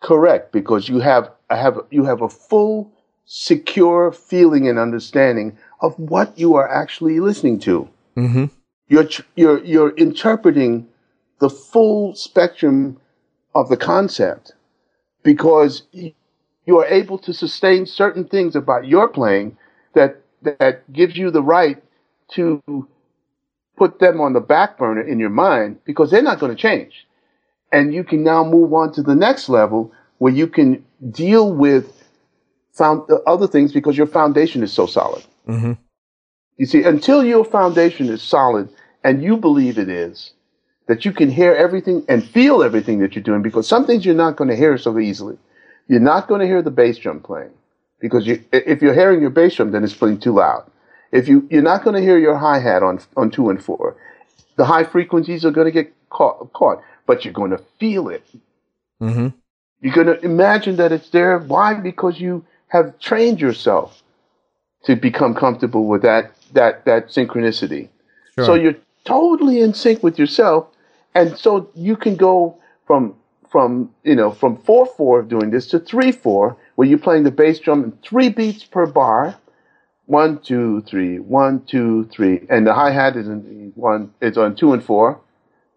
Correct, 0.01 0.51
because 0.51 0.89
you 0.89 0.99
have 0.99 1.31
I 1.49 1.57
have 1.57 1.79
you 1.91 2.05
have 2.05 2.21
a 2.21 2.29
full 2.29 2.91
secure 3.25 4.11
feeling 4.11 4.67
and 4.67 4.79
understanding 4.79 5.55
of 5.81 5.97
what 5.99 6.37
you 6.37 6.55
are 6.55 6.67
actually 6.67 7.19
listening 7.19 7.59
to. 7.59 7.87
Mm-hmm. 8.17 8.45
You're, 8.89 9.07
you're, 9.35 9.63
you're 9.63 9.95
interpreting 9.95 10.87
the 11.39 11.49
full 11.49 12.15
spectrum 12.15 12.99
of 13.55 13.69
the 13.69 13.77
concept 13.77 14.53
because 15.23 15.83
you 15.93 16.77
are 16.79 16.85
able 16.85 17.17
to 17.19 17.33
sustain 17.33 17.85
certain 17.85 18.25
things 18.25 18.55
about 18.55 18.87
your 18.87 19.07
playing 19.07 19.57
that, 19.93 20.21
that 20.41 20.91
gives 20.91 21.17
you 21.17 21.31
the 21.31 21.41
right 21.41 21.81
to 22.31 22.61
put 23.77 23.99
them 23.99 24.19
on 24.21 24.33
the 24.33 24.39
back 24.41 24.77
burner 24.77 25.01
in 25.01 25.19
your 25.19 25.29
mind 25.29 25.79
because 25.85 26.11
they're 26.11 26.21
not 26.21 26.39
going 26.39 26.55
to 26.55 26.61
change. 26.61 27.07
And 27.71 27.93
you 27.93 28.03
can 28.03 28.23
now 28.23 28.43
move 28.43 28.73
on 28.73 28.91
to 28.93 29.01
the 29.01 29.15
next 29.15 29.49
level 29.49 29.91
where 30.17 30.33
you 30.33 30.47
can 30.47 30.83
deal 31.11 31.53
with 31.53 32.09
found, 32.73 33.09
other 33.25 33.47
things 33.47 33.71
because 33.71 33.97
your 33.97 34.07
foundation 34.07 34.63
is 34.63 34.73
so 34.73 34.85
solid. 34.85 35.23
Mm-hmm. 35.47 35.73
You 36.57 36.65
see, 36.65 36.83
until 36.83 37.23
your 37.23 37.45
foundation 37.45 38.09
is 38.09 38.21
solid 38.21 38.69
and 39.03 39.23
you 39.23 39.37
believe 39.37 39.77
it 39.77 39.89
is, 39.89 40.33
that 40.87 41.05
you 41.05 41.11
can 41.11 41.29
hear 41.29 41.53
everything 41.53 42.03
and 42.09 42.23
feel 42.23 42.63
everything 42.63 42.99
that 42.99 43.15
you're 43.15 43.23
doing, 43.23 43.41
because 43.41 43.67
some 43.67 43.85
things 43.85 44.05
you're 44.05 44.15
not 44.15 44.35
going 44.35 44.49
to 44.49 44.55
hear 44.55 44.77
so 44.77 44.97
easily. 44.99 45.37
You're 45.87 45.99
not 45.99 46.27
going 46.27 46.41
to 46.41 46.47
hear 46.47 46.61
the 46.61 46.71
bass 46.71 46.97
drum 46.97 47.19
playing 47.19 47.51
because 47.99 48.27
you, 48.27 48.43
if 48.51 48.81
you're 48.81 48.93
hearing 48.93 49.21
your 49.21 49.29
bass 49.29 49.55
drum, 49.55 49.71
then 49.71 49.83
it's 49.83 49.93
playing 49.93 50.19
too 50.19 50.33
loud. 50.33 50.69
If 51.11 51.27
you, 51.27 51.47
you're 51.49 51.63
not 51.63 51.83
going 51.83 51.95
to 51.95 52.01
hear 52.01 52.19
your 52.19 52.37
hi 52.37 52.59
hat 52.59 52.83
on 52.83 52.99
on 53.17 53.31
two 53.31 53.49
and 53.49 53.63
four, 53.63 53.97
the 54.55 54.65
high 54.65 54.83
frequencies 54.83 55.43
are 55.45 55.51
going 55.51 55.65
to 55.65 55.71
get 55.71 55.91
caught, 56.09 56.53
caught, 56.53 56.83
but 57.07 57.25
you're 57.25 57.33
going 57.33 57.51
to 57.51 57.61
feel 57.79 58.09
it. 58.09 58.23
Mm-hmm. 59.01 59.29
You're 59.81 59.95
going 59.95 60.07
to 60.07 60.19
imagine 60.23 60.75
that 60.75 60.91
it's 60.91 61.09
there. 61.09 61.39
Why? 61.39 61.73
Because 61.73 62.19
you 62.19 62.45
have 62.67 62.99
trained 62.99 63.41
yourself 63.41 64.03
to 64.83 64.95
become 64.95 65.33
comfortable 65.33 65.87
with 65.87 66.03
that 66.03 66.33
that 66.53 66.85
that 66.85 67.07
synchronicity. 67.07 67.89
Sure. 68.35 68.45
So 68.45 68.53
you're 68.53 68.75
totally 69.09 69.61
in 69.61 69.73
sync 69.73 70.03
with 70.03 70.19
yourself, 70.19 70.67
and 71.15 71.37
so 71.37 71.69
you 71.75 71.95
can 71.95 72.15
go 72.15 72.57
from 72.85 73.15
from 73.49 73.91
you 74.03 74.15
know 74.15 74.31
from 74.31 74.57
four 74.57 74.85
four 74.85 75.23
doing 75.23 75.49
this 75.49 75.67
to 75.67 75.79
three 75.79 76.11
four, 76.11 76.55
where 76.75 76.87
you're 76.87 77.05
playing 77.07 77.23
the 77.23 77.31
bass 77.31 77.59
drum 77.59 77.83
in 77.83 77.91
three 78.07 78.29
beats 78.29 78.63
per 78.63 78.85
bar. 78.85 79.35
One, 80.05 80.39
two, 80.39 80.81
three, 80.89 81.19
one, 81.19 81.63
two, 81.65 82.05
three, 82.11 82.45
and 82.49 82.65
the 82.65 82.73
hi 82.73 82.89
hat 82.91 83.15
is 83.15 83.27
in 83.27 83.71
one. 83.75 84.13
It's 84.21 84.37
on 84.37 84.55
two 84.55 84.73
and 84.73 84.83
four, 84.83 85.21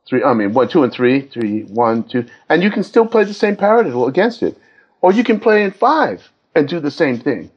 three. 0.06 0.22
I 0.22 0.32
mean 0.34 0.52
one, 0.54 0.68
two, 0.68 0.82
and 0.84 0.92
three, 0.92 1.20
three, 1.20 1.62
one, 1.64 2.04
two, 2.04 2.24
and 2.48 2.62
you 2.62 2.70
can 2.70 2.82
still 2.82 3.06
play 3.06 3.24
the 3.24 3.34
same 3.34 3.56
paradiddle 3.56 4.08
against 4.08 4.42
it, 4.42 4.56
or 5.02 5.12
you 5.12 5.24
can 5.24 5.38
play 5.38 5.64
in 5.64 5.70
five 5.70 6.30
and 6.54 6.68
do 6.68 6.80
the 6.80 6.90
same 6.90 7.18
thing. 7.18 7.50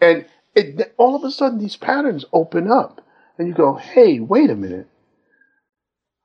And 0.00 0.24
it, 0.54 0.94
all 0.96 1.14
of 1.14 1.24
a 1.24 1.30
sudden, 1.30 1.58
these 1.58 1.76
patterns 1.76 2.24
open 2.32 2.70
up, 2.70 3.03
and 3.38 3.48
you 3.48 3.54
go, 3.54 3.74
"Hey, 3.74 4.20
wait 4.20 4.50
a 4.50 4.54
minute! 4.54 4.88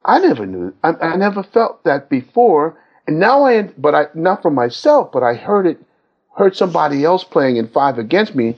I 0.03 0.19
never 0.19 0.45
knew. 0.45 0.73
I, 0.83 0.89
I 0.93 1.15
never 1.15 1.43
felt 1.43 1.83
that 1.83 2.09
before, 2.09 2.77
and 3.07 3.19
now 3.19 3.45
I. 3.45 3.63
But 3.63 3.95
I 3.95 4.05
not 4.13 4.41
for 4.41 4.51
myself, 4.51 5.11
but 5.11 5.23
I 5.23 5.35
heard 5.35 5.67
it. 5.67 5.79
Heard 6.37 6.55
somebody 6.55 7.03
else 7.03 7.23
playing 7.23 7.57
in 7.57 7.67
five 7.67 7.97
against 7.97 8.33
me, 8.33 8.55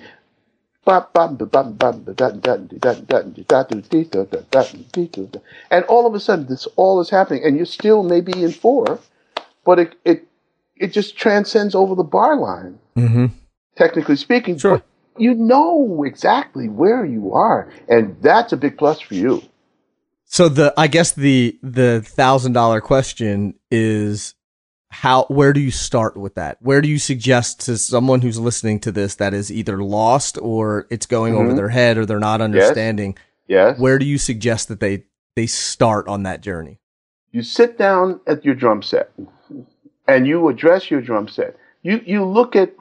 and 5.70 5.86
all 5.86 6.08
of 6.08 6.16
a 6.16 6.20
sudden 6.20 6.48
this 6.48 6.68
all 6.76 7.00
is 7.00 7.10
happening 7.10 7.44
and 7.44 7.56
you're 7.56 7.66
still 7.66 8.02
maybe 8.04 8.44
in 8.44 8.52
four 8.52 9.00
but 9.64 9.78
it 9.80 9.96
it 10.06 10.28
it 10.76 10.92
just 10.92 11.16
transcends 11.16 11.76
over 11.76 11.94
the 11.94 12.04
bar 12.04 12.36
line 12.36 12.80
mm-hmm. 12.96 13.28
technically 13.76 14.16
speaking 14.16 14.58
sure 14.58 14.82
you 15.22 15.36
know 15.36 16.04
exactly 16.04 16.68
where 16.68 17.06
you 17.06 17.34
are, 17.34 17.72
and 17.88 18.18
that's 18.22 18.52
a 18.54 18.58
big 18.58 18.78
plus 18.78 19.00
for 19.00 19.14
you. 19.14 19.44
So 20.26 20.50
the 20.50 20.74
I 20.78 20.88
guess 20.88 21.12
the 21.12 21.60
the 21.62 22.02
thousand 22.02 22.54
dollar 22.54 22.82
question 22.82 23.56
is 23.70 24.34
how 24.90 25.26
where 25.26 25.54
do 25.54 25.60
you 25.60 25.72
start 25.72 26.18
with 26.18 26.36
that? 26.36 26.58
Where 26.62 26.82
do 26.82 26.90
you 26.90 26.98
suggest 26.98 27.62
to 27.66 27.78
someone 27.78 28.22
who's 28.22 28.40
listening 28.40 28.80
to 28.82 28.92
this 28.92 29.16
that 29.16 29.34
is 29.34 29.52
either 29.52 29.84
lost 29.84 30.38
or 30.42 30.88
it's 30.90 31.06
going 31.06 31.34
mm-hmm. 31.34 31.46
over 31.46 31.54
their 31.56 31.70
head 31.70 31.98
or 31.98 32.06
they're 32.06 32.20
not 32.20 32.42
understanding? 32.42 33.16
Yes. 33.48 33.74
yes. 33.74 33.80
Where 33.80 34.00
do 34.00 34.06
you 34.06 34.18
suggest 34.18 34.70
that 34.70 34.80
they 34.80 35.04
they 35.36 35.48
start 35.48 36.08
on 36.08 36.24
that 36.24 36.42
journey? 36.42 36.80
You 37.32 37.44
sit 37.44 37.78
down 37.78 38.20
at 38.26 38.44
your 38.44 38.56
drum 38.56 38.82
set 38.82 39.12
and 40.08 40.26
you 40.26 40.50
address 40.50 40.90
your 40.90 41.02
drum 41.02 41.28
set. 41.28 41.56
You 41.84 42.02
you 42.06 42.26
look 42.26 42.56
at 42.56 42.74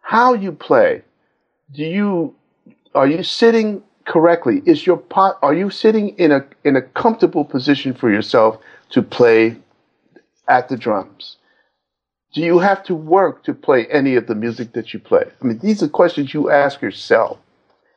how 0.00 0.34
you 0.34 0.52
play. 0.52 1.02
Do 1.72 1.82
you 1.82 2.34
are 2.94 3.06
you 3.06 3.22
sitting 3.22 3.82
correctly? 4.06 4.62
Is 4.66 4.86
your 4.86 4.96
pot 4.96 5.38
are 5.42 5.54
you 5.54 5.70
sitting 5.70 6.10
in 6.10 6.32
a 6.32 6.44
in 6.64 6.76
a 6.76 6.82
comfortable 6.82 7.44
position 7.44 7.94
for 7.94 8.10
yourself 8.10 8.58
to 8.90 9.02
play 9.02 9.56
at 10.48 10.68
the 10.68 10.76
drums? 10.76 11.36
Do 12.32 12.42
you 12.42 12.58
have 12.58 12.84
to 12.84 12.94
work 12.94 13.44
to 13.44 13.54
play 13.54 13.86
any 13.86 14.14
of 14.14 14.26
the 14.26 14.34
music 14.34 14.72
that 14.72 14.92
you 14.92 15.00
play? 15.00 15.24
I 15.40 15.44
mean, 15.44 15.58
these 15.58 15.82
are 15.82 15.88
questions 15.88 16.34
you 16.34 16.50
ask 16.50 16.82
yourself. 16.82 17.38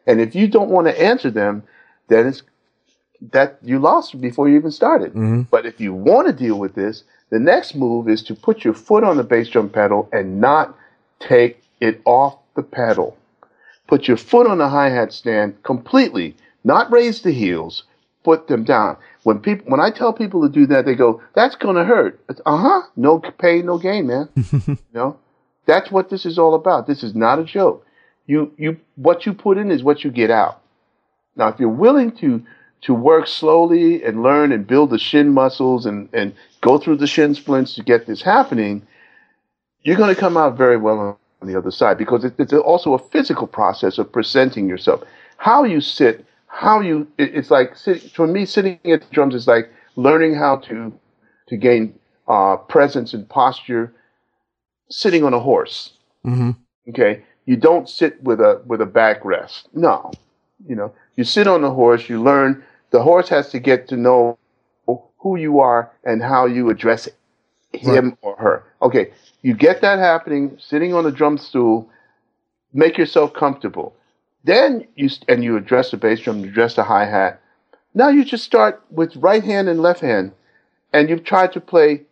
And 0.08 0.22
if 0.22 0.34
you 0.34 0.48
don't 0.48 0.70
want 0.70 0.88
to 0.88 1.02
answer 1.02 1.30
them, 1.30 1.64
then 2.08 2.28
it's 2.28 2.42
that 3.34 3.60
you 3.62 3.80
lost 3.80 4.20
before 4.22 4.48
you 4.48 4.56
even 4.56 4.72
started. 4.72 5.12
Mm-hmm. 5.12 5.42
But 5.52 5.66
if 5.66 5.80
you 5.82 5.94
want 5.94 6.28
to 6.28 6.34
deal 6.34 6.58
with 6.58 6.74
this, 6.74 7.04
the 7.30 7.40
next 7.40 7.76
move 7.76 8.08
is 8.08 8.24
to 8.24 8.34
put 8.34 8.64
your 8.64 8.74
foot 8.74 9.04
on 9.04 9.18
the 9.18 9.24
bass 9.24 9.50
drum 9.50 9.70
pedal 9.70 10.10
and 10.14 10.40
not 10.40 10.76
take 11.20 11.62
it 11.82 12.02
off 12.06 12.38
the 12.56 12.64
pedal. 12.64 13.19
Put 13.90 14.08
your 14.08 14.18
foot 14.18 14.46
on 14.46 14.60
the 14.60 14.70
hi 14.70 14.92
hat 14.92 15.12
stand 15.12 15.64
completely, 15.64 16.38
not 16.64 16.92
raise 16.92 17.24
the 17.24 17.32
heels, 17.32 17.86
put 18.24 18.48
them 18.48 18.64
down. 18.64 18.98
When 19.24 19.40
people, 19.40 19.66
when 19.66 19.80
I 19.80 19.90
tell 19.90 20.14
people 20.14 20.44
to 20.44 20.50
do 20.50 20.68
that, 20.68 20.86
they 20.86 20.94
go, 20.94 21.24
"That's 21.34 21.56
gonna 21.56 21.84
hurt." 21.84 22.20
Uh 22.46 22.58
huh. 22.58 22.82
No 22.96 23.18
pain, 23.18 23.66
no 23.66 23.80
gain, 23.80 24.06
man. 24.06 24.30
you 24.36 24.78
know, 24.94 25.18
that's 25.66 25.90
what 25.90 26.12
this 26.12 26.28
is 26.28 26.38
all 26.38 26.54
about. 26.54 26.86
This 26.86 27.02
is 27.02 27.16
not 27.16 27.40
a 27.40 27.44
joke. 27.44 27.84
You, 28.28 28.54
you, 28.58 28.78
what 28.96 29.26
you 29.26 29.34
put 29.34 29.58
in 29.58 29.72
is 29.72 29.84
what 29.84 30.04
you 30.04 30.12
get 30.12 30.30
out. 30.30 30.62
Now, 31.36 31.48
if 31.48 31.60
you're 31.60 31.70
willing 31.70 32.12
to 32.18 32.44
to 32.82 32.94
work 32.94 33.26
slowly 33.26 34.04
and 34.04 34.22
learn 34.22 34.52
and 34.52 34.68
build 34.68 34.92
the 34.92 35.00
shin 35.00 35.34
muscles 35.34 35.88
and 35.88 36.10
and 36.14 36.36
go 36.62 36.78
through 36.78 36.98
the 36.98 37.08
shin 37.08 37.34
splints 37.34 37.74
to 37.74 37.82
get 37.82 38.06
this 38.06 38.22
happening, 38.22 38.86
you're 39.82 39.98
going 39.98 40.14
to 40.14 40.20
come 40.20 40.38
out 40.38 40.56
very 40.56 40.78
well 40.78 41.19
on 41.42 41.48
the 41.48 41.58
other 41.58 41.72
side 41.72 41.98
because 41.98 42.24
it, 42.24 42.34
it's 42.38 42.54
also 42.54 42.94
a 42.94 43.00
physical 43.00 43.48
process 43.48 43.98
of 43.98 44.12
presenting 44.12 44.68
yourself. 44.68 45.04
How 45.38 45.64
you 45.64 45.82
sit 45.82 46.26
how 46.50 46.82
you 46.82 47.08
it, 47.18 47.36
it's 47.36 47.52
like 47.52 47.78
for 48.14 48.28
me 48.28 48.46
sitting 48.46 48.80
at 48.86 49.02
the 49.02 49.08
drums 49.12 49.36
is 49.36 49.48
like 49.48 49.72
learning 49.96 50.36
how 50.36 50.58
to 50.58 50.92
to 51.48 51.58
gain 51.58 51.98
uh, 52.28 52.58
presence 52.58 53.14
and 53.14 53.28
posture 53.30 53.94
sitting 54.90 55.24
on 55.24 55.34
a 55.34 55.40
horse. 55.40 55.94
Mm-hmm. 56.26 56.52
Okay, 56.90 57.24
you 57.46 57.56
don't 57.56 57.88
sit 57.88 58.22
with 58.24 58.40
a 58.42 58.62
with 58.66 58.82
a 58.82 58.86
backrest. 58.86 59.68
No, 59.74 60.12
you 60.68 60.76
know 60.76 60.94
you 61.16 61.24
sit 61.24 61.48
on 61.48 61.62
the 61.62 61.72
horse. 61.72 62.10
You 62.10 62.22
learn. 62.22 62.64
The 62.92 63.04
horse 63.04 63.30
has 63.30 63.50
to 63.52 63.60
get 63.60 63.88
to 63.90 63.98
know 63.98 64.40
who 65.20 65.36
you 65.36 65.60
are 65.60 65.92
and 66.04 66.24
how 66.24 66.48
you 66.48 66.70
address 66.70 67.08
him 67.72 68.06
right. 68.06 68.18
or 68.22 68.36
her. 68.38 68.64
Okay, 68.82 69.12
you 69.42 69.54
get 69.54 69.82
that 69.82 70.00
happening 70.00 70.58
sitting 70.60 70.94
on 70.94 71.06
a 71.06 71.12
drum 71.12 71.38
stool. 71.38 71.90
Make 72.74 72.98
yourself 72.98 73.34
comfortable. 73.34 73.96
Then 74.44 74.88
you 74.96 75.10
and 75.28 75.44
you 75.44 75.58
address 75.58 75.92
the 75.92 75.98
bass 75.98 76.20
drum, 76.22 76.40
you 76.40 76.50
address 76.50 76.76
the 76.76 76.84
hi 76.84 77.06
hat. 77.06 77.42
Now 77.94 78.10
you 78.10 78.24
just 78.24 78.44
start 78.44 78.82
with 78.92 79.16
right 79.16 79.44
hand 79.44 79.68
and 79.68 79.82
left 79.82 80.02
hand, 80.02 80.32
and 80.94 81.10
you've 81.10 81.24
tried 81.24 81.52
to 81.54 81.62
play 81.62 82.04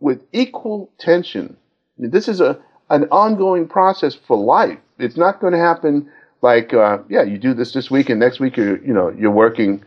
with 0.00 0.20
equal 0.32 0.90
tension. 0.98 1.56
This 1.98 2.28
is 2.28 2.40
a 2.40 2.58
an 2.90 3.04
ongoing 3.10 3.66
process 3.68 4.14
for 4.14 4.36
life. 4.36 4.78
It's 4.98 5.16
not 5.16 5.40
going 5.40 5.54
to 5.54 5.58
happen 5.58 6.10
like 6.42 6.74
uh, 6.74 6.98
yeah, 7.08 7.22
you 7.22 7.38
do 7.38 7.54
this 7.54 7.72
this 7.72 7.90
week 7.90 8.10
and 8.10 8.20
next 8.20 8.40
week 8.40 8.56
you're 8.56 8.82
you 8.84 8.92
know 8.92 9.10
you're 9.10 9.30
working 9.30 9.82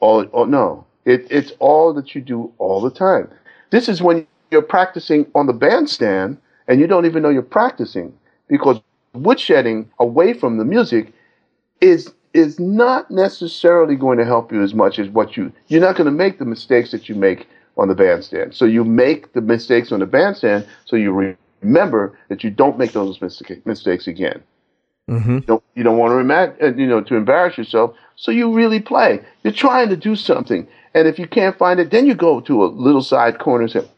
all. 0.00 0.24
all 0.24 0.46
no, 0.46 0.84
it, 1.04 1.26
it's 1.30 1.52
all 1.58 1.94
that 1.94 2.14
you 2.14 2.20
do 2.20 2.52
all 2.58 2.80
the 2.80 2.90
time. 2.90 3.30
This 3.70 3.88
is 3.88 4.02
when 4.02 4.26
you're 4.50 4.62
practicing 4.62 5.26
on 5.34 5.46
the 5.46 5.52
bandstand 5.52 6.38
and 6.68 6.80
you 6.80 6.86
don't 6.86 7.06
even 7.06 7.22
know 7.22 7.28
you're 7.28 7.42
practicing 7.42 8.12
because 8.48 8.80
woodshedding 9.14 9.86
away 9.98 10.32
from 10.32 10.58
the 10.58 10.64
music 10.64 11.12
is 11.80 12.12
is 12.32 12.60
not 12.60 13.10
necessarily 13.10 13.96
going 13.96 14.16
to 14.18 14.24
help 14.24 14.52
you 14.52 14.62
as 14.62 14.72
much 14.72 14.98
as 14.98 15.08
what 15.08 15.36
you 15.36 15.52
you're 15.68 15.80
not 15.80 15.96
going 15.96 16.06
to 16.06 16.12
make 16.12 16.38
the 16.38 16.44
mistakes 16.44 16.90
that 16.92 17.08
you 17.08 17.14
make 17.14 17.48
on 17.76 17.88
the 17.88 17.94
bandstand. 17.94 18.54
So 18.54 18.66
you 18.66 18.84
make 18.84 19.32
the 19.32 19.40
mistakes 19.40 19.90
on 19.90 20.00
the 20.00 20.06
bandstand 20.06 20.66
so 20.84 20.96
you 20.96 21.36
remember 21.62 22.18
that 22.28 22.44
you 22.44 22.50
don't 22.50 22.78
make 22.78 22.92
those 22.92 23.20
mistakes 23.64 24.06
again. 24.06 24.42
Mm-hmm. 25.08 25.34
You 25.34 25.40
don't, 25.40 25.64
you 25.74 25.82
don't 25.82 25.98
want 25.98 26.28
to 26.28 26.74
you 26.76 26.86
know, 26.86 27.00
to 27.00 27.16
embarrass 27.16 27.58
yourself. 27.58 27.96
So 28.16 28.30
you 28.30 28.52
really 28.52 28.80
play. 28.80 29.20
You're 29.42 29.52
trying 29.52 29.88
to 29.88 29.96
do 29.96 30.14
something, 30.14 30.68
and 30.94 31.08
if 31.08 31.18
you 31.18 31.26
can't 31.26 31.56
find 31.56 31.80
it, 31.80 31.90
then 31.90 32.06
you 32.06 32.14
go 32.14 32.40
to 32.42 32.64
a 32.64 32.66
little 32.66 33.02
side 33.02 33.38
corner 33.38 33.64
and 33.64 33.72
say, 33.72 33.88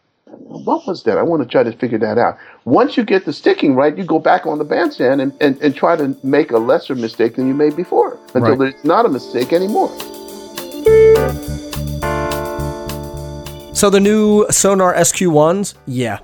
what 0.47 0.87
was 0.87 1.03
that? 1.05 1.19
I 1.19 1.23
want 1.23 1.43
to 1.43 1.49
try 1.49 1.63
to 1.63 1.73
figure 1.73 1.99
that 1.99 2.19
out. 2.19 2.39
Once 2.65 2.97
you 2.97 3.05
get 3.05 3.25
the 3.25 3.33
sticking 3.33 3.75
right, 3.75 3.97
you 3.97 4.05
go 4.05 4.19
back 4.19 4.47
on 4.47 4.59
the 4.59 4.65
bandstand 4.65 5.21
and, 5.21 5.33
and, 5.41 5.61
and 5.61 5.75
try 5.75 5.97
to 5.97 6.17
make 6.23 6.51
a 6.51 6.59
lesser 6.59 6.95
mistake 6.95 7.37
than 7.37 7.47
you 7.47 7.55
made 7.55 7.77
before 7.77 8.19
until 8.35 8.57
right. 8.57 8.75
it's 8.75 8.85
not 8.85 9.07
a 9.07 9.09
mistake 9.09 9.53
anymore. 9.53 9.91
So 13.75 13.91
the 13.91 14.01
new 14.01 14.47
Sonor 14.49 14.95
SQ1s, 14.95 15.75
yeah, 15.87 16.21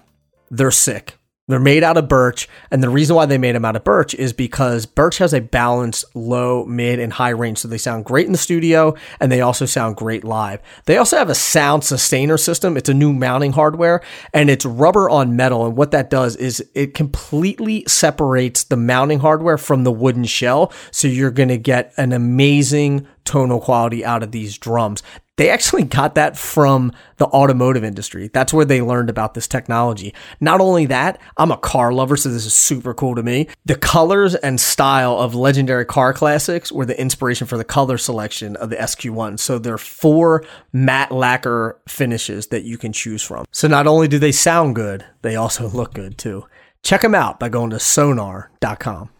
they're 0.51 0.71
sick. 0.71 1.18
They're 1.49 1.59
made 1.59 1.83
out 1.83 1.97
of 1.97 2.09
birch, 2.09 2.47
and 2.71 2.83
the 2.83 2.91
reason 2.91 3.17
why 3.17 3.25
they 3.25 3.39
made 3.39 3.55
them 3.55 3.65
out 3.65 3.75
of 3.75 3.83
birch 3.83 4.15
is 4.15 4.35
because 4.35 4.85
birch 4.85 5.17
has 5.19 5.33
a 5.33 5.41
balanced 5.41 6.05
low, 6.15 6.67
mid, 6.67 7.01
and 7.01 7.13
high 7.13 7.31
range, 7.31 7.59
so 7.59 7.69
they 7.69 7.79
sound 7.79 8.05
great 8.05 8.27
in 8.27 8.33
the 8.33 8.39
studio, 8.39 8.95
and 9.19 9.33
they 9.33 9.41
also 9.41 9.65
sound 9.65 9.97
great 9.97 10.25
live. 10.25 10.61
They 10.85 10.99
also 10.99 11.17
have 11.17 11.31
a 11.31 11.35
sound 11.35 11.85
sustainer 11.85 12.37
system. 12.37 12.77
It's 12.77 12.91
a 12.91 12.95
new 12.95 13.15
mounting 13.15 13.53
hardware, 13.53 14.03
and 14.35 14.51
it's 14.51 14.67
rubber 14.67 15.09
on 15.09 15.37
metal, 15.37 15.65
and 15.65 15.75
what 15.75 15.91
that 15.93 16.11
does 16.11 16.37
is 16.37 16.63
it 16.75 16.93
completely 16.93 17.83
separates 17.87 18.65
the 18.65 18.77
mounting 18.77 19.21
hardware 19.21 19.57
from 19.59 19.85
the 19.85 19.93
wooden 19.93 20.25
shell, 20.25 20.71
so 20.91 21.09
you're 21.09 21.31
going 21.31 21.49
to 21.49 21.57
get 21.57 21.95
an 21.97 22.13
amazing 22.13 23.07
tonal 23.29 23.61
quality 23.61 24.05
out 24.05 24.23
of 24.23 24.33
these 24.33 24.57
drums. 24.57 25.03
They 25.37 25.51
actually 25.51 25.85
got 25.85 26.17
that 26.17 26.37
from 26.37 26.93
the 27.19 27.27
automotive 27.27 27.85
industry. 27.85 28.29
That's 28.33 28.53
where 28.53 28.65
they 28.65 28.83
learned 28.83 29.09
about 29.09 29.35
this 29.35 29.47
technology. 29.47 30.13
Not 30.41 30.61
only 30.61 30.87
that, 30.87 31.21
I'm 31.37 31.53
a 31.53 31.57
car 31.57 31.93
lover, 31.93 32.17
so 32.17 32.29
this 32.31 32.45
is 32.45 32.55
super 32.55 32.93
cool 32.93 33.15
to 33.15 33.23
me. 33.23 33.47
The 33.65 33.77
colors 33.77 34.35
and 34.35 34.61
style 34.61 35.17
of 35.17 35.37
legendary 35.37 35.85
car 35.85 36.13
classics 36.13 36.73
were 36.73 36.87
the 36.87 37.01
inspiration 37.01 37.47
for 37.47 37.57
the 37.57 37.65
color 37.65 37.99
selection 37.99 38.57
of 38.57 38.71
the 38.71 38.77
SQ1. 38.77 39.39
So 39.39 39.61
there 39.61 39.75
are 39.75 39.79
four 39.79 40.45
matte 40.73 41.13
lacquer 41.13 41.79
finishes 41.87 42.49
that 42.49 42.65
you 42.65 42.77
can 42.77 42.93
choose 42.93 43.23
from. 43.23 43.45
So 43.53 43.69
not 43.69 43.87
only 43.87 44.09
do 44.09 44.19
they 44.19 44.33
sound 44.33 44.75
good, 44.75 45.05
they 45.23 45.37
also 45.37 45.69
look 45.69 45.95
good 45.95 46.19
too. 46.19 46.47
Check 46.83 47.03
them 47.03 47.15
out 47.15 47.39
by 47.39 47.49
going 47.49 47.71
to 47.71 47.79
sonor.com. 47.79 49.11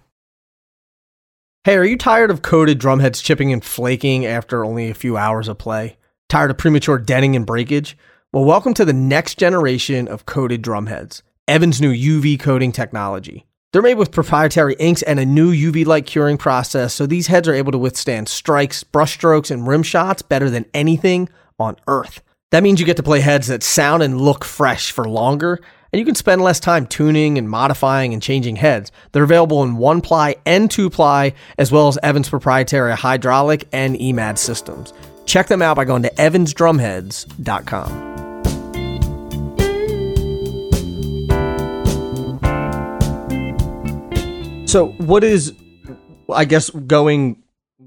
Hey, 1.65 1.77
are 1.77 1.85
you 1.85 1.99
tired 1.99 2.31
of 2.31 2.41
coated 2.41 2.79
drumheads 2.79 3.21
chipping 3.21 3.53
and 3.53 3.65
flaking 3.65 4.25
after 4.25 4.65
only 4.65 4.89
a 4.89 4.95
few 4.95 5.17
hours 5.17 5.49
of 5.49 5.59
play? 5.59 5.97
Tired 6.29 6.53
of 6.53 6.57
premature 6.57 6.99
denting 6.99 7.35
and 7.35 7.45
breakage? 7.45 7.99
Well, 8.33 8.45
welcome 8.45 8.75
to 8.75 8.85
the 8.85 8.93
next 8.93 9.39
generation 9.39 10.07
of 10.07 10.25
coated 10.25 10.63
drumheads, 10.63 11.23
Evans' 11.49 11.81
new 11.81 11.93
UV 11.93 12.39
coating 12.39 12.71
technology. 12.71 13.45
They're 13.73 13.83
made 13.83 13.99
with 13.99 14.13
proprietary 14.13 14.77
inks 14.79 15.03
and 15.03 15.19
a 15.19 15.27
new 15.27 15.53
UV 15.53 15.85
light 15.85 16.07
curing 16.07 16.39
process, 16.39 16.95
so 16.95 17.07
these 17.07 17.27
heads 17.27 17.49
are 17.49 17.55
able 17.55 17.73
to 17.73 17.79
withstand 17.79 18.29
strikes, 18.29 18.85
brushstrokes, 18.85 19.51
and 19.51 19.67
rim 19.67 19.83
shots 19.83 20.23
better 20.23 20.49
than 20.49 20.65
anything 20.73 21.29
on 21.59 21.75
Earth. 21.89 22.23
That 22.53 22.63
means 22.63 22.79
you 22.79 22.87
get 22.87 22.97
to 22.99 23.03
play 23.03 23.19
heads 23.19 23.49
that 23.49 23.65
sound 23.65 24.05
and 24.05 24.21
look 24.21 24.45
fresh 24.45 24.93
for 24.93 25.09
longer, 25.09 25.59
and 25.93 25.99
you 25.99 26.07
can 26.07 26.15
spend 26.15 26.43
less 26.43 26.61
time 26.61 26.87
tuning 26.87 27.39
and 27.39 27.49
modifying 27.49 28.13
and 28.13 28.23
changing 28.23 28.57
heads. 28.57 28.93
They're 29.13 29.25
available 29.25 29.63
in 29.63 29.77
one 29.77 30.01
ply 30.01 30.37
and 30.45 30.71
two 30.71 30.91
ply, 30.91 31.33
as 31.59 31.73
well 31.73 31.89
as 31.89 31.99
Evans' 32.03 32.29
proprietary 32.29 32.95
hydraulic 32.95 33.67
and 33.73 33.97
EMAD 33.97 34.39
systems. 34.39 34.93
Check 35.25 35.49
them 35.49 35.63
out 35.63 35.77
by 35.77 35.85
going 35.85 36.03
to 36.03 36.11
evansdrumheads.com. 36.11 38.09
So, 44.67 44.89
what 44.99 45.25
is, 45.25 45.55
I 46.31 46.45
guess, 46.45 46.69
going, 46.69 47.43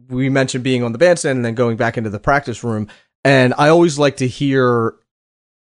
we 0.10 0.30
mentioned 0.30 0.64
being 0.64 0.84
on 0.84 0.94
the 0.94 0.98
bandstand 0.98 1.38
and 1.38 1.46
then 1.46 1.54
going 1.54 1.78
back 1.78 1.96
into 1.96 2.10
the 2.10 2.20
practice 2.20 2.64
room. 2.64 2.88
And 3.24 3.54
I 3.56 3.70
always 3.70 4.00
like 4.00 4.18
to 4.18 4.28
hear 4.28 4.96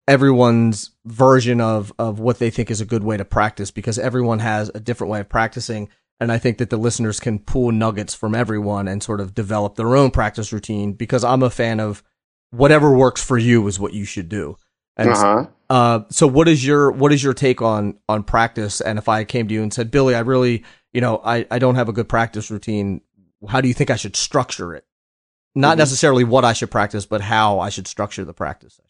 everyone's 0.08 0.90
version 1.04 1.60
of, 1.60 1.92
of 1.98 2.18
what 2.18 2.38
they 2.38 2.48
think 2.50 2.70
is 2.70 2.80
a 2.80 2.86
good 2.86 3.04
way 3.04 3.18
to 3.18 3.24
practice 3.24 3.70
because 3.70 3.98
everyone 3.98 4.38
has 4.38 4.70
a 4.74 4.80
different 4.80 5.10
way 5.10 5.20
of 5.20 5.28
practicing. 5.28 5.88
And 6.18 6.32
I 6.32 6.38
think 6.38 6.58
that 6.58 6.70
the 6.70 6.78
listeners 6.78 7.20
can 7.20 7.38
pull 7.38 7.70
nuggets 7.70 8.14
from 8.14 8.34
everyone 8.34 8.88
and 8.88 9.02
sort 9.02 9.20
of 9.20 9.34
develop 9.34 9.76
their 9.76 9.94
own 9.94 10.10
practice 10.10 10.52
routine 10.52 10.94
because 10.94 11.22
I'm 11.22 11.42
a 11.42 11.50
fan 11.50 11.78
of 11.78 12.02
whatever 12.50 12.90
works 12.90 13.22
for 13.22 13.36
you 13.36 13.68
is 13.68 13.78
what 13.78 13.92
you 13.92 14.06
should 14.06 14.30
do. 14.30 14.56
And 14.96 15.10
uh-huh. 15.10 15.46
uh, 15.70 16.00
so 16.08 16.26
what 16.26 16.48
is 16.48 16.66
your 16.66 16.90
what 16.90 17.12
is 17.12 17.22
your 17.22 17.34
take 17.34 17.62
on 17.62 17.98
on 18.08 18.24
practice? 18.24 18.80
And 18.80 18.98
if 18.98 19.08
I 19.08 19.22
came 19.22 19.46
to 19.46 19.54
you 19.54 19.62
and 19.62 19.72
said, 19.72 19.92
Billy, 19.92 20.14
I 20.14 20.20
really, 20.20 20.64
you 20.92 21.00
know, 21.00 21.20
I, 21.24 21.46
I 21.52 21.60
don't 21.60 21.76
have 21.76 21.88
a 21.88 21.92
good 21.92 22.08
practice 22.08 22.50
routine. 22.50 23.02
How 23.46 23.60
do 23.60 23.68
you 23.68 23.74
think 23.74 23.90
I 23.90 23.96
should 23.96 24.16
structure 24.16 24.74
it? 24.74 24.84
Not 25.54 25.72
mm-hmm. 25.72 25.78
necessarily 25.78 26.24
what 26.24 26.44
I 26.44 26.52
should 26.52 26.70
practice, 26.70 27.06
but 27.06 27.20
how 27.20 27.60
I 27.60 27.68
should 27.68 27.86
structure 27.86 28.24
the 28.24 28.34
practice. 28.34 28.80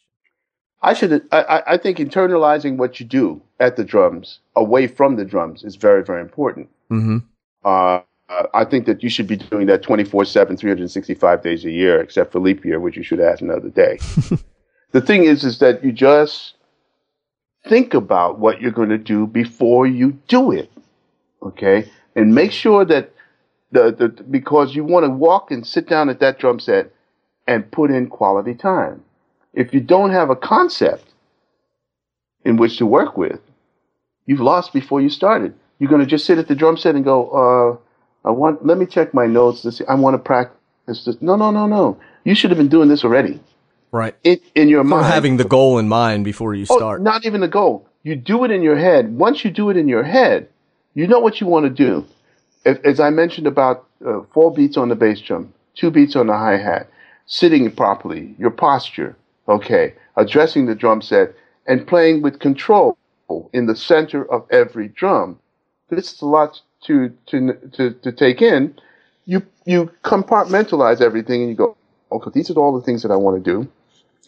I 0.81 0.95
should. 0.95 1.27
I, 1.33 1.63
I 1.67 1.77
think 1.77 1.99
internalizing 1.99 2.77
what 2.77 3.01
you 3.01 3.07
do 3.07 3.43
at 3.59 3.77
the 3.77 3.85
drums, 3.85 4.39
away 4.55 4.87
from 4.87 5.17
the 5.17 5.25
drums, 5.25 5.65
is 5.65 5.77
very, 5.77 6.05
very 6.05 6.21
important. 6.21 6.69
Mm-hmm. 6.91 7.19
Uh, 7.65 8.01
I 8.55 8.65
think 8.65 8.87
that 8.87 9.03
you 9.03 9.09
should 9.09 9.27
be 9.27 9.37
doing 9.37 9.67
that 9.67 9.83
24 9.83 10.25
7, 10.25 10.57
365 10.57 11.43
days 11.43 11.65
a 11.65 11.71
year, 11.71 12.01
except 12.01 12.31
for 12.33 12.41
leap 12.41 12.65
year, 12.65 12.79
which 12.79 12.97
you 12.97 13.03
should 13.03 13.21
add 13.21 13.41
another 13.41 13.71
day. 13.71 13.99
the 14.93 15.01
thing 15.01 15.25
is, 15.25 15.45
is 15.45 15.59
that 15.59 15.83
you 15.83 15.93
just 15.93 16.55
think 17.67 17.95
about 17.95 18.39
what 18.39 18.61
you're 18.61 18.71
going 18.71 18.91
to 18.91 18.99
do 18.99 19.27
before 19.27 19.87
you 19.87 20.13
do 20.29 20.53
it. 20.53 20.71
Okay. 21.43 21.91
And 22.15 22.35
make 22.35 22.53
sure 22.53 22.85
that 22.85 23.13
the, 23.73 23.93
the, 23.93 24.09
because 24.09 24.75
you 24.75 24.85
want 24.85 25.05
to 25.05 25.11
walk 25.11 25.51
and 25.51 25.67
sit 25.67 25.89
down 25.89 26.09
at 26.09 26.21
that 26.21 26.39
drum 26.39 26.61
set 26.61 26.93
and 27.47 27.71
put 27.71 27.91
in 27.91 28.09
quality 28.09 28.55
time 28.55 29.03
if 29.59 29.75
you 29.75 29.81
don't 29.81 30.13
have 30.13 30.31
a 30.31 30.37
concept 30.37 31.05
in 32.45 32.57
which 32.57 32.79
to 32.79 32.87
work 32.87 33.19
with, 33.19 33.41
you've 34.25 34.41
lost 34.41 34.73
before 34.73 35.01
you 35.01 35.11
started. 35.11 35.53
You're 35.79 35.91
going 35.91 36.01
to 36.01 36.07
just 36.07 36.25
sit 36.27 36.39
at 36.39 36.47
the 36.47 36.55
drum 36.55 36.77
set 36.77 36.95
and 36.95 37.05
go, 37.05 37.17
uh, 38.25 38.29
I 38.29 38.31
want, 38.31 38.65
let 38.65 38.79
me 38.79 38.87
check 38.87 39.13
my 39.13 39.27
notes. 39.27 39.63
To 39.63 39.73
see, 39.73 39.85
I 39.87 39.97
want 39.97 40.15
to 40.15 40.19
practice 40.19 41.05
this. 41.05 41.21
No, 41.21 41.35
no, 41.35 41.51
no, 41.51 41.67
no. 41.67 41.99
You 42.23 42.37
should 42.37 42.51
have 42.51 42.59
been 42.59 42.69
doing 42.69 42.89
this 42.89 43.03
already. 43.03 43.41
Right. 43.91 44.15
In, 44.23 44.39
in 44.55 44.69
your 44.69 44.85
mind. 44.85 45.07
having 45.07 45.39
the 45.39 45.45
goal 45.45 45.79
in 45.79 45.89
mind 45.89 46.25
before 46.25 46.55
you 46.55 46.65
oh, 46.71 46.77
start. 46.77 47.03
Not 47.03 47.27
even 47.27 47.41
the 47.41 47.49
goal. 47.49 47.89
You 48.05 48.15
do 48.15 48.45
it 48.45 48.53
in 48.53 48.63
your 48.63 48.77
head. 48.77 49.13
Once 49.19 49.45
you 49.45 49.51
do 49.51 49.71
it 49.71 49.77
in 49.77 49.89
your 49.89 50.05
head, 50.05 50.49
you 50.95 51.09
know 51.09 51.19
what 51.19 51.41
you 51.41 51.49
want 51.49 51.65
to 51.65 51.71
do. 51.71 52.07
As, 52.65 52.79
as 52.85 53.01
I 53.01 53.11
mentioned 53.11 53.49
about 53.49 53.89
uh, 54.07 54.21
four 54.33 54.55
beats 54.55 54.77
on 54.77 54.89
the 54.89 54.95
bass 54.95 55.21
drum, 55.21 55.53
two 55.75 55.91
beats 55.91 56.15
on 56.15 56.29
the 56.29 56.35
hi 56.35 56.59
hat, 56.59 56.89
sitting 57.27 57.69
properly, 57.73 58.37
your 58.39 58.51
posture, 58.51 59.17
okay, 59.49 59.95
addressing 60.17 60.67
the 60.67 60.75
drum 60.75 61.01
set 61.01 61.35
and 61.67 61.87
playing 61.87 62.23
with 62.23 62.39
control 62.39 62.99
in 63.53 63.67
the 63.67 63.77
center 63.77 64.31
of 64.31 64.47
every 64.51 64.89
drum. 64.89 65.39
This 65.91 66.13
is 66.13 66.21
a 66.21 66.27
lot 66.27 66.61
to, 66.85 67.11
to, 67.27 67.55
to, 67.73 67.93
to 67.93 68.13
take 68.13 68.43
in. 68.43 68.75
You, 69.27 69.43
you 69.65 69.91
compartmentalize 70.05 71.01
everything 71.01 71.43
and 71.43 71.51
you 71.51 71.57
go, 71.57 71.77
okay, 72.13 72.31
these 72.35 72.51
are 72.51 72.59
all 72.59 72.79
the 72.79 72.85
things 72.85 73.03
that 73.03 73.11
I 73.11 73.17
want 73.17 73.43
to 73.43 73.51
do. 73.51 73.69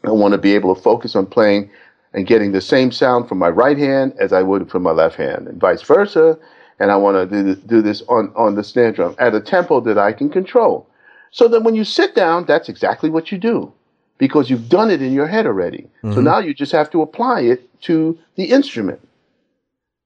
I 0.05 0.13
want 0.13 0.33
to 0.33 0.39
be 0.39 0.55
able 0.55 0.75
to 0.75 0.81
focus 0.81 1.15
on 1.15 1.27
playing 1.27 1.71
and 2.13 2.27
getting 2.27 2.53
the 2.53 2.61
same 2.61 2.91
sound 2.91 3.29
from 3.29 3.39
my 3.39 3.49
right 3.49 3.79
hand 3.79 4.15
as 4.19 4.33
I 4.33 4.43
would 4.43 4.71
from 4.71 4.83
my 4.83 4.91
left 4.91 5.17
hand, 5.17 5.47
and 5.47 5.61
vice 5.61 5.83
versa. 5.83 6.39
And 6.79 6.91
I 6.91 6.97
want 6.97 7.17
to 7.17 7.27
do 7.27 7.43
this, 7.43 7.65
do 7.65 7.83
this 7.83 8.03
on, 8.09 8.33
on 8.35 8.55
the 8.55 8.65
snare 8.65 8.91
drum 8.91 9.15
at 9.19 9.35
a 9.35 9.41
tempo 9.41 9.81
that 9.81 9.99
I 9.99 10.13
can 10.13 10.31
control. 10.31 10.89
So 11.31 11.47
that 11.49 11.63
when 11.63 11.75
you 11.75 11.85
sit 11.85 12.15
down, 12.15 12.47
that's 12.47 12.69
exactly 12.69 13.11
what 13.11 13.31
you 13.31 13.39
do 13.39 13.73
because 14.21 14.51
you've 14.51 14.69
done 14.69 14.91
it 14.91 15.01
in 15.01 15.13
your 15.13 15.27
head 15.27 15.47
already. 15.47 15.89
Mm-hmm. 16.05 16.13
So 16.13 16.21
now 16.21 16.39
you 16.39 16.53
just 16.53 16.73
have 16.73 16.91
to 16.91 17.01
apply 17.01 17.41
it 17.41 17.81
to 17.83 18.17
the 18.37 18.45
instrument. 18.45 19.01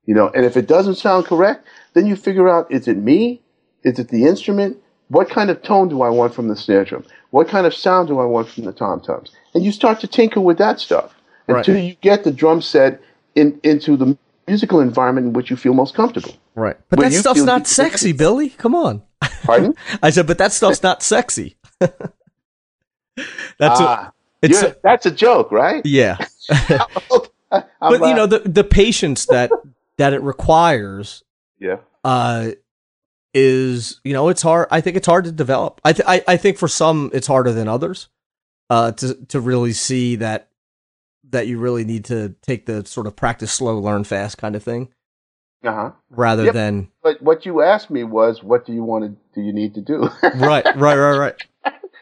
You 0.06 0.14
know, 0.14 0.28
and 0.28 0.46
if 0.46 0.56
it 0.56 0.68
doesn't 0.68 0.94
sound 0.94 1.26
correct, 1.26 1.66
then 1.94 2.06
you 2.06 2.14
figure 2.14 2.48
out 2.48 2.70
is 2.70 2.86
it 2.86 2.96
me? 2.96 3.42
Is 3.82 3.98
it 3.98 4.08
the 4.08 4.24
instrument? 4.24 4.78
What 5.08 5.28
kind 5.28 5.50
of 5.50 5.62
tone 5.62 5.88
do 5.88 6.00
I 6.02 6.10
want 6.10 6.32
from 6.32 6.48
the 6.48 6.56
snare 6.56 6.84
drum? 6.84 7.04
What 7.30 7.48
kind 7.48 7.66
of 7.66 7.74
sound 7.74 8.08
do 8.08 8.20
I 8.20 8.24
want 8.24 8.48
from 8.48 8.64
the 8.64 8.72
tom 8.72 9.00
toms? 9.00 9.32
And 9.52 9.64
you 9.64 9.72
start 9.72 10.00
to 10.00 10.06
tinker 10.06 10.40
with 10.40 10.58
that 10.58 10.78
stuff 10.78 11.12
until 11.48 11.74
right. 11.74 11.84
you 11.84 11.94
get 12.00 12.22
the 12.22 12.30
drum 12.30 12.62
set 12.62 13.02
in, 13.34 13.60
into 13.64 13.96
the 13.96 14.16
musical 14.46 14.80
environment 14.80 15.26
in 15.26 15.32
which 15.32 15.50
you 15.50 15.56
feel 15.56 15.74
most 15.74 15.94
comfortable. 15.94 16.34
Right. 16.54 16.76
But 16.88 17.00
that 17.00 17.12
stuff's 17.12 17.42
not 17.42 17.66
sexy, 17.66 18.12
Billy. 18.12 18.50
Come 18.50 18.76
on. 18.76 19.02
Pardon? 19.42 19.74
I 20.02 20.10
said, 20.10 20.28
but 20.28 20.38
that 20.38 20.52
stuff's 20.52 20.82
not 20.88 21.02
sexy. 21.02 21.56
That's 23.58 23.80
ah, 23.80 24.12
a, 24.42 24.46
it's 24.46 24.62
a, 24.62 24.76
that's 24.82 25.06
a 25.06 25.10
joke, 25.10 25.50
right? 25.52 25.80
Yeah. 25.86 26.18
but 27.50 27.68
you 27.82 28.14
know 28.14 28.26
the 28.26 28.40
the 28.40 28.64
patience 28.64 29.26
that 29.26 29.50
that 29.98 30.12
it 30.12 30.22
requires. 30.22 31.22
Yeah. 31.58 31.76
Uh, 32.02 32.50
is 33.32 34.00
you 34.04 34.12
know 34.12 34.28
it's 34.28 34.42
hard. 34.42 34.68
I 34.70 34.80
think 34.80 34.96
it's 34.96 35.06
hard 35.06 35.24
to 35.24 35.32
develop. 35.32 35.80
I 35.84 35.92
th- 35.92 36.06
I 36.06 36.22
I 36.26 36.36
think 36.36 36.58
for 36.58 36.68
some 36.68 37.10
it's 37.12 37.26
harder 37.26 37.52
than 37.52 37.68
others. 37.68 38.08
Uh, 38.70 38.92
to 38.92 39.14
to 39.26 39.40
really 39.40 39.72
see 39.72 40.16
that 40.16 40.48
that 41.30 41.46
you 41.46 41.58
really 41.58 41.84
need 41.84 42.04
to 42.06 42.34
take 42.42 42.66
the 42.66 42.84
sort 42.86 43.06
of 43.06 43.16
practice 43.16 43.52
slow, 43.52 43.78
learn 43.78 44.04
fast 44.04 44.38
kind 44.38 44.56
of 44.56 44.62
thing. 44.62 44.88
Uh-huh. 45.64 45.92
Rather 46.10 46.44
yep. 46.44 46.54
than. 46.54 46.88
But 47.02 47.22
what 47.22 47.46
you 47.46 47.62
asked 47.62 47.90
me 47.90 48.04
was, 48.04 48.42
what 48.42 48.66
do 48.66 48.72
you 48.72 48.84
want 48.84 49.04
to 49.04 49.16
do? 49.34 49.44
You 49.44 49.52
need 49.52 49.74
to 49.74 49.80
do. 49.80 50.10
right, 50.22 50.64
right, 50.76 50.96
right, 50.96 51.18
right. 51.18 51.34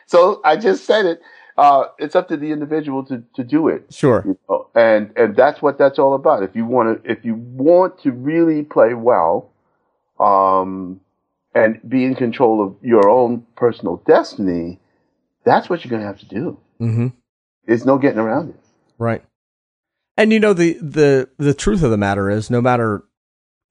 So 0.06 0.40
I 0.44 0.56
just 0.56 0.84
said 0.84 1.06
it. 1.06 1.22
Uh, 1.56 1.84
it's 1.98 2.16
up 2.16 2.28
to 2.28 2.36
the 2.36 2.50
individual 2.50 3.04
to, 3.04 3.22
to 3.34 3.44
do 3.44 3.68
it. 3.68 3.92
Sure. 3.92 4.22
You 4.26 4.38
know? 4.48 4.68
And 4.74 5.12
and 5.16 5.36
that's 5.36 5.60
what 5.60 5.76
that's 5.78 5.98
all 5.98 6.14
about. 6.14 6.42
If 6.42 6.56
you 6.56 6.64
want 6.64 7.04
to 7.04 7.10
if 7.10 7.24
you 7.24 7.34
want 7.34 8.00
to 8.02 8.10
really 8.10 8.62
play 8.62 8.94
well, 8.94 9.52
um, 10.18 11.00
and 11.54 11.80
be 11.88 12.04
in 12.04 12.14
control 12.14 12.64
of 12.64 12.76
your 12.82 13.08
own 13.08 13.46
personal 13.56 14.02
destiny, 14.06 14.80
that's 15.44 15.68
what 15.68 15.84
you're 15.84 15.90
going 15.90 16.00
to 16.00 16.06
have 16.06 16.20
to 16.20 16.26
do. 16.26 16.58
Mm-hmm. 16.80 17.08
There's 17.66 17.84
no 17.84 17.98
getting 17.98 18.18
around 18.18 18.50
it. 18.50 18.56
Right. 18.98 19.24
And 20.16 20.32
you 20.32 20.40
know 20.40 20.52
the 20.52 20.74
the 20.74 21.28
the 21.38 21.54
truth 21.54 21.82
of 21.82 21.90
the 21.90 21.96
matter 21.96 22.28
is, 22.28 22.50
no 22.50 22.60
matter 22.60 23.04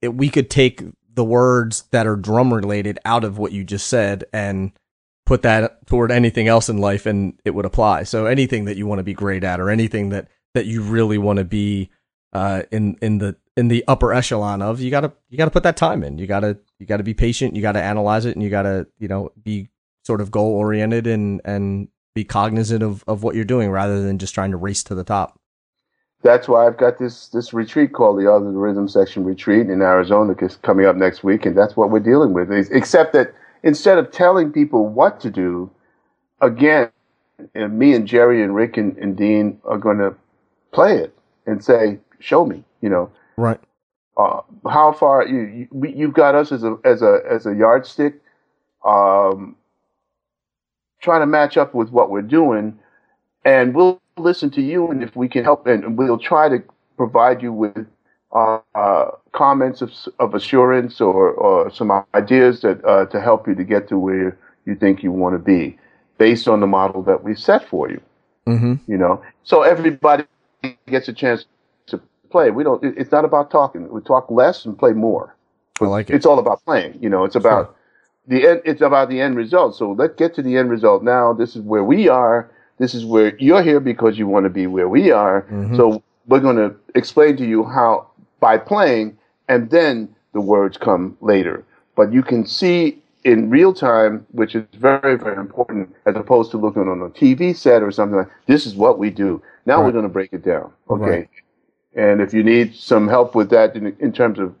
it, 0.00 0.14
we 0.14 0.28
could 0.28 0.50
take 0.50 0.82
the 1.14 1.24
words 1.24 1.84
that 1.90 2.06
are 2.06 2.16
drum 2.16 2.52
related 2.52 2.98
out 3.04 3.22
of 3.22 3.38
what 3.38 3.52
you 3.52 3.64
just 3.64 3.86
said 3.86 4.24
and 4.32 4.72
put 5.24 5.42
that 5.42 5.86
toward 5.86 6.10
anything 6.10 6.48
else 6.48 6.68
in 6.68 6.78
life 6.78 7.06
and 7.06 7.38
it 7.44 7.50
would 7.50 7.64
apply. 7.64 8.02
So 8.04 8.26
anything 8.26 8.64
that 8.64 8.76
you 8.76 8.86
want 8.86 8.98
to 8.98 9.04
be 9.04 9.14
great 9.14 9.44
at 9.44 9.60
or 9.60 9.70
anything 9.70 10.08
that 10.10 10.28
that 10.54 10.66
you 10.66 10.82
really 10.82 11.18
want 11.18 11.38
to 11.38 11.44
be 11.44 11.90
uh, 12.32 12.62
in 12.70 12.96
in 13.00 13.18
the 13.18 13.36
in 13.56 13.68
the 13.68 13.84
upper 13.86 14.12
echelon 14.12 14.62
of, 14.62 14.80
you 14.80 14.90
gotta 14.90 15.12
you 15.28 15.38
gotta 15.38 15.50
put 15.50 15.62
that 15.62 15.76
time 15.76 16.02
in. 16.02 16.18
You 16.18 16.26
gotta 16.26 16.58
you 16.78 16.86
gotta 16.86 17.02
be 17.02 17.14
patient. 17.14 17.54
You 17.54 17.62
gotta 17.62 17.82
analyze 17.82 18.24
it, 18.24 18.34
and 18.34 18.42
you 18.42 18.50
gotta 18.50 18.86
you 18.98 19.08
know 19.08 19.30
be 19.42 19.68
sort 20.04 20.20
of 20.20 20.30
goal 20.30 20.52
oriented 20.52 21.06
and 21.06 21.40
and 21.44 21.88
be 22.14 22.24
cognizant 22.24 22.82
of 22.82 23.04
of 23.06 23.22
what 23.22 23.34
you're 23.34 23.44
doing 23.44 23.70
rather 23.70 24.02
than 24.02 24.18
just 24.18 24.34
trying 24.34 24.50
to 24.50 24.56
race 24.56 24.82
to 24.84 24.94
the 24.94 25.04
top. 25.04 25.38
That's 26.22 26.48
why 26.48 26.66
I've 26.66 26.78
got 26.78 26.98
this 26.98 27.28
this 27.28 27.52
retreat 27.52 27.92
called 27.92 28.18
the 28.18 28.32
Other 28.32 28.50
Rhythm 28.50 28.88
Section 28.88 29.24
Retreat 29.24 29.68
in 29.68 29.82
Arizona, 29.82 30.34
because 30.34 30.56
coming 30.56 30.86
up 30.86 30.96
next 30.96 31.24
week, 31.24 31.46
and 31.46 31.56
that's 31.56 31.76
what 31.76 31.90
we're 31.90 32.00
dealing 32.00 32.32
with. 32.32 32.50
Except 32.70 33.12
that 33.12 33.34
instead 33.62 33.98
of 33.98 34.10
telling 34.10 34.52
people 34.52 34.88
what 34.88 35.20
to 35.20 35.30
do, 35.30 35.70
again, 36.40 36.90
and 37.54 37.78
me 37.78 37.94
and 37.94 38.06
Jerry 38.06 38.42
and 38.42 38.54
Rick 38.54 38.76
and, 38.76 38.96
and 38.98 39.16
Dean 39.16 39.58
are 39.64 39.78
going 39.78 39.98
to 39.98 40.14
play 40.72 40.96
it 40.98 41.16
and 41.46 41.64
say, 41.64 41.98
"Show 42.18 42.46
me," 42.46 42.64
you 42.80 42.88
know. 42.88 43.10
Right. 43.36 43.60
Uh, 44.16 44.42
how 44.68 44.92
far 44.92 45.26
you, 45.26 45.68
you 45.72 45.92
you've 45.94 46.14
got 46.14 46.34
us 46.34 46.52
as 46.52 46.64
a 46.64 46.76
as 46.84 47.02
a 47.02 47.20
as 47.28 47.46
a 47.46 47.54
yardstick, 47.54 48.20
um, 48.84 49.56
trying 51.00 51.20
to 51.20 51.26
match 51.26 51.56
up 51.56 51.74
with 51.74 51.90
what 51.90 52.10
we're 52.10 52.22
doing, 52.22 52.78
and 53.44 53.74
we'll 53.74 54.00
listen 54.18 54.50
to 54.50 54.62
you, 54.62 54.88
and 54.88 55.02
if 55.02 55.16
we 55.16 55.28
can 55.28 55.44
help, 55.44 55.66
and 55.66 55.96
we'll 55.96 56.18
try 56.18 56.48
to 56.48 56.62
provide 56.96 57.42
you 57.42 57.52
with 57.52 57.86
uh, 58.32 59.10
comments 59.32 59.82
of, 59.82 59.92
of 60.18 60.34
assurance 60.34 61.00
or, 61.00 61.30
or 61.32 61.70
some 61.70 61.90
ideas 62.14 62.62
that 62.62 62.84
uh, 62.84 63.06
to 63.06 63.20
help 63.20 63.46
you 63.46 63.54
to 63.54 63.64
get 63.64 63.88
to 63.88 63.98
where 63.98 64.38
you 64.64 64.74
think 64.74 65.02
you 65.02 65.12
want 65.12 65.34
to 65.34 65.38
be, 65.38 65.78
based 66.18 66.48
on 66.48 66.60
the 66.60 66.66
model 66.66 67.02
that 67.02 67.22
we 67.24 67.34
set 67.34 67.68
for 67.68 67.90
you. 67.90 68.00
Mm-hmm. 68.46 68.74
You 68.90 68.96
know, 68.96 69.22
so 69.44 69.62
everybody 69.62 70.24
gets 70.86 71.08
a 71.08 71.12
chance 71.12 71.44
to 71.86 72.00
play. 72.30 72.50
We 72.50 72.64
don't. 72.64 72.82
It's 72.82 73.12
not 73.12 73.24
about 73.24 73.50
talking. 73.50 73.88
We 73.88 74.00
talk 74.00 74.30
less 74.30 74.64
and 74.64 74.76
play 74.76 74.92
more. 74.92 75.36
I 75.80 75.84
like 75.84 76.10
it. 76.10 76.14
It's 76.14 76.26
all 76.26 76.38
about 76.38 76.64
playing. 76.64 76.98
You 77.00 77.08
know, 77.08 77.24
it's 77.24 77.36
about 77.36 77.66
sure. 77.66 77.74
the 78.40 78.48
end. 78.48 78.62
It's 78.64 78.80
about 78.80 79.10
the 79.10 79.20
end 79.20 79.36
result. 79.36 79.76
So 79.76 79.92
let's 79.92 80.14
get 80.16 80.34
to 80.36 80.42
the 80.42 80.56
end 80.56 80.70
result 80.70 81.02
now. 81.02 81.32
This 81.32 81.54
is 81.54 81.62
where 81.62 81.84
we 81.84 82.08
are. 82.08 82.50
This 82.78 82.94
is 82.94 83.04
where 83.04 83.36
you're 83.38 83.62
here 83.62 83.78
because 83.78 84.18
you 84.18 84.26
want 84.26 84.44
to 84.44 84.50
be 84.50 84.66
where 84.66 84.88
we 84.88 85.12
are. 85.12 85.42
Mm-hmm. 85.42 85.76
So 85.76 86.02
we're 86.26 86.40
going 86.40 86.56
to 86.56 86.74
explain 86.94 87.36
to 87.36 87.46
you 87.46 87.64
how 87.64 88.08
by 88.42 88.58
playing, 88.58 89.16
and 89.48 89.70
then 89.70 90.12
the 90.34 90.40
words 90.40 90.76
come 90.76 91.16
later. 91.20 91.64
But 91.94 92.12
you 92.12 92.24
can 92.24 92.44
see 92.44 93.00
in 93.22 93.48
real 93.48 93.72
time, 93.72 94.26
which 94.32 94.56
is 94.56 94.64
very, 94.74 95.16
very 95.16 95.36
important, 95.36 95.94
as 96.06 96.16
opposed 96.16 96.50
to 96.50 96.58
looking 96.58 96.88
on 96.88 97.00
a 97.02 97.08
TV 97.08 97.56
set 97.56 97.84
or 97.84 97.92
something 97.92 98.18
like 98.18 98.28
this 98.46 98.66
is 98.66 98.74
what 98.74 98.98
we 98.98 99.10
do. 99.10 99.40
Now 99.64 99.76
right. 99.76 99.86
we're 99.86 99.92
going 99.92 100.10
to 100.10 100.16
break 100.18 100.32
it 100.32 100.44
down. 100.44 100.72
Okay. 100.90 101.04
Right. 101.04 101.30
And 101.94 102.20
if 102.20 102.34
you 102.34 102.42
need 102.42 102.74
some 102.74 103.06
help 103.06 103.36
with 103.36 103.48
that 103.50 103.76
in, 103.76 103.96
in 104.00 104.12
terms 104.12 104.40
of 104.40 104.54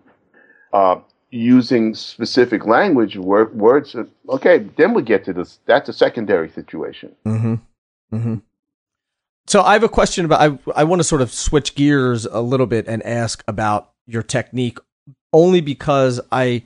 uh, 0.72 1.00
using 1.30 1.94
specific 1.96 2.66
language 2.66 3.16
word, 3.16 3.52
words, 3.58 3.96
okay, 4.28 4.58
then 4.76 4.94
we 4.94 5.02
get 5.02 5.24
to 5.24 5.32
this. 5.32 5.58
That's 5.66 5.88
a 5.88 5.92
secondary 5.92 6.50
situation. 6.50 7.16
Mm-hmm. 7.26 7.54
Mm-hmm. 8.14 8.34
So 9.52 9.60
I 9.60 9.74
have 9.74 9.82
a 9.82 9.88
question 9.90 10.24
about 10.24 10.40
I 10.40 10.80
I 10.80 10.84
want 10.84 11.00
to 11.00 11.04
sort 11.04 11.20
of 11.20 11.30
switch 11.30 11.74
gears 11.74 12.24
a 12.24 12.40
little 12.40 12.64
bit 12.64 12.88
and 12.88 13.02
ask 13.02 13.44
about 13.46 13.90
your 14.06 14.22
technique 14.22 14.78
only 15.30 15.60
because 15.60 16.22
I 16.32 16.62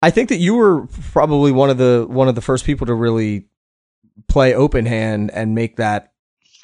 I 0.00 0.08
think 0.08 0.30
that 0.30 0.38
you 0.38 0.54
were 0.54 0.86
probably 1.12 1.52
one 1.52 1.68
of 1.68 1.76
the 1.76 2.06
one 2.08 2.28
of 2.28 2.34
the 2.34 2.40
first 2.40 2.64
people 2.64 2.86
to 2.86 2.94
really 2.94 3.48
play 4.28 4.54
open 4.54 4.86
hand 4.86 5.30
and 5.34 5.54
make 5.54 5.76
that 5.76 6.14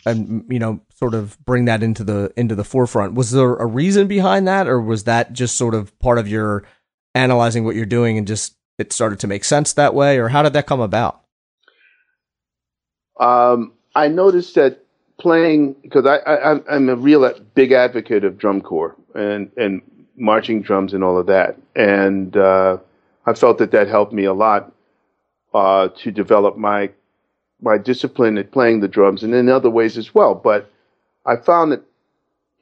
and 0.06 0.46
you 0.48 0.58
know 0.58 0.80
sort 0.94 1.12
of 1.12 1.38
bring 1.44 1.66
that 1.66 1.82
into 1.82 2.02
the 2.02 2.32
into 2.34 2.54
the 2.54 2.64
forefront. 2.64 3.12
Was 3.12 3.32
there 3.32 3.56
a 3.56 3.66
reason 3.66 4.06
behind 4.06 4.48
that 4.48 4.68
or 4.68 4.80
was 4.80 5.04
that 5.04 5.34
just 5.34 5.56
sort 5.56 5.74
of 5.74 5.98
part 5.98 6.16
of 6.16 6.26
your 6.26 6.64
analyzing 7.14 7.66
what 7.66 7.76
you're 7.76 7.84
doing 7.84 8.16
and 8.16 8.26
just 8.26 8.56
it 8.78 8.90
started 8.90 9.20
to 9.20 9.26
make 9.26 9.44
sense 9.44 9.74
that 9.74 9.92
way 9.92 10.16
or 10.16 10.28
how 10.28 10.42
did 10.42 10.54
that 10.54 10.66
come 10.66 10.80
about? 10.80 11.20
Um, 13.20 13.74
I 13.94 14.08
noticed 14.08 14.54
that 14.54 14.86
playing 15.18 15.74
because 15.82 16.06
I, 16.06 16.16
I 16.18 16.74
I'm 16.74 16.88
a 16.88 16.96
real 16.96 17.30
big 17.54 17.72
advocate 17.72 18.24
of 18.24 18.38
drum 18.38 18.60
corps 18.60 18.96
and 19.14 19.50
and 19.56 19.82
marching 20.16 20.62
drums 20.62 20.94
and 20.94 21.04
all 21.04 21.18
of 21.18 21.26
that, 21.26 21.56
and 21.76 22.36
uh, 22.36 22.78
I 23.26 23.34
felt 23.34 23.58
that 23.58 23.70
that 23.72 23.88
helped 23.88 24.12
me 24.12 24.24
a 24.24 24.32
lot 24.32 24.72
uh, 25.54 25.88
to 25.96 26.10
develop 26.10 26.56
my 26.56 26.90
my 27.60 27.76
discipline 27.76 28.38
at 28.38 28.52
playing 28.52 28.80
the 28.80 28.88
drums 28.88 29.22
and 29.22 29.34
in 29.34 29.48
other 29.48 29.70
ways 29.70 29.98
as 29.98 30.14
well. 30.14 30.34
But 30.34 30.70
I 31.26 31.36
found 31.36 31.72
that 31.72 31.82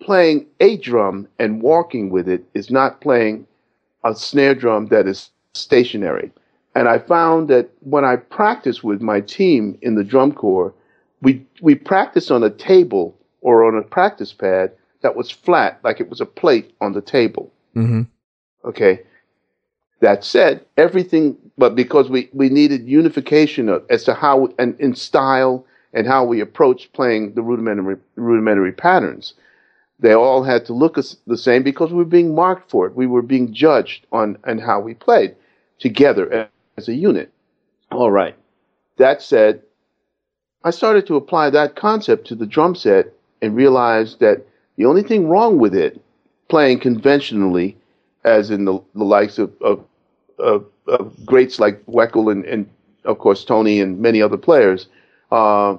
playing 0.01 0.47
a 0.61 0.77
drum 0.79 1.29
and 1.39 1.63
walking 1.63 2.11
with 2.11 2.29
it 2.29 2.45
is 2.55 2.71
not 2.71 3.01
playing 3.01 3.47
a 4.05 4.15
snare 4.15 4.55
drum 4.55 4.87
that 4.87 5.07
is 5.07 5.31
stationary. 5.55 6.31
And 6.75 6.89
I 6.89 6.99
found 6.99 7.49
that 7.49 7.71
when 7.81 8.05
I 8.05 8.17
practice 8.17 8.83
with 8.85 9.01
my 9.01 9.21
team 9.21 9.79
in 9.81 9.95
the 9.95 10.05
drum 10.05 10.33
corps, 10.33 10.75
we 11.23 11.45
we 11.61 11.75
practiced 11.75 12.31
on 12.31 12.43
a 12.43 12.51
table 12.51 13.17
or 13.41 13.65
on 13.65 13.77
a 13.77 13.83
practice 13.83 14.33
pad 14.33 14.73
that 15.03 15.17
was 15.17 15.31
flat, 15.31 15.79
like 15.85 16.01
it 16.01 16.09
was 16.09 16.21
a 16.21 16.27
plate 16.27 16.75
on 16.81 16.93
the 16.93 17.01
table. 17.01 17.53
Mm-hmm. 17.75 18.03
Okay. 18.65 19.01
That 20.01 20.25
said, 20.25 20.65
everything, 20.77 21.37
but 21.57 21.75
because 21.75 22.11
we, 22.11 22.29
we 22.33 22.49
needed 22.51 22.87
unification 22.87 23.69
of, 23.69 23.85
as 23.89 24.05
to 24.05 24.15
how 24.15 24.49
and 24.59 24.79
in 24.79 24.95
style 24.95 25.65
and 25.95 26.07
how 26.07 26.25
we 26.25 26.41
approach 26.41 26.93
playing 26.93 27.35
the 27.35 27.43
rudimentary 27.43 27.97
rudimentary 28.17 28.73
patterns, 28.73 29.35
they 29.99 30.13
all 30.13 30.43
had 30.43 30.67
to 30.67 30.75
look 30.75 30.97
the 31.27 31.39
same 31.39 31.63
because 31.63 31.91
we 31.91 31.99
were 31.99 32.05
being 32.05 32.35
marked 32.35 32.71
for 32.71 32.87
it. 32.87 32.95
We 32.95 33.07
were 33.07 33.23
being 33.23 33.55
judged 33.55 34.07
on 34.13 34.37
and 34.45 34.61
how 34.61 34.81
we 34.81 34.93
played 34.93 35.35
together 35.79 36.49
as 36.77 36.89
a 36.89 36.95
unit. 36.95 37.33
All 37.91 38.11
right. 38.11 38.37
That 38.99 39.23
said, 39.23 39.63
I 40.67 40.71
started 40.71 41.07
to 41.07 41.15
apply 41.15 41.51
that 41.51 41.77
concept 41.77 42.27
to 42.27 42.35
the 42.35 42.45
drum 42.45 42.75
set 42.75 43.13
and 43.41 43.55
realized 43.55 44.19
that 44.19 44.45
the 44.75 44.85
only 44.85 45.05
thing 45.05 45.29
wrong 45.29 45.61
with 45.61 45.77
it, 45.77 46.03
playing 46.49 46.81
conventionally, 46.81 47.77
as 48.25 48.51
in 48.51 48.65
the, 48.65 48.83
the 48.97 49.05
likes 49.05 49.39
of, 49.39 49.53
of, 49.63 49.85
of, 50.41 50.67
of 50.89 51.25
greats 51.25 51.61
like 51.61 51.87
Weckl 51.87 52.33
and, 52.33 52.45
and, 52.45 52.69
of 53.05 53.21
course, 53.21 53.45
Tony 53.45 53.81
and 53.81 54.01
many 54.01 54.21
other 54.21 54.37
players, 54.37 54.89
uh, 55.31 55.77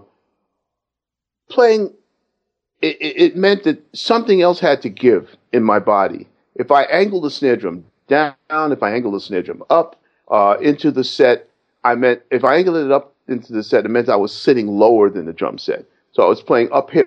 playing, 1.49 1.93
it, 2.81 2.95
it 3.01 3.35
meant 3.35 3.65
that 3.65 3.83
something 3.93 4.41
else 4.41 4.61
had 4.61 4.81
to 4.83 4.89
give 4.89 5.35
in 5.51 5.63
my 5.63 5.79
body. 5.79 6.29
If 6.55 6.71
I 6.71 6.83
angled 6.83 7.25
the 7.25 7.29
snare 7.29 7.57
drum 7.57 7.83
down, 8.07 8.35
if 8.49 8.81
I 8.81 8.91
angled 8.91 9.15
the 9.15 9.19
snare 9.19 9.43
drum 9.43 9.63
up 9.69 9.99
uh, 10.31 10.55
into 10.61 10.91
the 10.91 11.03
set, 11.03 11.49
I 11.83 11.95
meant 11.95 12.21
if 12.31 12.45
I 12.45 12.55
angled 12.55 12.77
it 12.77 12.89
up 12.89 13.13
into 13.27 13.53
the 13.53 13.63
set, 13.63 13.85
it 13.85 13.89
meant 13.89 14.09
I 14.09 14.15
was 14.15 14.35
sitting 14.35 14.67
lower 14.67 15.09
than 15.09 15.25
the 15.25 15.33
drum 15.33 15.57
set. 15.57 15.85
So 16.11 16.23
I 16.23 16.27
was 16.27 16.41
playing 16.41 16.69
uphill. 16.71 17.05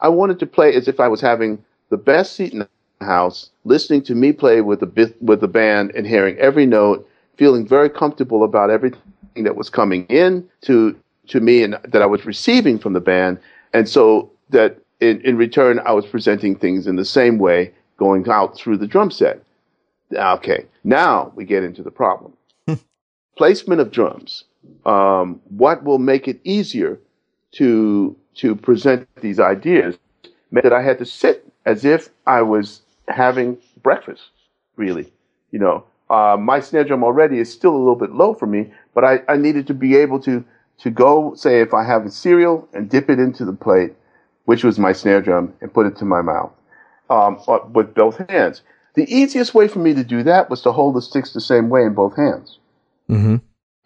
I 0.00 0.08
wanted 0.08 0.38
to 0.40 0.46
play 0.46 0.74
as 0.74 0.88
if 0.88 1.00
I 1.00 1.08
was 1.08 1.20
having 1.20 1.64
the 1.90 1.96
best 1.96 2.36
seat 2.36 2.52
in 2.52 2.60
the 2.60 2.68
house, 3.00 3.50
listening 3.64 4.02
to 4.02 4.14
me 4.14 4.32
play 4.32 4.60
with 4.60 4.80
the 4.80 5.14
with 5.20 5.40
the 5.40 5.48
band 5.48 5.92
and 5.94 6.06
hearing 6.06 6.36
every 6.38 6.66
note, 6.66 7.08
feeling 7.36 7.66
very 7.66 7.88
comfortable 7.88 8.44
about 8.44 8.70
everything 8.70 9.00
that 9.44 9.56
was 9.56 9.70
coming 9.70 10.04
in 10.06 10.48
to 10.62 10.96
to 11.28 11.40
me 11.40 11.62
and 11.62 11.78
that 11.84 12.02
I 12.02 12.06
was 12.06 12.24
receiving 12.24 12.78
from 12.78 12.92
the 12.92 13.00
band, 13.00 13.38
and 13.72 13.88
so 13.88 14.30
that 14.50 14.78
in, 15.00 15.20
in 15.22 15.36
return 15.36 15.80
I 15.80 15.92
was 15.92 16.06
presenting 16.06 16.56
things 16.56 16.86
in 16.86 16.96
the 16.96 17.04
same 17.04 17.38
way 17.38 17.72
going 17.96 18.28
out 18.28 18.56
through 18.56 18.78
the 18.78 18.86
drum 18.86 19.10
set. 19.10 19.42
Okay, 20.12 20.64
now 20.84 21.32
we 21.34 21.44
get 21.44 21.64
into 21.64 21.82
the 21.82 21.90
problem. 21.90 22.32
Placement 23.36 23.80
of 23.80 23.90
drums 23.90 24.44
um, 24.84 25.40
what 25.48 25.84
will 25.84 25.98
make 25.98 26.28
it 26.28 26.40
easier 26.44 26.98
to 27.52 28.16
to 28.34 28.54
present 28.54 29.08
these 29.20 29.40
ideas 29.40 29.98
that 30.52 30.72
I 30.72 30.82
had 30.82 30.98
to 30.98 31.04
sit 31.04 31.46
as 31.66 31.84
if 31.84 32.08
I 32.26 32.42
was 32.42 32.82
having 33.08 33.58
breakfast. 33.82 34.22
Really, 34.76 35.12
you 35.50 35.58
know, 35.58 35.84
uh, 36.08 36.36
my 36.38 36.60
snare 36.60 36.84
drum 36.84 37.02
already 37.02 37.38
is 37.38 37.52
still 37.52 37.74
a 37.74 37.78
little 37.78 37.96
bit 37.96 38.12
low 38.12 38.32
for 38.32 38.46
me, 38.46 38.70
but 38.94 39.04
I, 39.04 39.20
I 39.28 39.36
needed 39.36 39.66
to 39.68 39.74
be 39.74 39.96
able 39.96 40.20
to 40.20 40.44
to 40.78 40.90
go 40.90 41.34
say 41.34 41.60
if 41.60 41.74
I 41.74 41.84
have 41.84 42.06
a 42.06 42.10
cereal 42.10 42.68
and 42.72 42.88
dip 42.88 43.10
it 43.10 43.18
into 43.18 43.44
the 43.44 43.52
plate, 43.52 43.92
which 44.44 44.62
was 44.62 44.78
my 44.78 44.92
snare 44.92 45.20
drum, 45.20 45.52
and 45.60 45.72
put 45.72 45.86
it 45.86 45.96
to 45.96 46.04
my 46.04 46.22
mouth 46.22 46.52
um, 47.10 47.40
uh, 47.48 47.58
with 47.72 47.94
both 47.94 48.18
hands. 48.28 48.62
The 48.94 49.12
easiest 49.12 49.54
way 49.54 49.68
for 49.68 49.80
me 49.80 49.94
to 49.94 50.04
do 50.04 50.22
that 50.22 50.50
was 50.50 50.62
to 50.62 50.72
hold 50.72 50.94
the 50.94 51.02
sticks 51.02 51.32
the 51.32 51.40
same 51.40 51.68
way 51.68 51.82
in 51.82 51.94
both 51.94 52.16
hands. 52.16 52.58
Mm-hmm 53.10 53.36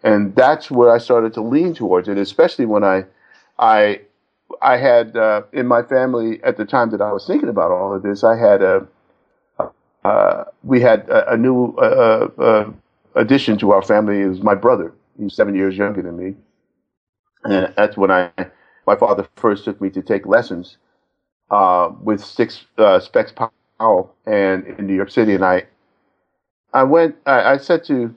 and 0.03 0.35
that's 0.35 0.69
where 0.69 0.91
I 0.91 0.97
started 0.97 1.33
to 1.35 1.41
lean 1.41 1.73
towards 1.73 2.07
it, 2.07 2.17
especially 2.17 2.65
when 2.65 2.83
I, 2.83 3.05
I, 3.57 4.01
I 4.61 4.77
had 4.77 5.15
uh, 5.15 5.43
in 5.53 5.65
my 5.65 5.81
family 5.81 6.43
at 6.43 6.57
the 6.57 6.65
time 6.65 6.91
that 6.91 7.01
I 7.01 7.11
was 7.11 7.25
thinking 7.25 7.49
about 7.49 7.71
all 7.71 7.95
of 7.95 8.03
this. 8.03 8.23
I 8.23 8.35
had 8.37 8.61
a, 8.61 8.87
uh, 10.03 10.43
we 10.63 10.81
had 10.81 11.09
a, 11.09 11.33
a 11.33 11.37
new 11.37 11.73
uh, 11.77 12.27
uh 12.37 12.71
addition 13.15 13.57
to 13.59 13.71
our 13.71 13.81
family. 13.81 14.19
It 14.19 14.27
was 14.27 14.41
my 14.41 14.55
brother. 14.55 14.93
He's 15.17 15.33
seven 15.33 15.55
years 15.55 15.77
younger 15.77 16.01
than 16.01 16.17
me, 16.17 16.35
and 17.45 17.73
that's 17.77 17.95
when 17.95 18.11
I, 18.11 18.29
my 18.85 18.97
father 18.97 19.27
first 19.37 19.63
took 19.63 19.79
me 19.79 19.89
to 19.91 20.01
take 20.01 20.25
lessons 20.25 20.77
uh, 21.51 21.91
with 22.01 22.23
Six 22.23 22.65
uh, 22.77 22.99
Specs 22.99 23.31
Powell 23.31 24.13
and 24.25 24.65
in 24.65 24.87
New 24.87 24.95
York 24.95 25.11
City, 25.11 25.35
and 25.35 25.45
I, 25.45 25.63
I 26.73 26.83
went. 26.83 27.15
I, 27.25 27.53
I 27.53 27.57
said 27.57 27.85
to 27.85 28.13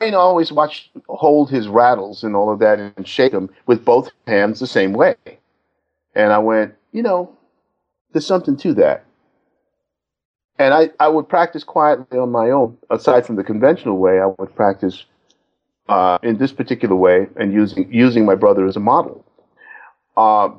Wayne 0.00 0.14
always 0.14 0.50
watch 0.50 0.90
hold 1.08 1.50
his 1.50 1.68
rattles 1.68 2.24
and 2.24 2.34
all 2.34 2.50
of 2.50 2.58
that 2.60 2.78
and 2.78 3.06
shake 3.06 3.32
them 3.32 3.50
with 3.66 3.84
both 3.84 4.10
hands 4.26 4.58
the 4.58 4.66
same 4.66 4.92
way. 4.92 5.14
And 6.14 6.32
I 6.32 6.38
went, 6.38 6.74
you 6.92 7.02
know, 7.02 7.36
there's 8.12 8.26
something 8.26 8.56
to 8.58 8.74
that. 8.74 9.04
And 10.58 10.74
I, 10.74 10.90
I 10.98 11.08
would 11.08 11.28
practice 11.28 11.64
quietly 11.64 12.18
on 12.18 12.30
my 12.30 12.50
own. 12.50 12.76
Aside 12.90 13.26
from 13.26 13.36
the 13.36 13.44
conventional 13.44 13.98
way, 13.98 14.20
I 14.20 14.26
would 14.26 14.54
practice 14.54 15.04
uh, 15.88 16.18
in 16.22 16.38
this 16.38 16.52
particular 16.52 16.94
way 16.96 17.28
and 17.36 17.52
using 17.52 17.92
using 17.92 18.24
my 18.24 18.34
brother 18.34 18.66
as 18.66 18.76
a 18.76 18.80
model. 18.80 19.24
Uh, 20.16 20.50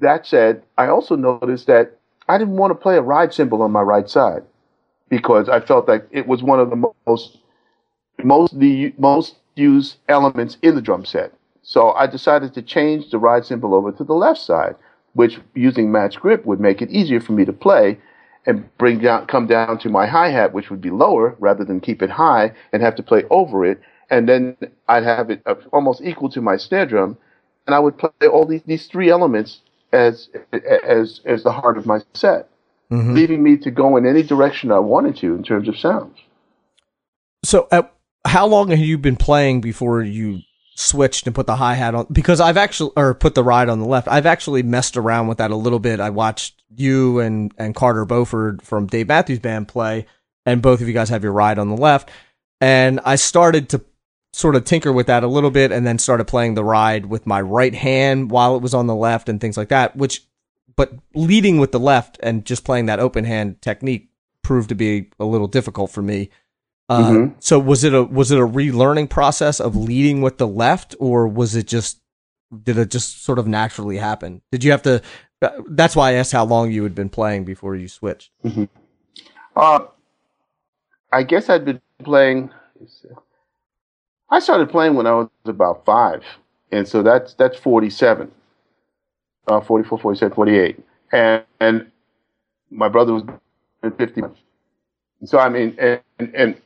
that 0.00 0.26
said, 0.26 0.62
I 0.78 0.88
also 0.88 1.16
noticed 1.16 1.66
that 1.66 1.96
I 2.28 2.38
didn't 2.38 2.56
want 2.56 2.70
to 2.70 2.74
play 2.74 2.96
a 2.96 3.02
ride 3.02 3.32
cymbal 3.34 3.62
on 3.62 3.70
my 3.70 3.82
right 3.82 4.08
side 4.08 4.42
because 5.08 5.48
I 5.48 5.60
felt 5.60 5.88
like 5.88 6.06
it 6.10 6.26
was 6.26 6.42
one 6.42 6.60
of 6.60 6.70
the 6.70 6.92
most 7.06 7.38
most 8.24 8.58
the 8.58 8.94
most 8.98 9.36
used 9.56 9.96
elements 10.08 10.56
in 10.62 10.74
the 10.74 10.82
drum 10.82 11.04
set. 11.04 11.32
So 11.62 11.92
I 11.92 12.06
decided 12.06 12.54
to 12.54 12.62
change 12.62 13.10
the 13.10 13.18
ride 13.18 13.44
cymbal 13.44 13.74
over 13.74 13.92
to 13.92 14.04
the 14.04 14.14
left 14.14 14.40
side, 14.40 14.76
which 15.12 15.38
using 15.54 15.92
match 15.92 16.16
grip 16.16 16.44
would 16.46 16.60
make 16.60 16.82
it 16.82 16.90
easier 16.90 17.20
for 17.20 17.32
me 17.32 17.44
to 17.44 17.52
play 17.52 17.98
and 18.46 18.76
bring 18.78 18.98
down 19.00 19.26
come 19.26 19.46
down 19.46 19.78
to 19.78 19.88
my 19.88 20.06
hi 20.06 20.30
hat, 20.30 20.52
which 20.52 20.70
would 20.70 20.80
be 20.80 20.90
lower 20.90 21.36
rather 21.38 21.64
than 21.64 21.80
keep 21.80 22.02
it 22.02 22.10
high 22.10 22.52
and 22.72 22.82
have 22.82 22.96
to 22.96 23.02
play 23.02 23.24
over 23.30 23.64
it. 23.64 23.80
And 24.08 24.28
then 24.28 24.56
I'd 24.88 25.04
have 25.04 25.30
it 25.30 25.46
almost 25.72 26.02
equal 26.02 26.30
to 26.30 26.40
my 26.40 26.56
snare 26.56 26.86
drum, 26.86 27.16
and 27.66 27.74
I 27.74 27.78
would 27.78 27.98
play 27.98 28.28
all 28.28 28.46
these 28.46 28.62
these 28.66 28.86
three 28.86 29.10
elements 29.10 29.60
as 29.92 30.28
as 30.52 31.20
as 31.24 31.42
the 31.42 31.52
heart 31.52 31.76
of 31.78 31.86
my 31.86 32.00
set, 32.14 32.48
mm-hmm. 32.90 33.14
leaving 33.14 33.42
me 33.42 33.56
to 33.58 33.70
go 33.70 33.96
in 33.96 34.06
any 34.06 34.22
direction 34.22 34.72
I 34.72 34.78
wanted 34.78 35.16
to 35.18 35.34
in 35.34 35.42
terms 35.44 35.68
of 35.68 35.78
sounds. 35.78 36.18
So 37.44 37.68
at 37.70 37.92
how 38.30 38.46
long 38.46 38.68
have 38.68 38.78
you 38.78 38.96
been 38.96 39.16
playing 39.16 39.60
before 39.60 40.02
you 40.02 40.42
switched 40.76 41.26
and 41.26 41.34
put 41.34 41.48
the 41.48 41.56
hi 41.56 41.74
hat 41.74 41.96
on? 41.96 42.06
Because 42.12 42.40
I've 42.40 42.56
actually, 42.56 42.92
or 42.94 43.12
put 43.12 43.34
the 43.34 43.42
ride 43.42 43.68
on 43.68 43.80
the 43.80 43.88
left. 43.88 44.06
I've 44.06 44.24
actually 44.24 44.62
messed 44.62 44.96
around 44.96 45.26
with 45.26 45.38
that 45.38 45.50
a 45.50 45.56
little 45.56 45.80
bit. 45.80 45.98
I 45.98 46.10
watched 46.10 46.62
you 46.76 47.18
and 47.18 47.52
and 47.58 47.74
Carter 47.74 48.04
Beauford 48.04 48.62
from 48.62 48.86
Dave 48.86 49.08
Matthews 49.08 49.40
Band 49.40 49.66
play, 49.66 50.06
and 50.46 50.62
both 50.62 50.80
of 50.80 50.86
you 50.86 50.94
guys 50.94 51.08
have 51.08 51.24
your 51.24 51.32
ride 51.32 51.58
on 51.58 51.70
the 51.70 51.76
left. 51.76 52.08
And 52.60 53.00
I 53.04 53.16
started 53.16 53.68
to 53.70 53.84
sort 54.32 54.54
of 54.54 54.64
tinker 54.64 54.92
with 54.92 55.08
that 55.08 55.24
a 55.24 55.28
little 55.28 55.50
bit, 55.50 55.72
and 55.72 55.84
then 55.84 55.98
started 55.98 56.26
playing 56.28 56.54
the 56.54 56.62
ride 56.62 57.06
with 57.06 57.26
my 57.26 57.40
right 57.40 57.74
hand 57.74 58.30
while 58.30 58.54
it 58.54 58.62
was 58.62 58.74
on 58.74 58.86
the 58.86 58.94
left 58.94 59.28
and 59.28 59.40
things 59.40 59.56
like 59.56 59.70
that. 59.70 59.96
Which, 59.96 60.24
but 60.76 60.92
leading 61.16 61.58
with 61.58 61.72
the 61.72 61.80
left 61.80 62.16
and 62.22 62.46
just 62.46 62.64
playing 62.64 62.86
that 62.86 63.00
open 63.00 63.24
hand 63.24 63.60
technique 63.60 64.10
proved 64.44 64.68
to 64.68 64.76
be 64.76 65.10
a 65.18 65.24
little 65.24 65.48
difficult 65.48 65.90
for 65.90 66.02
me. 66.02 66.30
Uh, 66.90 66.98
mm-hmm. 66.98 67.34
So 67.38 67.60
was 67.60 67.84
it 67.84 67.94
a 67.94 68.02
was 68.02 68.32
it 68.32 68.38
a 68.40 68.46
relearning 68.46 69.08
process 69.08 69.60
of 69.60 69.76
leading 69.76 70.22
with 70.22 70.38
the 70.38 70.48
left, 70.48 70.96
or 70.98 71.28
was 71.28 71.54
it 71.54 71.68
just 71.68 72.00
did 72.64 72.76
it 72.78 72.90
just 72.90 73.22
sort 73.22 73.38
of 73.38 73.46
naturally 73.46 73.96
happen? 73.96 74.42
Did 74.50 74.64
you 74.64 74.72
have 74.72 74.82
to? 74.82 75.00
That's 75.68 75.94
why 75.94 76.10
I 76.10 76.12
asked 76.14 76.32
how 76.32 76.44
long 76.44 76.72
you 76.72 76.82
had 76.82 76.96
been 76.96 77.08
playing 77.08 77.44
before 77.44 77.76
you 77.76 77.86
switched. 77.86 78.32
Mm-hmm. 78.44 78.64
Uh, 79.54 79.86
I 81.12 81.22
guess 81.22 81.48
I'd 81.48 81.64
been 81.64 81.80
playing. 82.02 82.50
I 84.28 84.40
started 84.40 84.68
playing 84.68 84.94
when 84.94 85.06
I 85.06 85.12
was 85.12 85.28
about 85.44 85.84
five, 85.84 86.24
and 86.72 86.88
so 86.88 87.04
that's 87.04 87.34
that's 87.34 87.56
forty-seven, 87.56 88.32
uh, 89.46 89.60
44, 89.60 89.96
47, 89.96 90.34
48. 90.34 90.82
and 91.12 91.44
and 91.60 91.92
my 92.68 92.88
brother 92.88 93.14
was 93.14 93.22
fifty. 93.96 94.22
So 95.24 95.38
I 95.38 95.48
mean, 95.48 95.76
and 95.78 96.00
and 96.18 96.34
and 96.34 96.60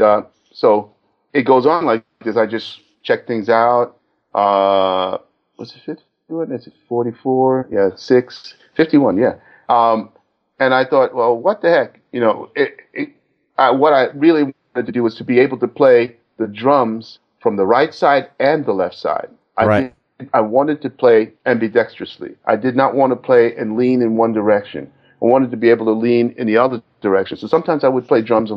uh, 0.00 0.22
so 0.52 0.94
it 1.32 1.42
goes 1.42 1.66
on 1.66 1.84
like 1.84 2.04
this. 2.24 2.36
I 2.36 2.46
just 2.46 2.80
check 3.02 3.26
things 3.26 3.48
out. 3.48 3.96
Uh, 4.34 5.18
what's 5.56 5.74
it 5.74 5.82
51? 5.84 6.52
Is 6.52 6.66
it 6.66 6.74
44? 6.88 7.68
Yeah, 7.70 7.90
six, 7.96 8.54
51, 8.76 9.16
yeah. 9.16 9.34
Um, 9.68 10.10
and 10.60 10.74
I 10.74 10.84
thought, 10.84 11.14
well, 11.14 11.36
what 11.36 11.62
the 11.62 11.70
heck? 11.70 12.00
You 12.12 12.20
know, 12.20 12.50
it, 12.54 12.76
it, 12.92 13.10
I, 13.56 13.70
what 13.70 13.92
I 13.92 14.06
really 14.14 14.42
wanted 14.74 14.86
to 14.86 14.92
do 14.92 15.02
was 15.02 15.14
to 15.16 15.24
be 15.24 15.38
able 15.40 15.58
to 15.58 15.68
play 15.68 16.16
the 16.38 16.46
drums 16.46 17.18
from 17.40 17.56
the 17.56 17.66
right 17.66 17.92
side 17.92 18.28
and 18.38 18.64
the 18.64 18.72
left 18.72 18.96
side. 18.96 19.28
I 19.56 19.66
right. 19.66 19.94
Did, 20.18 20.30
I 20.34 20.40
wanted 20.40 20.82
to 20.82 20.90
play 20.90 21.32
ambidextrously. 21.46 22.34
I 22.44 22.56
did 22.56 22.74
not 22.74 22.94
want 22.94 23.12
to 23.12 23.16
play 23.16 23.54
and 23.56 23.76
lean 23.76 24.02
in 24.02 24.16
one 24.16 24.32
direction. 24.32 24.90
I 25.22 25.26
wanted 25.26 25.50
to 25.52 25.56
be 25.56 25.70
able 25.70 25.86
to 25.86 25.92
lean 25.92 26.34
in 26.36 26.46
the 26.46 26.56
other 26.56 26.82
direction. 27.00 27.36
So 27.36 27.46
sometimes 27.46 27.84
I 27.84 27.88
would 27.88 28.06
play 28.06 28.22
drums 28.22 28.50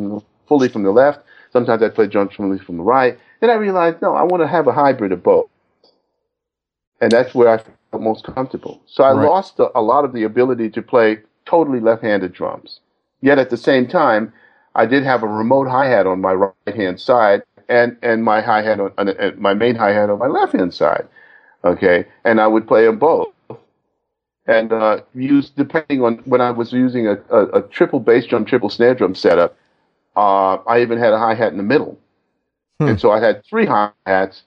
fully 0.51 0.67
from 0.67 0.83
the 0.83 0.91
left. 0.91 1.21
Sometimes 1.53 1.81
I'd 1.81 1.95
play 1.95 2.07
drums 2.07 2.33
fully 2.35 2.59
from 2.59 2.75
the 2.75 2.83
right. 2.83 3.17
Then 3.39 3.49
I 3.49 3.53
realized, 3.53 4.01
no, 4.01 4.15
I 4.15 4.23
want 4.23 4.43
to 4.43 4.47
have 4.49 4.67
a 4.67 4.73
hybrid 4.73 5.13
of 5.13 5.23
both. 5.23 5.49
And 6.99 7.09
that's 7.09 7.33
where 7.33 7.47
I 7.47 7.57
felt 7.57 8.03
most 8.03 8.25
comfortable. 8.25 8.81
So 8.85 9.05
I 9.05 9.13
right. 9.13 9.25
lost 9.25 9.59
a, 9.59 9.69
a 9.73 9.81
lot 9.81 10.03
of 10.03 10.11
the 10.11 10.23
ability 10.23 10.69
to 10.71 10.81
play 10.81 11.19
totally 11.45 11.79
left-handed 11.79 12.33
drums. 12.33 12.81
Yet 13.21 13.39
at 13.39 13.49
the 13.49 13.55
same 13.55 13.87
time, 13.87 14.33
I 14.75 14.85
did 14.85 15.03
have 15.03 15.23
a 15.23 15.27
remote 15.27 15.69
hi-hat 15.69 16.05
on 16.05 16.19
my 16.19 16.33
right-hand 16.33 16.99
side 16.99 17.43
and, 17.69 17.95
and 18.01 18.25
my 18.25 18.41
hi-hat 18.41 18.81
on, 18.81 18.91
uh, 18.97 19.31
my 19.37 19.53
main 19.53 19.75
hi-hat 19.75 20.09
on 20.09 20.19
my 20.19 20.27
left-hand 20.27 20.73
side. 20.73 21.07
Okay. 21.63 22.05
And 22.25 22.41
I 22.41 22.47
would 22.47 22.67
play 22.67 22.83
them 22.83 22.99
both 22.99 23.29
and 24.47 24.73
uh, 24.73 24.99
used 25.15 25.55
depending 25.55 26.03
on 26.03 26.17
when 26.25 26.41
I 26.41 26.51
was 26.51 26.73
using 26.73 27.07
a, 27.07 27.13
a, 27.29 27.45
a, 27.59 27.61
triple 27.69 28.01
bass 28.01 28.25
drum, 28.25 28.43
triple 28.43 28.69
snare 28.69 28.95
drum 28.95 29.15
setup. 29.15 29.55
Uh, 30.15 30.55
I 30.67 30.81
even 30.81 30.97
had 30.97 31.13
a 31.13 31.19
hi 31.19 31.33
hat 31.33 31.51
in 31.51 31.57
the 31.57 31.63
middle, 31.63 31.97
hmm. 32.79 32.89
and 32.89 32.99
so 32.99 33.11
I 33.11 33.19
had 33.19 33.45
three 33.45 33.65
hi 33.65 33.91
hats 34.05 34.43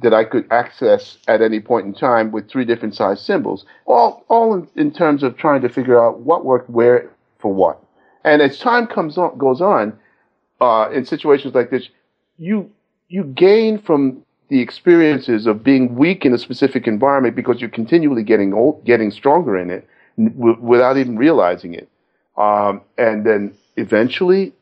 that 0.00 0.14
I 0.14 0.24
could 0.24 0.46
access 0.52 1.18
at 1.26 1.42
any 1.42 1.58
point 1.58 1.86
in 1.86 1.92
time 1.92 2.30
with 2.30 2.48
three 2.48 2.64
different 2.64 2.94
size 2.94 3.20
cymbals, 3.20 3.66
all 3.86 4.24
all 4.28 4.54
in, 4.54 4.68
in 4.76 4.92
terms 4.92 5.22
of 5.22 5.36
trying 5.36 5.60
to 5.62 5.68
figure 5.68 6.02
out 6.02 6.20
what 6.20 6.44
worked 6.44 6.70
where 6.70 7.10
for 7.38 7.52
what. 7.52 7.82
And 8.24 8.42
as 8.42 8.58
time 8.58 8.86
comes 8.86 9.18
on, 9.18 9.36
goes 9.38 9.60
on, 9.60 9.98
uh, 10.60 10.88
in 10.92 11.04
situations 11.04 11.54
like 11.54 11.70
this, 11.70 11.88
you 12.36 12.70
you 13.08 13.24
gain 13.24 13.78
from 13.78 14.24
the 14.48 14.60
experiences 14.60 15.46
of 15.46 15.62
being 15.62 15.94
weak 15.94 16.24
in 16.24 16.32
a 16.32 16.38
specific 16.38 16.86
environment 16.86 17.36
because 17.36 17.60
you're 17.60 17.70
continually 17.70 18.22
getting 18.22 18.54
old, 18.54 18.84
getting 18.84 19.10
stronger 19.10 19.58
in 19.58 19.70
it 19.70 19.86
w- 20.16 20.58
without 20.60 20.96
even 20.96 21.16
realizing 21.16 21.74
it. 21.74 21.88
Um, 22.36 22.80
and 22.96 23.26
then 23.26 23.54
eventually 23.76 24.52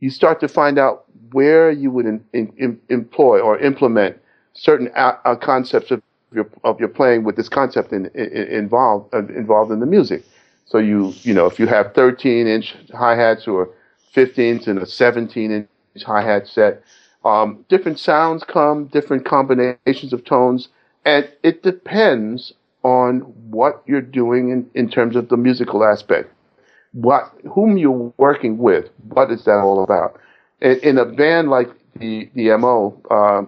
you 0.00 0.10
start 0.10 0.40
to 0.40 0.48
find 0.48 0.78
out 0.78 1.04
where 1.32 1.70
you 1.70 1.90
would 1.90 2.06
in, 2.06 2.24
in, 2.32 2.80
employ 2.88 3.40
or 3.40 3.58
implement 3.58 4.16
certain 4.54 4.88
a- 4.96 5.18
uh, 5.24 5.36
concepts 5.36 5.90
of 5.90 6.02
your, 6.32 6.48
of 6.64 6.78
your 6.80 6.88
playing 6.88 7.24
with 7.24 7.36
this 7.36 7.48
concept 7.48 7.92
in, 7.92 8.06
in, 8.14 8.28
involved, 8.48 9.12
uh, 9.14 9.26
involved 9.28 9.70
in 9.70 9.80
the 9.80 9.86
music. 9.86 10.24
So 10.66 10.78
you, 10.78 11.12
you 11.22 11.34
know, 11.34 11.46
if 11.46 11.58
you 11.58 11.66
have 11.66 11.94
13 11.94 12.46
inch 12.46 12.76
hi-hats 12.94 13.46
or 13.46 13.70
15s 14.14 14.66
and 14.66 14.78
a 14.78 14.86
17 14.86 15.52
inch 15.52 16.04
hi-hat 16.04 16.46
set, 16.46 16.82
um, 17.24 17.64
different 17.68 17.98
sounds 17.98 18.44
come, 18.44 18.86
different 18.86 19.24
combinations 19.24 20.12
of 20.12 20.24
tones, 20.24 20.68
and 21.04 21.28
it 21.42 21.62
depends 21.62 22.52
on 22.82 23.20
what 23.50 23.82
you're 23.86 24.00
doing 24.00 24.50
in, 24.50 24.70
in 24.74 24.88
terms 24.88 25.16
of 25.16 25.28
the 25.28 25.36
musical 25.36 25.84
aspect. 25.84 26.32
What, 26.92 27.32
whom 27.52 27.78
you're 27.78 28.12
working 28.16 28.58
with, 28.58 28.86
what 29.08 29.30
is 29.30 29.44
that 29.44 29.58
all 29.58 29.84
about? 29.84 30.18
In, 30.60 30.78
in 30.80 30.98
a 30.98 31.04
band 31.04 31.48
like 31.50 31.68
the 31.96 32.28
the 32.34 32.56
Mo, 32.56 33.00
uh, 33.10 33.42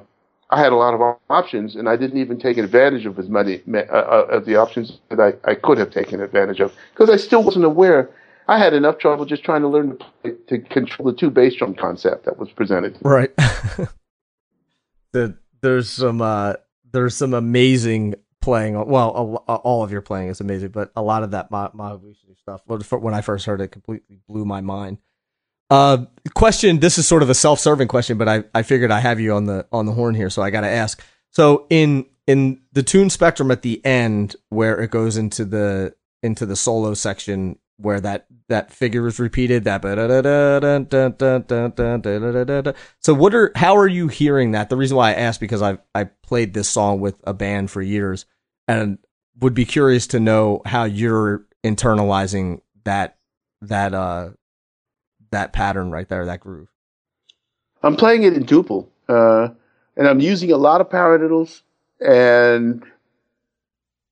I 0.50 0.60
had 0.60 0.72
a 0.72 0.76
lot 0.76 0.94
of 0.94 1.16
options, 1.30 1.76
and 1.76 1.88
I 1.88 1.96
didn't 1.96 2.20
even 2.20 2.38
take 2.38 2.58
advantage 2.58 3.06
of 3.06 3.18
as 3.18 3.28
many 3.28 3.62
uh, 3.72 3.78
uh, 3.78 4.26
of 4.30 4.44
the 4.44 4.56
options 4.56 4.98
that 5.10 5.18
I, 5.18 5.50
I 5.50 5.54
could 5.54 5.78
have 5.78 5.90
taken 5.90 6.20
advantage 6.20 6.60
of 6.60 6.72
because 6.92 7.10
I 7.10 7.16
still 7.16 7.42
wasn't 7.42 7.64
aware 7.64 8.10
I 8.48 8.58
had 8.58 8.74
enough 8.74 8.98
trouble 8.98 9.24
just 9.24 9.44
trying 9.44 9.62
to 9.62 9.68
learn 9.68 9.90
to, 9.90 10.04
play, 10.22 10.32
to 10.48 10.58
control 10.58 11.10
the 11.10 11.16
two 11.16 11.30
bass 11.30 11.54
drum 11.54 11.74
concept 11.74 12.24
that 12.24 12.38
was 12.38 12.50
presented. 12.50 12.98
Right. 13.02 13.34
the, 15.12 15.38
there's 15.60 15.88
some 15.88 16.20
uh, 16.20 16.54
there's 16.92 17.16
some 17.16 17.34
amazing 17.34 18.16
playing. 18.42 18.74
Well, 18.74 19.10
all 19.46 19.82
of 19.82 19.90
your 19.90 20.02
playing 20.02 20.28
is 20.28 20.40
amazing, 20.40 20.70
but 20.70 20.92
a 20.94 21.02
lot 21.02 21.22
of 21.22 21.30
that 21.30 21.50
Mahavishnu 21.50 22.36
stuff 22.36 22.62
when 22.66 23.14
I 23.14 23.20
first 23.20 23.46
heard 23.46 23.60
it 23.60 23.68
completely 23.68 24.20
blew 24.28 24.44
my 24.44 24.60
mind. 24.60 24.98
Uh, 25.70 26.04
question. 26.34 26.80
This 26.80 26.98
is 26.98 27.06
sort 27.06 27.22
of 27.22 27.30
a 27.30 27.34
self-serving 27.34 27.88
question, 27.88 28.18
but 28.18 28.28
I, 28.28 28.44
I 28.54 28.62
figured 28.62 28.90
I 28.90 29.00
have 29.00 29.20
you 29.20 29.32
on 29.32 29.46
the 29.46 29.66
on 29.72 29.86
the 29.86 29.92
horn 29.92 30.14
here, 30.14 30.28
so 30.28 30.42
I 30.42 30.50
got 30.50 30.60
to 30.60 30.68
ask. 30.68 31.02
So 31.30 31.66
in 31.70 32.04
in 32.26 32.60
the 32.72 32.82
tune 32.82 33.08
spectrum 33.08 33.50
at 33.50 33.62
the 33.62 33.82
end, 33.84 34.36
where 34.50 34.78
it 34.80 34.90
goes 34.90 35.16
into 35.16 35.46
the 35.46 35.94
into 36.22 36.44
the 36.44 36.56
solo 36.56 36.92
section, 36.92 37.58
where 37.82 38.00
that 38.00 38.26
that 38.48 38.72
figure 38.72 39.06
is 39.06 39.18
repeated 39.18 39.64
that 39.64 39.82
so 43.00 43.14
what 43.14 43.34
are 43.34 43.52
how 43.54 43.76
are 43.76 43.88
you 43.88 44.08
hearing 44.08 44.52
that? 44.52 44.68
The 44.68 44.76
reason 44.76 44.96
why 44.96 45.10
i 45.10 45.14
asked 45.14 45.40
because 45.40 45.62
i 45.62 45.78
i 45.94 46.04
played 46.04 46.54
this 46.54 46.68
song 46.68 47.00
with 47.00 47.16
a 47.24 47.34
band 47.34 47.70
for 47.70 47.82
years 47.82 48.26
and 48.68 48.98
would 49.40 49.54
be 49.54 49.64
curious 49.64 50.06
to 50.08 50.20
know 50.20 50.62
how 50.64 50.84
you're 50.84 51.44
internalizing 51.64 52.60
that 52.84 53.18
that 53.60 53.94
uh 53.94 54.30
that 55.30 55.52
pattern 55.52 55.90
right 55.90 56.08
there 56.08 56.26
that 56.26 56.40
groove. 56.40 56.68
I'm 57.82 57.96
playing 57.96 58.22
it 58.24 58.34
in 58.34 58.44
duple 58.44 58.88
uh 59.08 59.48
and 59.96 60.06
i'm 60.08 60.20
using 60.20 60.52
a 60.52 60.56
lot 60.56 60.80
of 60.80 60.88
paradiddles 60.88 61.62
and 62.00 62.84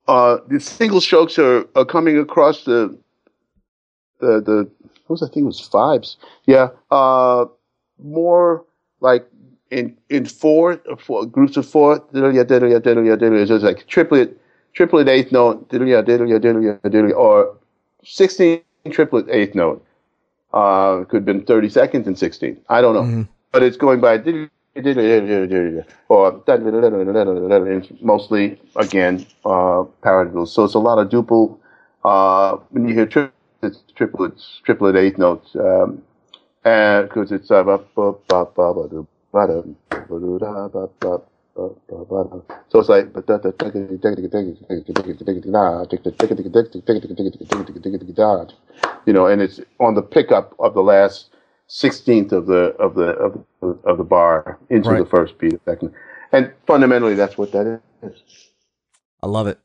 uh 0.08 0.38
the 0.48 0.58
single 0.60 1.00
strokes 1.00 1.38
are, 1.38 1.64
are 1.74 1.84
coming 1.84 2.18
across 2.18 2.64
the 2.64 2.98
the 4.20 4.40
the 4.40 4.70
what 5.06 5.20
was 5.20 5.22
I 5.22 5.26
think 5.26 5.44
it 5.44 5.46
was 5.46 5.60
fives. 5.60 6.16
Yeah, 6.46 6.68
uh, 6.90 7.46
more 8.02 8.64
like 9.00 9.26
in 9.70 9.96
in 10.08 10.26
four, 10.26 10.80
four 10.98 11.26
groups 11.26 11.56
of 11.56 11.66
four. 11.66 12.02
diddle 12.12 12.34
ya 12.34 12.44
diddle 12.44 12.70
ya 12.70 12.78
diddle 12.78 13.46
So 13.46 13.54
it's 13.54 13.64
like 13.64 13.86
triplet, 13.86 14.36
triplet 14.74 15.08
eighth 15.08 15.32
note, 15.32 15.68
diddle 15.68 15.88
ya 15.88 16.02
diddle 16.02 16.28
ya 16.28 16.38
diddle 16.38 16.62
ya 16.62 16.76
diddle 16.88 17.14
or 17.14 17.56
sixteen 18.04 18.62
triplet 18.90 19.28
eighth 19.28 19.54
note. 19.54 19.84
Uh, 20.52 21.04
could 21.04 21.18
have 21.18 21.24
been 21.24 21.44
thirty 21.44 21.68
seconds 21.68 22.06
and 22.06 22.18
sixteen. 22.18 22.60
I 22.68 22.80
don't 22.80 22.94
know, 22.94 23.02
mm-hmm. 23.02 23.22
but 23.52 23.62
it's 23.62 23.76
going 23.76 24.00
by 24.00 24.18
or 26.08 26.40
mostly 28.00 28.60
again 28.76 29.26
uh, 29.44 29.84
paradiddles. 30.02 30.48
So 30.48 30.64
it's 30.64 30.74
a 30.74 30.78
lot 30.78 30.98
of 30.98 31.08
duple. 31.08 31.58
Uh, 32.04 32.56
when 32.70 32.88
you 32.88 32.94
hear 32.94 33.06
triple 33.06 33.32
it's 33.62 33.82
triplets, 33.94 34.60
triplet 34.64 34.96
eighth 34.96 35.18
notes, 35.18 35.54
um, 35.56 36.02
and 36.64 37.08
because 37.08 37.32
it's 37.32 37.50
uh, 37.50 37.64
so 42.68 42.78
it's 42.78 42.88
like 42.88 43.12
you 49.06 49.12
know, 49.12 49.26
and 49.26 49.42
it's 49.42 49.60
on 49.78 49.94
the 49.94 50.02
pickup 50.02 50.54
of 50.58 50.74
the 50.74 50.82
last 50.82 51.30
sixteenth 51.66 52.32
of 52.32 52.46
the 52.46 52.74
of 52.78 52.94
the 52.94 53.10
of, 53.10 53.44
of 53.84 53.98
the 53.98 54.04
bar 54.04 54.58
into 54.70 54.90
right. 54.90 54.98
the 54.98 55.06
first 55.06 55.38
beat 55.38 55.60
second, 55.64 55.92
and 56.32 56.52
fundamentally 56.66 57.14
that's 57.14 57.36
what 57.36 57.52
that 57.52 57.80
is. 58.02 58.46
I 59.22 59.26
love 59.26 59.46
it. 59.46 59.60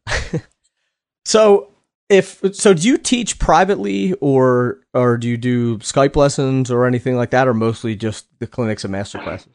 so 1.26 1.70
if 2.10 2.42
so 2.54 2.74
do 2.74 2.88
you 2.88 2.98
teach 2.98 3.40
privately 3.40 4.14
or 4.22 4.80
or 4.94 5.18
do 5.18 5.28
you 5.28 5.38
do 5.38 5.78
skype 5.80 6.16
lessons 6.16 6.70
or 6.72 6.86
anything 6.86 7.16
like 7.16 7.32
that 7.32 7.48
or 7.48 7.54
mostly 7.54 7.96
just 7.96 8.28
the 8.40 8.48
clinics 8.48 8.84
and 8.84 8.92
master 8.92 9.20
classes? 9.20 9.52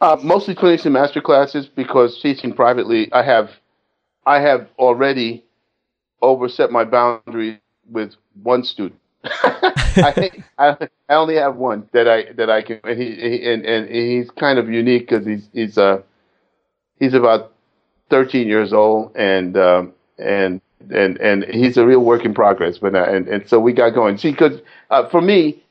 Uh, 0.00 0.16
mostly 0.22 0.54
clinics 0.54 0.84
and 0.84 0.92
master 0.92 1.20
classes 1.20 1.66
because 1.66 2.20
teaching 2.20 2.52
privately 2.52 3.10
i 3.12 3.22
have 3.22 3.50
i 4.26 4.40
have 4.40 4.68
already 4.78 5.42
overset 6.22 6.70
my 6.70 6.84
boundary 6.84 7.60
with 7.90 8.14
one 8.42 8.64
student. 8.64 9.00
I, 9.24 10.30
I, 10.58 10.76
I 11.08 11.14
only 11.14 11.36
have 11.36 11.56
one 11.56 11.88
that 11.92 12.08
I 12.08 12.32
that 12.34 12.50
I 12.50 12.62
can 12.62 12.80
and 12.84 13.00
he, 13.00 13.50
and, 13.50 13.64
and 13.64 13.88
he's 13.88 14.30
kind 14.30 14.58
of 14.58 14.68
unique 14.68 15.08
because 15.08 15.26
he's 15.26 15.48
he's 15.52 15.78
uh 15.78 16.02
he's 16.98 17.14
about 17.14 17.52
13 18.10 18.46
years 18.46 18.72
old, 18.72 19.16
and 19.16 19.56
um, 19.56 19.94
and 20.18 20.60
and 20.90 21.18
and 21.18 21.44
he's 21.44 21.76
a 21.76 21.86
real 21.86 22.00
work 22.00 22.24
in 22.24 22.34
progress. 22.34 22.78
But 22.78 22.94
uh, 22.94 23.04
and 23.04 23.28
and 23.28 23.48
so 23.48 23.58
we 23.60 23.72
got 23.72 23.90
going. 23.90 24.18
See, 24.18 24.30
because 24.30 24.60
uh, 24.90 25.08
for 25.08 25.20
me, 25.20 25.62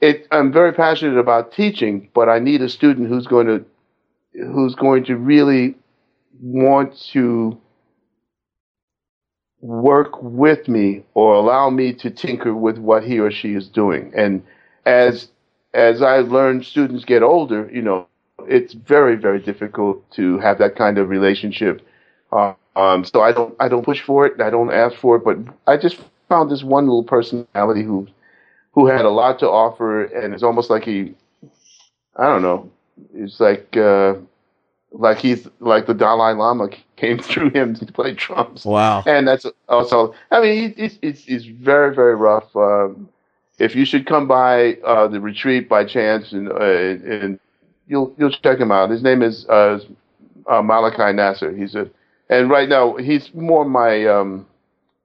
it 0.00 0.26
I'm 0.30 0.52
very 0.52 0.72
passionate 0.72 1.18
about 1.18 1.52
teaching, 1.52 2.08
but 2.14 2.28
I 2.28 2.38
need 2.38 2.62
a 2.62 2.68
student 2.68 3.08
who's 3.08 3.26
going 3.26 3.46
to 3.46 3.64
who's 4.32 4.74
going 4.74 5.04
to 5.04 5.16
really 5.16 5.76
want 6.40 6.98
to 7.12 7.58
work 9.60 10.22
with 10.22 10.68
me 10.68 11.02
or 11.14 11.34
allow 11.34 11.70
me 11.70 11.92
to 11.94 12.10
tinker 12.10 12.54
with 12.54 12.78
what 12.78 13.02
he 13.02 13.18
or 13.18 13.30
she 13.30 13.54
is 13.54 13.68
doing. 13.68 14.12
And 14.16 14.42
as 14.84 15.28
as 15.74 16.02
I 16.02 16.18
learn 16.18 16.62
students 16.62 17.04
get 17.04 17.22
older, 17.22 17.68
you 17.72 17.82
know, 17.82 18.06
it's 18.40 18.74
very 18.74 19.16
very 19.16 19.40
difficult 19.40 20.08
to 20.12 20.38
have 20.38 20.58
that 20.58 20.76
kind 20.76 20.98
of 20.98 21.08
relationship. 21.08 21.80
Uh, 22.30 22.54
um, 22.76 23.04
so 23.04 23.22
I 23.22 23.32
don't 23.32 23.56
I 23.58 23.68
don't 23.68 23.84
push 23.84 24.02
for 24.02 24.26
it. 24.26 24.40
I 24.40 24.50
don't 24.50 24.72
ask 24.72 24.94
for 24.96 25.16
it, 25.16 25.24
but 25.24 25.38
I 25.66 25.76
just 25.78 25.98
found 26.28 26.50
this 26.50 26.62
one 26.62 26.84
little 26.84 27.04
personality 27.04 27.82
who 27.82 28.06
who 28.72 28.86
had 28.86 29.06
a 29.06 29.10
lot 29.10 29.38
to 29.38 29.48
offer, 29.48 30.04
and 30.04 30.34
it's 30.34 30.42
almost 30.42 30.68
like 30.68 30.84
he, 30.84 31.14
I 32.16 32.26
don't 32.26 32.42
know, 32.42 32.70
it's 33.14 33.40
like 33.40 33.74
uh, 33.76 34.14
like 34.92 35.18
he's 35.18 35.48
like 35.60 35.86
the 35.86 35.94
Dalai 35.94 36.34
Lama 36.34 36.68
came 36.96 37.18
through 37.18 37.50
him 37.50 37.74
to 37.74 37.86
play 37.86 38.12
drums. 38.12 38.66
Wow! 38.66 39.02
And 39.06 39.26
that's 39.26 39.46
also, 39.68 40.14
I 40.30 40.40
mean, 40.42 40.74
he's 40.76 40.98
he's, 41.00 41.24
he's 41.24 41.46
very 41.46 41.94
very 41.94 42.14
rough. 42.14 42.54
Um, 42.54 43.08
if 43.58 43.74
you 43.74 43.86
should 43.86 44.06
come 44.06 44.28
by 44.28 44.74
uh, 44.84 45.08
the 45.08 45.20
retreat 45.20 45.66
by 45.66 45.86
chance, 45.86 46.32
and 46.32 46.52
uh, 46.52 46.60
and 46.60 47.40
you'll 47.86 48.14
you'll 48.18 48.30
check 48.30 48.58
him 48.58 48.70
out. 48.70 48.90
His 48.90 49.02
name 49.02 49.22
is 49.22 49.46
uh, 49.48 49.80
uh, 50.46 50.60
Malachi 50.60 51.14
Nasser. 51.14 51.56
He's 51.56 51.74
a 51.74 51.88
and 52.28 52.50
right 52.50 52.68
now 52.68 52.96
he's 52.96 53.32
more 53.34 53.64
my 53.64 54.06
um, 54.06 54.46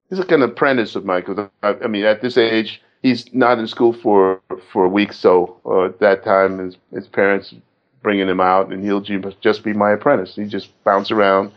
he's 0.10 0.20
like 0.20 0.32
an 0.32 0.42
apprentice 0.42 0.96
of 0.96 1.06
mine 1.06 1.24
because 1.26 1.50
I, 1.64 1.76
I, 1.84 1.88
mean 1.88 2.04
at 2.04 2.22
this 2.22 2.38
age 2.38 2.82
he's 3.02 3.34
not 3.34 3.60
in 3.60 3.68
school 3.68 3.94
for 3.94 4.42
for 4.72 4.86
a 4.86 4.90
week 4.90 5.14
so 5.14 5.60
uh, 5.66 5.86
at 5.86 6.00
that 6.00 6.24
time 6.24 6.60
his 6.60 6.78
his 6.94 7.08
parents 7.08 7.54
bringing 8.02 8.28
him 8.28 8.40
out 8.40 8.72
and 8.72 8.84
he'll 8.84 9.02
just 9.02 9.64
be 9.64 9.74
my 9.74 9.92
apprentice. 9.92 10.36
He 10.36 10.46
just 10.46 10.72
bounce 10.84 11.12
around, 11.12 11.52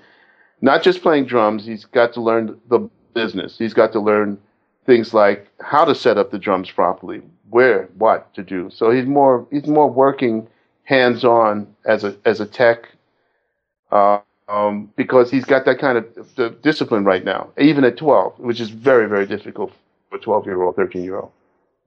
not 0.60 0.82
just 0.82 1.02
playing 1.02 1.26
drums. 1.26 1.64
He's 1.64 1.84
got 1.84 2.12
to 2.14 2.20
learn 2.20 2.60
the 2.68 2.88
business. 3.14 3.58
He's 3.58 3.74
got 3.74 3.92
to 3.92 4.00
learn 4.00 4.38
things 4.86 5.14
like 5.14 5.48
how 5.60 5.84
to 5.84 5.94
set 5.94 6.18
up 6.18 6.30
the 6.30 6.38
drums 6.38 6.70
properly, 6.70 7.22
where, 7.50 7.88
what 7.96 8.32
to 8.34 8.42
do. 8.42 8.70
So 8.70 8.90
he's 8.90 9.06
more 9.06 9.46
he's 9.50 9.66
more 9.66 9.90
working 9.90 10.46
hands 10.84 11.24
on 11.24 11.74
as 11.86 12.04
a 12.04 12.16
as 12.24 12.40
a 12.40 12.46
tech. 12.46 12.88
Uh, 13.90 14.20
um, 14.48 14.90
because 14.96 15.30
he's 15.30 15.44
got 15.44 15.64
that 15.64 15.78
kind 15.78 15.98
of 15.98 16.62
discipline 16.62 17.04
right 17.04 17.24
now, 17.24 17.50
even 17.58 17.84
at 17.84 17.96
12, 17.96 18.38
which 18.38 18.60
is 18.60 18.70
very, 18.70 19.08
very 19.08 19.26
difficult 19.26 19.72
for 20.10 20.16
a 20.16 20.20
12 20.20 20.46
year 20.46 20.62
old, 20.62 20.76
13 20.76 21.02
year 21.02 21.18
old, 21.18 21.32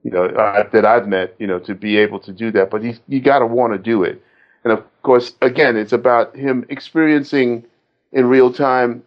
you 0.02 0.10
know, 0.10 0.24
uh, 0.26 0.68
that 0.70 0.84
I've 0.84 1.06
met, 1.06 1.34
you 1.38 1.46
know, 1.46 1.58
to 1.60 1.74
be 1.74 1.96
able 1.96 2.18
to 2.20 2.32
do 2.32 2.50
that. 2.52 2.70
But 2.70 2.82
he's, 2.82 3.00
you 3.08 3.20
got 3.20 3.40
to 3.40 3.46
want 3.46 3.72
to 3.74 3.78
do 3.78 4.02
it. 4.02 4.22
And 4.64 4.72
of 4.72 4.84
course, 5.02 5.34
again, 5.40 5.76
it's 5.76 5.92
about 5.92 6.34
him 6.34 6.66
experiencing 6.68 7.64
in 8.12 8.26
real 8.26 8.52
time, 8.52 9.04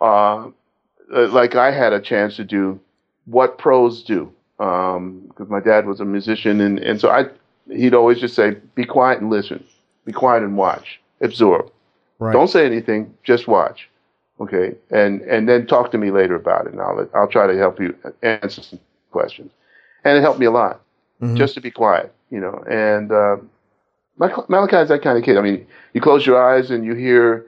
uh, 0.00 0.48
like 1.10 1.54
I 1.54 1.70
had 1.70 1.92
a 1.92 2.00
chance 2.00 2.36
to 2.36 2.44
do, 2.44 2.80
what 3.26 3.58
pros 3.58 4.02
do. 4.02 4.32
Because 4.56 4.96
um, 4.96 5.48
my 5.48 5.60
dad 5.60 5.86
was 5.86 6.00
a 6.00 6.04
musician, 6.04 6.60
and, 6.60 6.78
and 6.80 7.00
so 7.00 7.08
I, 7.08 7.26
he'd 7.74 7.94
always 7.94 8.20
just 8.20 8.34
say, 8.34 8.56
"Be 8.74 8.84
quiet 8.84 9.18
and 9.18 9.30
listen. 9.30 9.64
Be 10.04 10.12
quiet 10.12 10.42
and 10.42 10.54
watch. 10.54 11.00
Absorb." 11.22 11.72
Right. 12.20 12.32
Don't 12.32 12.48
say 12.48 12.64
anything. 12.66 13.12
Just 13.24 13.48
watch. 13.48 13.88
Okay, 14.40 14.74
and 14.90 15.20
and 15.22 15.48
then 15.48 15.66
talk 15.66 15.90
to 15.90 15.98
me 15.98 16.10
later 16.10 16.34
about 16.34 16.66
it, 16.66 16.72
and 16.72 16.80
I'll 16.80 17.08
I'll 17.14 17.28
try 17.28 17.46
to 17.46 17.56
help 17.58 17.80
you 17.80 17.94
answer 18.22 18.62
some 18.62 18.78
questions. 19.10 19.52
And 20.04 20.16
it 20.16 20.22
helped 20.22 20.38
me 20.38 20.46
a 20.46 20.50
lot, 20.50 20.80
mm-hmm. 21.20 21.36
just 21.36 21.54
to 21.54 21.60
be 21.60 21.70
quiet, 21.70 22.14
you 22.30 22.40
know. 22.40 22.64
And 22.70 23.12
uh, 23.12 23.36
Malachi 24.16 24.76
is 24.76 24.88
that 24.88 25.02
kind 25.02 25.18
of 25.18 25.24
kid. 25.24 25.36
I 25.36 25.42
mean, 25.42 25.66
you 25.92 26.00
close 26.00 26.24
your 26.24 26.42
eyes 26.42 26.70
and 26.70 26.86
you 26.86 26.94
hear, 26.94 27.44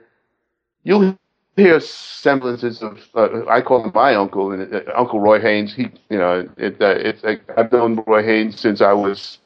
you'll 0.83 1.17
hear 1.55 1.79
semblances 1.79 2.83
of. 2.83 2.99
Uh, 3.15 3.45
I 3.47 3.61
call 3.61 3.83
him 3.83 3.91
my 3.95 4.13
uncle, 4.13 4.51
and 4.51 4.71
uh, 4.71 4.81
Uncle 4.95 5.19
Roy 5.19 5.39
Haynes. 5.39 5.73
He, 5.73 5.89
you 6.09 6.17
know, 6.19 6.47
it, 6.57 6.79
uh, 6.79 6.89
it's 6.89 7.23
like 7.23 7.41
I've 7.57 7.71
known 7.71 8.03
Roy 8.05 8.23
Haynes 8.23 8.59
since 8.59 8.81
I 8.81 8.93
was 8.93 9.39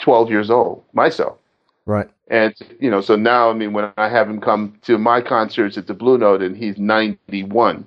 twelve 0.00 0.28
years 0.28 0.50
old 0.50 0.82
myself. 0.92 1.38
Right. 1.86 2.08
And 2.32 2.54
you 2.80 2.90
know, 2.90 3.02
so 3.02 3.14
now 3.14 3.50
I 3.50 3.52
mean, 3.52 3.74
when 3.74 3.92
I 3.98 4.08
have 4.08 4.28
him 4.28 4.40
come 4.40 4.78
to 4.82 4.96
my 4.96 5.20
concerts 5.20 5.76
at 5.76 5.86
the 5.86 5.92
Blue 5.92 6.16
Note, 6.16 6.40
and 6.40 6.56
he's 6.56 6.78
91, 6.78 7.86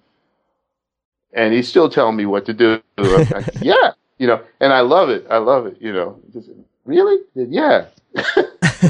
and 1.34 1.54
he's 1.54 1.68
still 1.68 1.89
telling 1.89 2.16
me 2.16 2.28
what 2.28 2.46
to 2.46 2.54
do. 2.54 2.80
Like, 2.96 3.48
yeah, 3.62 3.93
you 4.20 4.28
know, 4.28 4.39
and 4.60 4.72
I 4.72 4.82
love 4.82 5.10
it. 5.10 5.26
I 5.32 5.38
love 5.38 5.66
it. 5.66 5.78
You 5.82 5.91
know, 5.91 6.20
just, 6.32 6.52
really? 6.86 7.24
Yeah. 7.34 7.88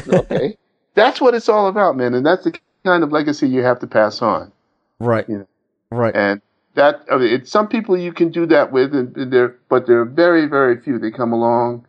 okay, 0.10 0.58
that's 0.93 1.22
what 1.22 1.34
it's 1.34 1.47
all 1.47 1.68
about, 1.68 1.95
man, 1.95 2.14
and 2.16 2.26
that's 2.26 2.43
the 2.43 2.60
kind 2.84 3.01
of 3.01 3.14
legacy 3.14 3.47
you 3.47 3.64
have 3.64 3.80
to 3.80 3.88
pass 3.88 4.22
on. 4.22 4.51
Right. 4.99 5.28
You 5.30 5.38
know? 5.38 5.47
Right. 5.89 6.14
And 6.14 6.41
that 6.74 7.06
I 7.10 7.16
mean, 7.16 7.34
it's 7.34 7.49
some 7.49 7.70
people 7.70 7.97
you 7.97 8.12
can 8.12 8.30
do 8.30 8.45
that 8.47 8.74
with, 8.74 8.93
and, 8.93 9.16
and 9.16 9.32
there, 9.32 9.56
but 9.70 9.88
there 9.88 10.01
are 10.01 10.06
very, 10.06 10.47
very 10.47 10.82
few. 10.82 10.99
They 10.99 11.12
come 11.12 11.32
along 11.32 11.88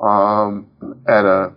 um, 0.00 0.66
at 1.06 1.24
a 1.24 1.52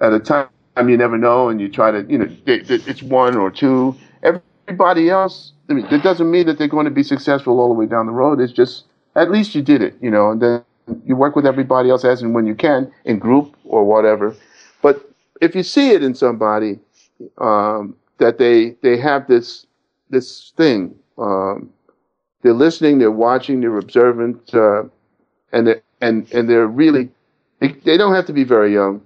at 0.00 0.12
a 0.12 0.18
time 0.18 0.48
Mean, 0.76 0.88
you 0.88 0.96
never 0.96 1.18
know, 1.18 1.48
and 1.50 1.60
you 1.60 1.68
try 1.68 1.90
to, 1.90 2.04
you 2.08 2.18
know, 2.18 2.24
it, 2.46 2.70
it, 2.70 2.88
it's 2.88 3.02
one 3.02 3.36
or 3.36 3.50
two. 3.50 3.94
Everybody 4.22 5.10
else, 5.10 5.52
I 5.68 5.74
mean, 5.74 5.86
it 5.90 6.02
doesn't 6.02 6.30
mean 6.30 6.46
that 6.46 6.56
they're 6.58 6.66
going 6.68 6.86
to 6.86 6.90
be 6.90 7.02
successful 7.02 7.60
all 7.60 7.68
the 7.68 7.74
way 7.74 7.86
down 7.86 8.06
the 8.06 8.12
road. 8.12 8.40
It's 8.40 8.52
just 8.52 8.84
at 9.14 9.30
least 9.30 9.54
you 9.54 9.60
did 9.62 9.82
it, 9.82 9.94
you 10.00 10.10
know, 10.10 10.30
and 10.30 10.40
then 10.40 10.64
you 11.04 11.14
work 11.14 11.36
with 11.36 11.46
everybody 11.46 11.90
else 11.90 12.04
as 12.04 12.22
and 12.22 12.34
when 12.34 12.46
you 12.46 12.54
can 12.54 12.90
in 13.04 13.18
group 13.18 13.54
or 13.64 13.84
whatever. 13.84 14.34
But 14.80 15.10
if 15.42 15.54
you 15.54 15.62
see 15.62 15.90
it 15.90 16.02
in 16.02 16.14
somebody 16.14 16.80
um, 17.38 17.94
that 18.18 18.38
they 18.38 18.70
they 18.82 18.96
have 18.96 19.28
this 19.28 19.66
this 20.08 20.52
thing, 20.56 20.94
um, 21.18 21.70
they're 22.42 22.54
listening, 22.54 22.98
they're 22.98 23.10
watching, 23.10 23.60
they're 23.60 23.76
observant, 23.76 24.54
uh, 24.54 24.84
and 25.52 25.66
they 25.66 25.82
and 26.00 26.32
and 26.32 26.48
they're 26.48 26.66
really 26.66 27.10
they, 27.60 27.68
they 27.68 27.98
don't 27.98 28.14
have 28.14 28.26
to 28.26 28.32
be 28.32 28.44
very 28.44 28.72
young 28.72 29.02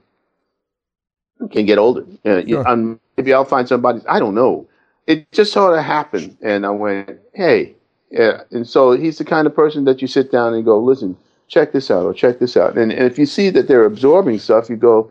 can 1.50 1.66
get 1.66 1.78
older. 1.78 2.04
Uh, 2.24 2.42
sure. 2.46 2.66
um, 2.68 3.00
maybe 3.16 3.32
I'll 3.32 3.44
find 3.44 3.68
somebody. 3.68 4.00
I 4.08 4.18
don't 4.18 4.34
know. 4.34 4.66
It 5.06 5.30
just 5.32 5.52
sort 5.52 5.78
of 5.78 5.84
happened, 5.84 6.36
and 6.42 6.66
I 6.66 6.70
went, 6.70 7.18
"Hey." 7.34 7.74
Yeah, 8.10 8.42
and 8.52 8.66
so 8.66 8.92
he's 8.92 9.18
the 9.18 9.24
kind 9.24 9.46
of 9.46 9.54
person 9.54 9.84
that 9.84 10.00
you 10.00 10.06
sit 10.06 10.30
down 10.30 10.54
and 10.54 10.64
go, 10.64 10.78
"Listen, 10.78 11.16
check 11.48 11.72
this 11.72 11.90
out, 11.90 12.04
or 12.04 12.14
check 12.14 12.38
this 12.38 12.56
out." 12.56 12.78
And, 12.78 12.92
and 12.92 13.04
if 13.04 13.18
you 13.18 13.26
see 13.26 13.50
that 13.50 13.66
they're 13.68 13.84
absorbing 13.84 14.38
stuff, 14.38 14.70
you 14.70 14.76
go, 14.76 15.10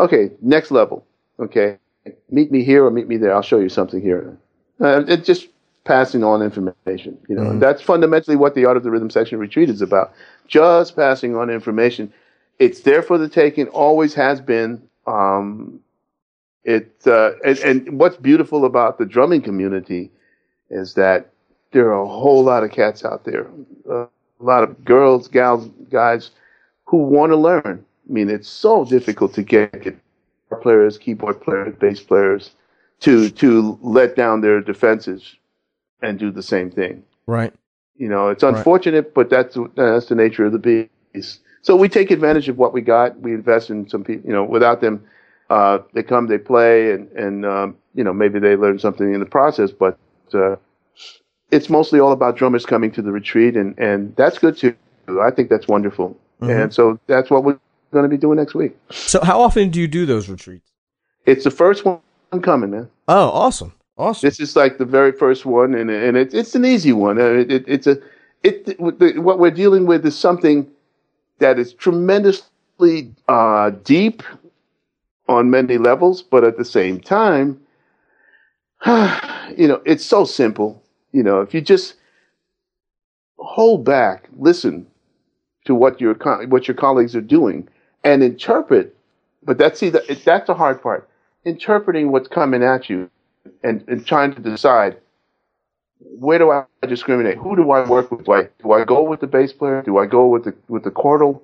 "Okay, 0.00 0.30
next 0.42 0.70
level. 0.70 1.06
Okay, 1.38 1.78
meet 2.30 2.50
me 2.50 2.64
here 2.64 2.84
or 2.84 2.90
meet 2.90 3.08
me 3.08 3.16
there. 3.16 3.34
I'll 3.34 3.42
show 3.42 3.58
you 3.58 3.68
something 3.68 4.00
here." 4.00 4.36
Uh, 4.80 5.04
it's 5.06 5.26
just 5.26 5.48
passing 5.84 6.24
on 6.24 6.42
information. 6.42 7.16
You 7.28 7.36
know, 7.36 7.42
mm-hmm. 7.42 7.58
that's 7.60 7.82
fundamentally 7.82 8.36
what 8.36 8.54
the 8.54 8.64
Art 8.64 8.76
of 8.76 8.82
the 8.82 8.90
Rhythm 8.90 9.10
Section 9.10 9.38
Retreat 9.38 9.70
is 9.70 9.82
about. 9.82 10.12
Just 10.48 10.96
passing 10.96 11.36
on 11.36 11.50
information. 11.50 12.12
It's 12.58 12.80
there 12.80 13.02
for 13.02 13.18
the 13.18 13.28
taking. 13.28 13.68
Always 13.68 14.14
has 14.14 14.40
been. 14.40 14.82
Um, 15.06 15.80
it 16.64 16.90
uh, 17.06 17.32
and, 17.44 17.58
and 17.58 17.98
what's 17.98 18.16
beautiful 18.16 18.64
about 18.64 18.98
the 18.98 19.04
drumming 19.04 19.42
community 19.42 20.10
is 20.70 20.94
that 20.94 21.30
there 21.72 21.88
are 21.88 22.02
a 22.02 22.08
whole 22.08 22.42
lot 22.42 22.64
of 22.64 22.70
cats 22.70 23.04
out 23.04 23.24
there, 23.24 23.48
uh, 23.90 24.04
a 24.04 24.08
lot 24.40 24.62
of 24.62 24.84
girls, 24.84 25.28
gals, 25.28 25.68
guys 25.90 26.30
who 26.84 26.98
want 26.98 27.32
to 27.32 27.36
learn. 27.36 27.84
I 28.08 28.12
mean, 28.12 28.30
it's 28.30 28.48
so 28.48 28.84
difficult 28.84 29.34
to 29.34 29.42
get 29.42 29.72
guitar 29.72 30.60
players, 30.62 30.98
keyboard 30.98 31.40
players, 31.40 31.74
bass 31.78 32.00
players 32.00 32.52
to 33.00 33.28
to 33.30 33.78
let 33.82 34.16
down 34.16 34.40
their 34.40 34.60
defenses 34.60 35.36
and 36.02 36.18
do 36.18 36.30
the 36.30 36.42
same 36.42 36.70
thing. 36.70 37.02
Right. 37.26 37.52
You 37.96 38.08
know, 38.08 38.28
it's 38.28 38.42
unfortunate, 38.42 39.04
right. 39.04 39.14
but 39.14 39.30
that's 39.30 39.56
that's 39.74 40.06
the 40.06 40.14
nature 40.14 40.46
of 40.46 40.52
the 40.52 40.88
beast. 41.12 41.40
So 41.64 41.74
we 41.74 41.88
take 41.88 42.10
advantage 42.10 42.48
of 42.50 42.58
what 42.58 42.74
we 42.74 42.82
got. 42.82 43.18
We 43.20 43.32
invest 43.32 43.70
in 43.70 43.88
some 43.88 44.04
people. 44.04 44.28
You 44.28 44.34
know, 44.34 44.44
without 44.44 44.82
them, 44.82 45.02
uh, 45.48 45.78
they 45.94 46.02
come, 46.02 46.26
they 46.26 46.38
play, 46.38 46.92
and 46.92 47.10
and 47.12 47.46
um, 47.46 47.76
you 47.94 48.04
know 48.04 48.12
maybe 48.12 48.38
they 48.38 48.54
learn 48.54 48.78
something 48.78 49.14
in 49.14 49.18
the 49.18 49.26
process. 49.26 49.72
But 49.72 49.98
uh, 50.34 50.56
it's 51.50 51.70
mostly 51.70 52.00
all 52.00 52.12
about 52.12 52.36
drummers 52.36 52.66
coming 52.66 52.92
to 52.92 53.02
the 53.02 53.10
retreat, 53.10 53.56
and 53.56 53.76
and 53.78 54.14
that's 54.16 54.38
good 54.38 54.58
too. 54.58 54.76
I 55.22 55.30
think 55.30 55.48
that's 55.48 55.66
wonderful. 55.66 56.10
Mm-hmm. 56.42 56.50
And 56.50 56.74
so 56.74 57.00
that's 57.06 57.30
what 57.30 57.44
we're 57.44 57.58
going 57.92 58.02
to 58.02 58.08
be 58.10 58.18
doing 58.18 58.36
next 58.36 58.54
week. 58.54 58.76
So 58.90 59.24
how 59.24 59.40
often 59.40 59.70
do 59.70 59.80
you 59.80 59.88
do 59.88 60.04
those 60.04 60.28
retreats? 60.28 60.70
It's 61.24 61.44
the 61.44 61.50
first 61.50 61.86
one 61.86 62.00
coming, 62.42 62.72
man. 62.72 62.90
Oh, 63.08 63.30
awesome. 63.30 63.72
Awesome. 63.96 64.26
This 64.26 64.38
is 64.38 64.54
like 64.54 64.76
the 64.76 64.84
very 64.84 65.12
first 65.12 65.46
one, 65.46 65.74
and 65.74 65.88
and 65.90 66.16
it, 66.18 66.34
it's 66.34 66.54
an 66.54 66.66
easy 66.66 66.92
one. 66.92 67.18
Uh, 67.18 67.24
it, 67.24 67.50
it, 67.50 67.64
it's 67.66 67.86
a 67.86 67.98
it 68.42 68.78
what 68.78 69.38
we're 69.38 69.50
dealing 69.50 69.86
with 69.86 70.04
is 70.04 70.18
something 70.18 70.70
that 71.38 71.58
is 71.58 71.72
tremendously 71.72 73.12
uh, 73.28 73.70
deep 73.70 74.22
on 75.28 75.50
many 75.50 75.78
levels, 75.78 76.22
but 76.22 76.44
at 76.44 76.56
the 76.56 76.64
same 76.64 77.00
time, 77.00 77.60
you 78.86 79.68
know, 79.68 79.80
it's 79.84 80.04
so 80.04 80.24
simple. 80.24 80.82
You 81.12 81.22
know, 81.22 81.40
if 81.40 81.54
you 81.54 81.60
just 81.60 81.94
hold 83.38 83.84
back, 83.84 84.28
listen 84.36 84.86
to 85.64 85.74
what 85.74 86.00
your 86.00 86.14
what 86.46 86.68
your 86.68 86.74
colleagues 86.74 87.16
are 87.16 87.20
doing, 87.20 87.68
and 88.02 88.22
interpret. 88.22 88.96
But 89.42 89.58
that's 89.58 89.80
see 89.80 89.90
that's 89.90 90.46
the 90.46 90.54
hard 90.54 90.82
part. 90.82 91.08
Interpreting 91.44 92.10
what's 92.10 92.28
coming 92.28 92.62
at 92.62 92.88
you, 92.88 93.10
and, 93.62 93.84
and 93.88 94.06
trying 94.06 94.34
to 94.34 94.40
decide 94.40 94.96
where 96.04 96.38
do 96.38 96.50
I 96.50 96.64
discriminate? 96.86 97.38
Who 97.38 97.56
do 97.56 97.70
I 97.70 97.86
work 97.88 98.10
with? 98.10 98.24
Do 98.26 98.32
I, 98.32 98.48
do 98.62 98.72
I 98.72 98.84
go 98.84 99.02
with 99.02 99.20
the 99.20 99.26
bass 99.26 99.52
player? 99.52 99.82
Do 99.82 99.98
I 99.98 100.06
go 100.06 100.26
with 100.26 100.44
the 100.44 100.54
with 100.68 100.84
the 100.84 100.90
chordal 100.90 101.40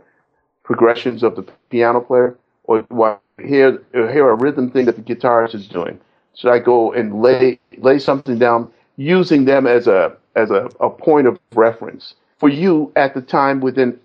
progressions 0.62 1.22
of 1.22 1.36
the 1.36 1.42
piano 1.70 2.00
player, 2.00 2.36
or 2.64 2.82
do 2.82 3.02
I 3.02 3.16
hear 3.42 3.82
hear 3.92 4.28
a 4.28 4.34
rhythm 4.34 4.70
thing 4.70 4.86
that 4.86 4.96
the 4.96 5.02
guitarist 5.02 5.54
is 5.54 5.66
doing? 5.66 5.98
Should 6.34 6.50
I 6.50 6.58
go 6.58 6.92
and 6.92 7.20
lay 7.22 7.58
lay 7.78 7.98
something 7.98 8.38
down 8.38 8.70
using 8.96 9.44
them 9.44 9.66
as 9.66 9.86
a 9.86 10.16
as 10.36 10.50
a, 10.50 10.68
a 10.80 10.90
point 10.90 11.26
of 11.26 11.38
reference 11.54 12.14
for 12.38 12.48
you 12.48 12.92
at 12.96 13.14
the 13.14 13.20
time 13.20 13.60
within 13.60 13.98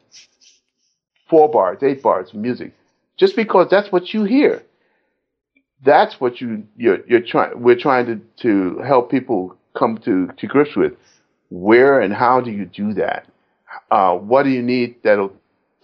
four 1.27 1.49
bars, 1.49 1.81
eight 1.83 2.01
bars 2.01 2.29
of 2.29 2.35
music, 2.35 2.73
just 3.17 3.35
because 3.35 3.69
that's 3.69 3.91
what 3.91 4.13
you 4.13 4.23
hear. 4.23 4.63
That's 5.83 6.19
what 6.19 6.41
you 6.41 6.65
you're, 6.77 7.05
you're 7.07 7.21
trying. 7.21 7.61
We're 7.61 7.75
trying 7.79 8.05
to 8.07 8.21
to 8.41 8.79
help 8.79 9.11
people 9.11 9.55
come 9.75 9.97
to 9.99 10.29
to 10.37 10.47
grips 10.47 10.75
with. 10.75 10.93
Where 11.49 11.99
and 12.01 12.13
how 12.13 12.41
do 12.41 12.51
you 12.51 12.65
do 12.65 12.93
that? 12.93 13.27
Uh, 13.91 14.15
what 14.15 14.43
do 14.43 14.49
you 14.49 14.61
need 14.61 14.95
that'll 15.03 15.33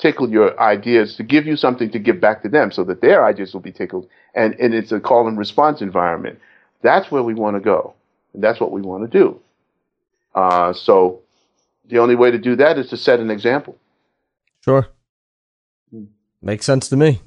tickle 0.01 0.29
your 0.29 0.59
ideas 0.59 1.15
to 1.15 1.23
give 1.23 1.45
you 1.45 1.55
something 1.55 1.91
to 1.91 1.99
give 1.99 2.19
back 2.19 2.41
to 2.41 2.49
them 2.49 2.71
so 2.71 2.83
that 2.83 3.01
their 3.01 3.23
ideas 3.23 3.53
will 3.53 3.61
be 3.61 3.71
tickled 3.71 4.07
and, 4.33 4.55
and 4.59 4.73
it's 4.73 4.91
a 4.91 4.99
call 4.99 5.27
and 5.27 5.37
response 5.37 5.81
environment. 5.81 6.39
That's 6.81 7.11
where 7.11 7.21
we 7.21 7.35
want 7.35 7.55
to 7.55 7.59
go. 7.59 7.93
And 8.33 8.43
that's 8.43 8.59
what 8.59 8.71
we 8.71 8.81
want 8.81 9.09
to 9.09 9.19
do. 9.19 9.39
Uh, 10.33 10.73
so 10.73 11.21
the 11.89 11.99
only 11.99 12.15
way 12.15 12.31
to 12.31 12.39
do 12.39 12.55
that 12.55 12.77
is 12.77 12.89
to 12.89 12.97
set 12.97 13.19
an 13.19 13.29
example. 13.29 13.77
Sure. 14.63 14.87
Hmm. 15.91 16.05
Makes 16.41 16.65
sense 16.65 16.89
to 16.89 16.97
me. 16.97 17.21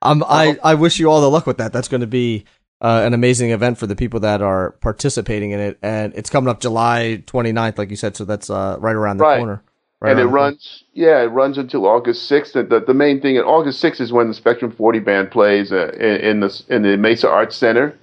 Um, 0.00 0.24
I, 0.26 0.58
I 0.62 0.74
wish 0.74 0.98
you 0.98 1.10
all 1.10 1.20
the 1.20 1.30
luck 1.30 1.46
with 1.46 1.58
that. 1.58 1.72
That's 1.72 1.88
going 1.88 2.02
to 2.02 2.06
be 2.06 2.44
uh, 2.80 3.02
an 3.04 3.14
amazing 3.14 3.50
event 3.50 3.78
for 3.78 3.86
the 3.86 3.96
people 3.96 4.20
that 4.20 4.42
are 4.42 4.72
participating 4.80 5.52
in 5.52 5.60
it. 5.60 5.78
And 5.82 6.12
it's 6.14 6.30
coming 6.30 6.48
up 6.48 6.60
July 6.60 7.22
29th, 7.26 7.78
like 7.78 7.90
you 7.90 7.96
said. 7.96 8.16
So 8.16 8.24
that's 8.24 8.50
uh, 8.50 8.76
right 8.80 8.94
around 8.94 9.18
the 9.18 9.24
right. 9.24 9.38
corner. 9.38 9.62
Right 10.00 10.10
and 10.10 10.20
it 10.20 10.26
runs, 10.26 10.84
yeah, 10.92 11.22
it 11.22 11.28
runs 11.28 11.56
until 11.56 11.86
August 11.86 12.30
6th. 12.30 12.68
The, 12.68 12.80
the 12.80 12.92
main 12.92 13.22
thing, 13.22 13.38
at 13.38 13.44
August 13.44 13.82
6th 13.82 14.00
is 14.00 14.12
when 14.12 14.28
the 14.28 14.34
Spectrum 14.34 14.70
40 14.70 14.98
band 14.98 15.30
plays 15.30 15.72
uh, 15.72 15.92
in, 15.94 16.16
in, 16.20 16.40
the, 16.40 16.62
in 16.68 16.82
the 16.82 16.96
Mesa 16.98 17.28
Arts 17.30 17.56
Center 17.56 17.98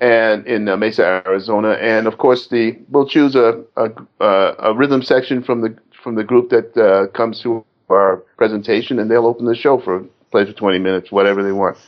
and 0.00 0.46
in 0.46 0.68
uh, 0.68 0.76
Mesa, 0.76 1.22
Arizona. 1.26 1.70
And 1.72 2.06
of 2.06 2.18
course, 2.18 2.48
the 2.48 2.78
we'll 2.90 3.08
choose 3.08 3.34
a, 3.34 3.64
a, 3.76 3.90
a 4.20 4.74
rhythm 4.74 5.02
section 5.02 5.42
from 5.42 5.62
the 5.62 5.76
from 6.02 6.14
the 6.14 6.24
group 6.24 6.50
that 6.50 6.76
uh, 6.76 7.06
comes 7.16 7.40
to 7.40 7.64
our 7.88 8.18
presentation, 8.36 8.98
and 8.98 9.10
they'll 9.10 9.26
open 9.26 9.46
the 9.46 9.54
show 9.54 9.80
for 9.80 10.04
play 10.30 10.44
for 10.44 10.52
20 10.52 10.78
minutes, 10.78 11.10
whatever 11.10 11.42
they 11.42 11.52
want, 11.52 11.78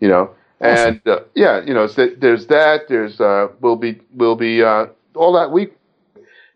you 0.00 0.08
know. 0.08 0.30
Awesome. 0.60 1.00
And 1.06 1.08
uh, 1.08 1.20
yeah, 1.34 1.62
you 1.64 1.74
know, 1.74 1.86
there's 1.86 2.46
that. 2.48 2.88
There's 2.88 3.20
uh, 3.20 3.48
we'll 3.60 3.76
be 3.76 4.00
we'll 4.14 4.36
be 4.36 4.62
uh, 4.62 4.86
all 5.14 5.32
that 5.34 5.50
week 5.52 5.74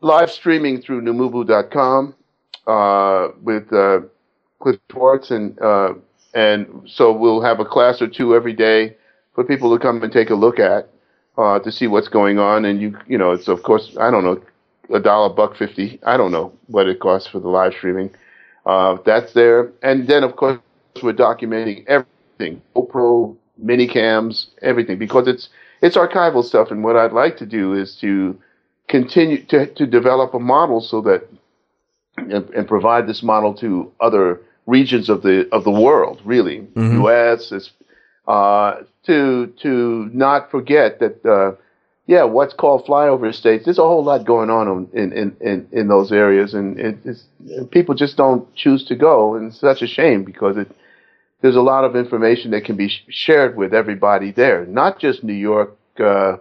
live 0.01 0.31
streaming 0.31 0.81
through 0.81 1.03
Numubu.com 1.03 2.15
uh, 2.67 3.29
with 3.43 3.73
uh, 3.73 4.01
Cliff 4.61 4.79
Schwartz, 4.91 5.31
and 5.31 5.61
uh, 5.61 5.95
and 6.35 6.83
so 6.87 7.13
we'll 7.13 7.43
have 7.43 7.61
a 7.61 7.65
class 7.65 8.01
or 8.01 8.09
two 8.09 8.35
every 8.35 8.53
day 8.53 8.97
for 9.35 9.45
people 9.45 9.77
to 9.77 9.83
come 9.83 10.03
and 10.03 10.13
take 10.13 10.31
a 10.31 10.35
look 10.35 10.59
at 10.59 10.89
uh, 11.37 11.59
to 11.61 11.73
see 11.73 11.87
what's 11.87 12.09
going 12.09 12.39
on. 12.39 12.65
And 12.65 12.81
you 12.81 12.97
you 13.07 13.19
know 13.19 13.33
it's 13.33 13.49
of 13.49 13.63
course 13.63 13.97
I 14.01 14.11
don't 14.11 14.25
know 14.25 14.41
a 14.95 15.01
dollar 15.01 15.35
buck 15.35 15.57
fifty 15.57 15.99
I 16.05 16.17
don't 16.17 16.33
know 16.33 16.53
what 16.67 16.89
it 16.89 17.01
costs 17.01 17.29
for 17.29 17.41
the 17.41 17.49
live 17.49 17.75
streaming. 17.75 18.11
Uh, 18.67 18.99
that's 19.05 19.33
there, 19.33 19.73
and 19.83 20.07
then 20.07 20.25
of 20.25 20.37
course 20.37 20.59
we're 21.03 21.13
documenting 21.15 21.85
everything 21.87 22.61
GoPro, 22.77 23.37
mini 23.59 23.87
cams, 23.87 24.49
everything 24.63 24.99
because 24.99 25.29
it's 25.29 25.49
it's 25.83 25.97
archival 25.97 26.45
stuff. 26.45 26.71
And 26.71 26.83
what 26.83 26.97
I'd 26.97 27.13
like 27.13 27.37
to 27.39 27.47
do 27.47 27.75
is 27.75 27.97
to 28.01 28.39
continue 28.89 29.45
to, 29.47 29.67
to 29.67 29.87
develop 29.87 30.35
a 30.35 30.39
model 30.39 30.81
so 30.81 31.01
that 31.03 31.29
and, 32.17 32.49
and 32.51 32.67
provide 32.67 33.07
this 33.07 33.23
model 33.23 33.55
to 33.55 33.93
other 34.01 34.41
regions 34.67 35.09
of 35.09 35.23
the 35.23 35.49
of 35.53 35.65
the 35.65 35.71
world, 35.71 36.21
really, 36.25 36.61
mm-hmm. 36.61 37.01
U.S. 37.03 37.53
Is, 37.53 37.71
uh, 38.27 38.83
to 39.05 39.53
to 39.63 40.11
not 40.13 40.51
forget 40.51 40.99
that, 41.01 41.25
uh, 41.25 41.53
yeah, 42.07 42.25
what's 42.25 42.55
called 42.55 42.87
flyover 42.87 43.33
states. 43.35 43.65
There's 43.65 43.79
a 43.79 43.83
whole 43.83 44.05
lot 44.05 44.27
going 44.27 44.51
on 44.51 44.89
in 44.93 45.13
in 45.13 45.37
in, 45.41 45.69
in 45.73 45.89
those 45.89 46.13
areas, 46.13 46.55
and, 46.55 46.79
it, 46.79 46.97
and 47.05 47.71
people 47.71 47.95
just 47.95 48.17
don't 48.17 48.53
choose 48.55 48.85
to 48.87 48.97
go, 48.97 49.35
and 49.35 49.49
it's 49.49 49.61
such 49.61 49.83
a 49.83 49.87
shame 49.87 50.25
because 50.25 50.57
it 50.57 50.71
there's 51.41 51.57
a 51.57 51.61
lot 51.61 51.85
of 51.85 51.97
information 51.97 52.51
that 52.51 52.65
can 52.65 52.77
be 52.77 52.89
sh- 52.89 53.05
shared 53.11 53.57
with 53.57 53.73
everybody 53.75 54.33
there, 54.33 54.67
not 54.67 54.99
just 54.99 55.23
New 55.25 55.35
York. 55.35 55.77
Uh, 55.99 56.39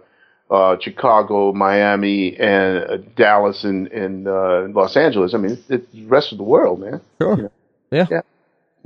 uh, 0.50 0.76
Chicago, 0.80 1.52
Miami, 1.52 2.34
and 2.38 2.78
uh, 2.78 2.96
Dallas, 3.16 3.64
and, 3.64 3.86
and 3.88 4.26
uh, 4.26 4.66
Los 4.70 4.96
Angeles. 4.96 5.34
I 5.34 5.36
mean, 5.36 5.52
it's, 5.52 5.62
it's, 5.68 5.92
the 5.92 6.06
rest 6.06 6.32
of 6.32 6.38
the 6.38 6.44
world, 6.44 6.80
man. 6.80 7.00
Sure. 7.20 7.36
You 7.36 7.42
know? 7.42 7.52
Yeah. 7.90 8.06
Yeah. 8.10 8.20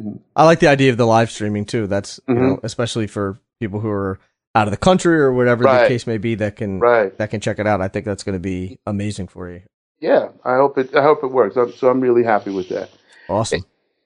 Mm-hmm. 0.01 0.17
I 0.35 0.45
like 0.45 0.61
the 0.61 0.69
idea 0.69 0.91
of 0.91 0.97
the 0.97 1.07
live 1.07 1.31
streaming 1.31 1.65
too. 1.65 1.87
That's 1.87 2.19
mm-hmm. 2.29 2.41
know, 2.41 2.61
especially 2.63 3.07
for 3.07 3.39
people 3.61 3.81
who 3.81 3.91
are 3.91 4.19
out 4.55 4.67
of 4.67 4.71
the 4.71 4.79
country 4.79 5.19
or 5.19 5.33
whatever 5.33 5.65
right. 5.65 5.83
the 5.83 5.89
case 5.89 6.07
may 6.07 6.19
be 6.19 6.35
that 6.37 6.57
can 6.57 6.81
right. 6.81 7.17
that 7.19 7.31
can 7.31 7.41
check 7.41 7.59
it 7.59 7.67
out. 7.67 7.81
I 7.81 7.89
think 7.89 8.05
that's 8.05 8.23
going 8.23 8.35
to 8.35 8.41
be 8.41 8.79
amazing 8.87 9.29
for 9.29 9.51
you. 9.51 9.63
Yeah, 10.01 10.29
I 10.45 10.57
hope 10.57 10.79
it. 10.79 10.95
I 10.97 11.03
hope 11.03 11.23
it 11.23 11.29
works. 11.29 11.57
I'm, 11.57 11.73
so 11.73 11.89
I'm 11.89 12.01
really 12.01 12.25
happy 12.25 12.51
with 12.51 12.69
that. 12.71 12.91
Awesome. 13.29 13.65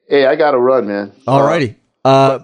Hey, 0.08 0.20
hey 0.20 0.26
I 0.26 0.36
got 0.36 0.50
to 0.50 0.58
run, 0.58 0.88
man. 0.88 1.12
Alrighty. 1.26 1.70
Uh, 1.70 1.78
uh, 2.06 2.38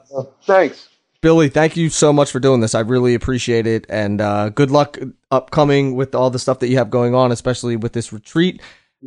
thanks. 0.45 0.89
Billy, 1.21 1.49
thank 1.49 1.77
you 1.77 1.89
so 1.89 2.13
much 2.13 2.33
for 2.33 2.41
doing 2.41 2.61
this. 2.61 2.75
I 2.75 2.81
really 2.81 3.15
appreciate 3.15 3.67
it. 3.67 3.87
And 3.89 4.21
uh, 4.21 4.49
good 4.49 4.73
luck 4.73 4.99
upcoming 5.31 5.95
with 5.95 6.15
all 6.15 6.31
the 6.31 6.39
stuff 6.41 6.59
that 6.59 6.69
you 6.69 6.79
have 6.79 6.91
going 6.91 7.15
on, 7.15 7.31
especially 7.31 7.77
with 7.77 7.93
this 7.93 8.13
retreat. 8.13 8.61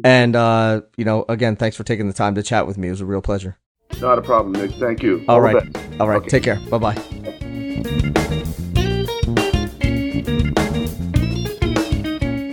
And, 0.03 0.35
uh, 0.35 0.81
you 0.97 1.05
know, 1.05 1.25
again, 1.29 1.55
thanks 1.55 1.77
for 1.77 1.83
taking 1.83 2.07
the 2.07 2.13
time 2.13 2.35
to 2.35 2.43
chat 2.43 2.67
with 2.67 2.77
me. 2.77 2.87
It 2.87 2.91
was 2.91 3.01
a 3.01 3.05
real 3.05 3.21
pleasure. 3.21 3.57
Not 4.01 4.17
a 4.17 4.21
problem, 4.21 4.53
Nick. 4.53 4.71
Thank 4.79 5.03
you. 5.03 5.23
All, 5.27 5.35
all 5.35 5.41
right. 5.41 5.55
All 5.99 6.07
right. 6.07 6.17
Okay. 6.17 6.29
Take 6.29 6.43
care. 6.43 6.59
Bye 6.69 6.77
bye. 6.77 8.21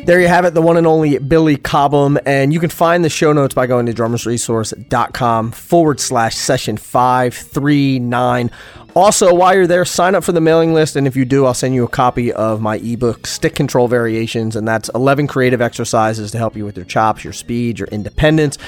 There 0.05 0.21
you 0.21 0.27
have 0.27 0.45
it, 0.45 0.53
the 0.53 0.61
one 0.61 0.77
and 0.77 0.87
only 0.87 1.19
Billy 1.19 1.57
Cobham. 1.57 2.19
And 2.27 2.53
you 2.53 2.59
can 2.59 2.71
find 2.71 3.05
the 3.05 3.09
show 3.09 3.33
notes 3.33 3.55
by 3.55 3.69
going 3.69 3.87
to 3.87 3.93
drummersresource.com 3.93 5.53
forward 5.53 6.01
slash 6.01 6.35
session 6.35 6.77
539. 6.77 8.51
Also, 8.97 9.33
while 9.33 9.55
you're 9.55 9.69
there, 9.69 9.85
sign 9.85 10.17
up 10.17 10.25
for 10.25 10.33
the 10.33 10.41
mailing 10.41 10.75
list. 10.75 10.97
And 10.97 11.07
if 11.07 11.15
you 11.15 11.25
do, 11.25 11.47
I'll 11.47 11.55
send 11.55 11.77
you 11.77 11.85
a 11.85 11.89
copy 11.89 12.33
of 12.33 12.61
my 12.61 12.79
ebook, 12.79 13.29
Stick 13.29 13.55
Control 13.55 13.87
Variations. 13.87 14.57
And 14.57 14.67
that's 14.67 14.89
11 14.93 15.29
creative 15.29 15.61
exercises 15.61 16.33
to 16.33 16.39
help 16.39 16.57
you 16.57 16.65
with 16.65 16.77
your 16.77 16.85
chops, 16.85 17.23
your 17.23 17.33
speed, 17.33 17.79
your 17.79 17.89
independence. 17.89 18.59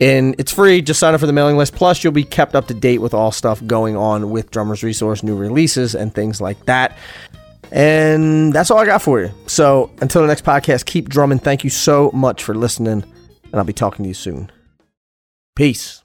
And 0.00 0.36
it's 0.38 0.52
free. 0.52 0.80
Just 0.80 1.00
sign 1.00 1.12
up 1.12 1.20
for 1.20 1.26
the 1.26 1.32
mailing 1.32 1.56
list. 1.56 1.74
Plus, 1.74 2.02
you'll 2.02 2.12
be 2.12 2.24
kept 2.24 2.54
up 2.54 2.68
to 2.68 2.74
date 2.74 2.98
with 2.98 3.14
all 3.14 3.32
stuff 3.32 3.64
going 3.66 3.96
on 3.96 4.30
with 4.30 4.50
Drummers 4.50 4.82
Resource, 4.82 5.22
new 5.22 5.36
releases, 5.36 5.94
and 5.94 6.14
things 6.14 6.40
like 6.40 6.64
that. 6.66 6.96
And 7.70 8.52
that's 8.52 8.70
all 8.70 8.78
I 8.78 8.86
got 8.86 9.02
for 9.02 9.20
you. 9.20 9.30
So 9.46 9.90
until 10.00 10.22
the 10.22 10.28
next 10.28 10.44
podcast, 10.44 10.86
keep 10.86 11.08
drumming. 11.08 11.38
Thank 11.38 11.64
you 11.64 11.70
so 11.70 12.10
much 12.12 12.42
for 12.42 12.54
listening, 12.54 13.04
and 13.44 13.54
I'll 13.54 13.64
be 13.64 13.72
talking 13.72 14.04
to 14.04 14.08
you 14.08 14.14
soon. 14.14 14.50
Peace. 15.54 16.02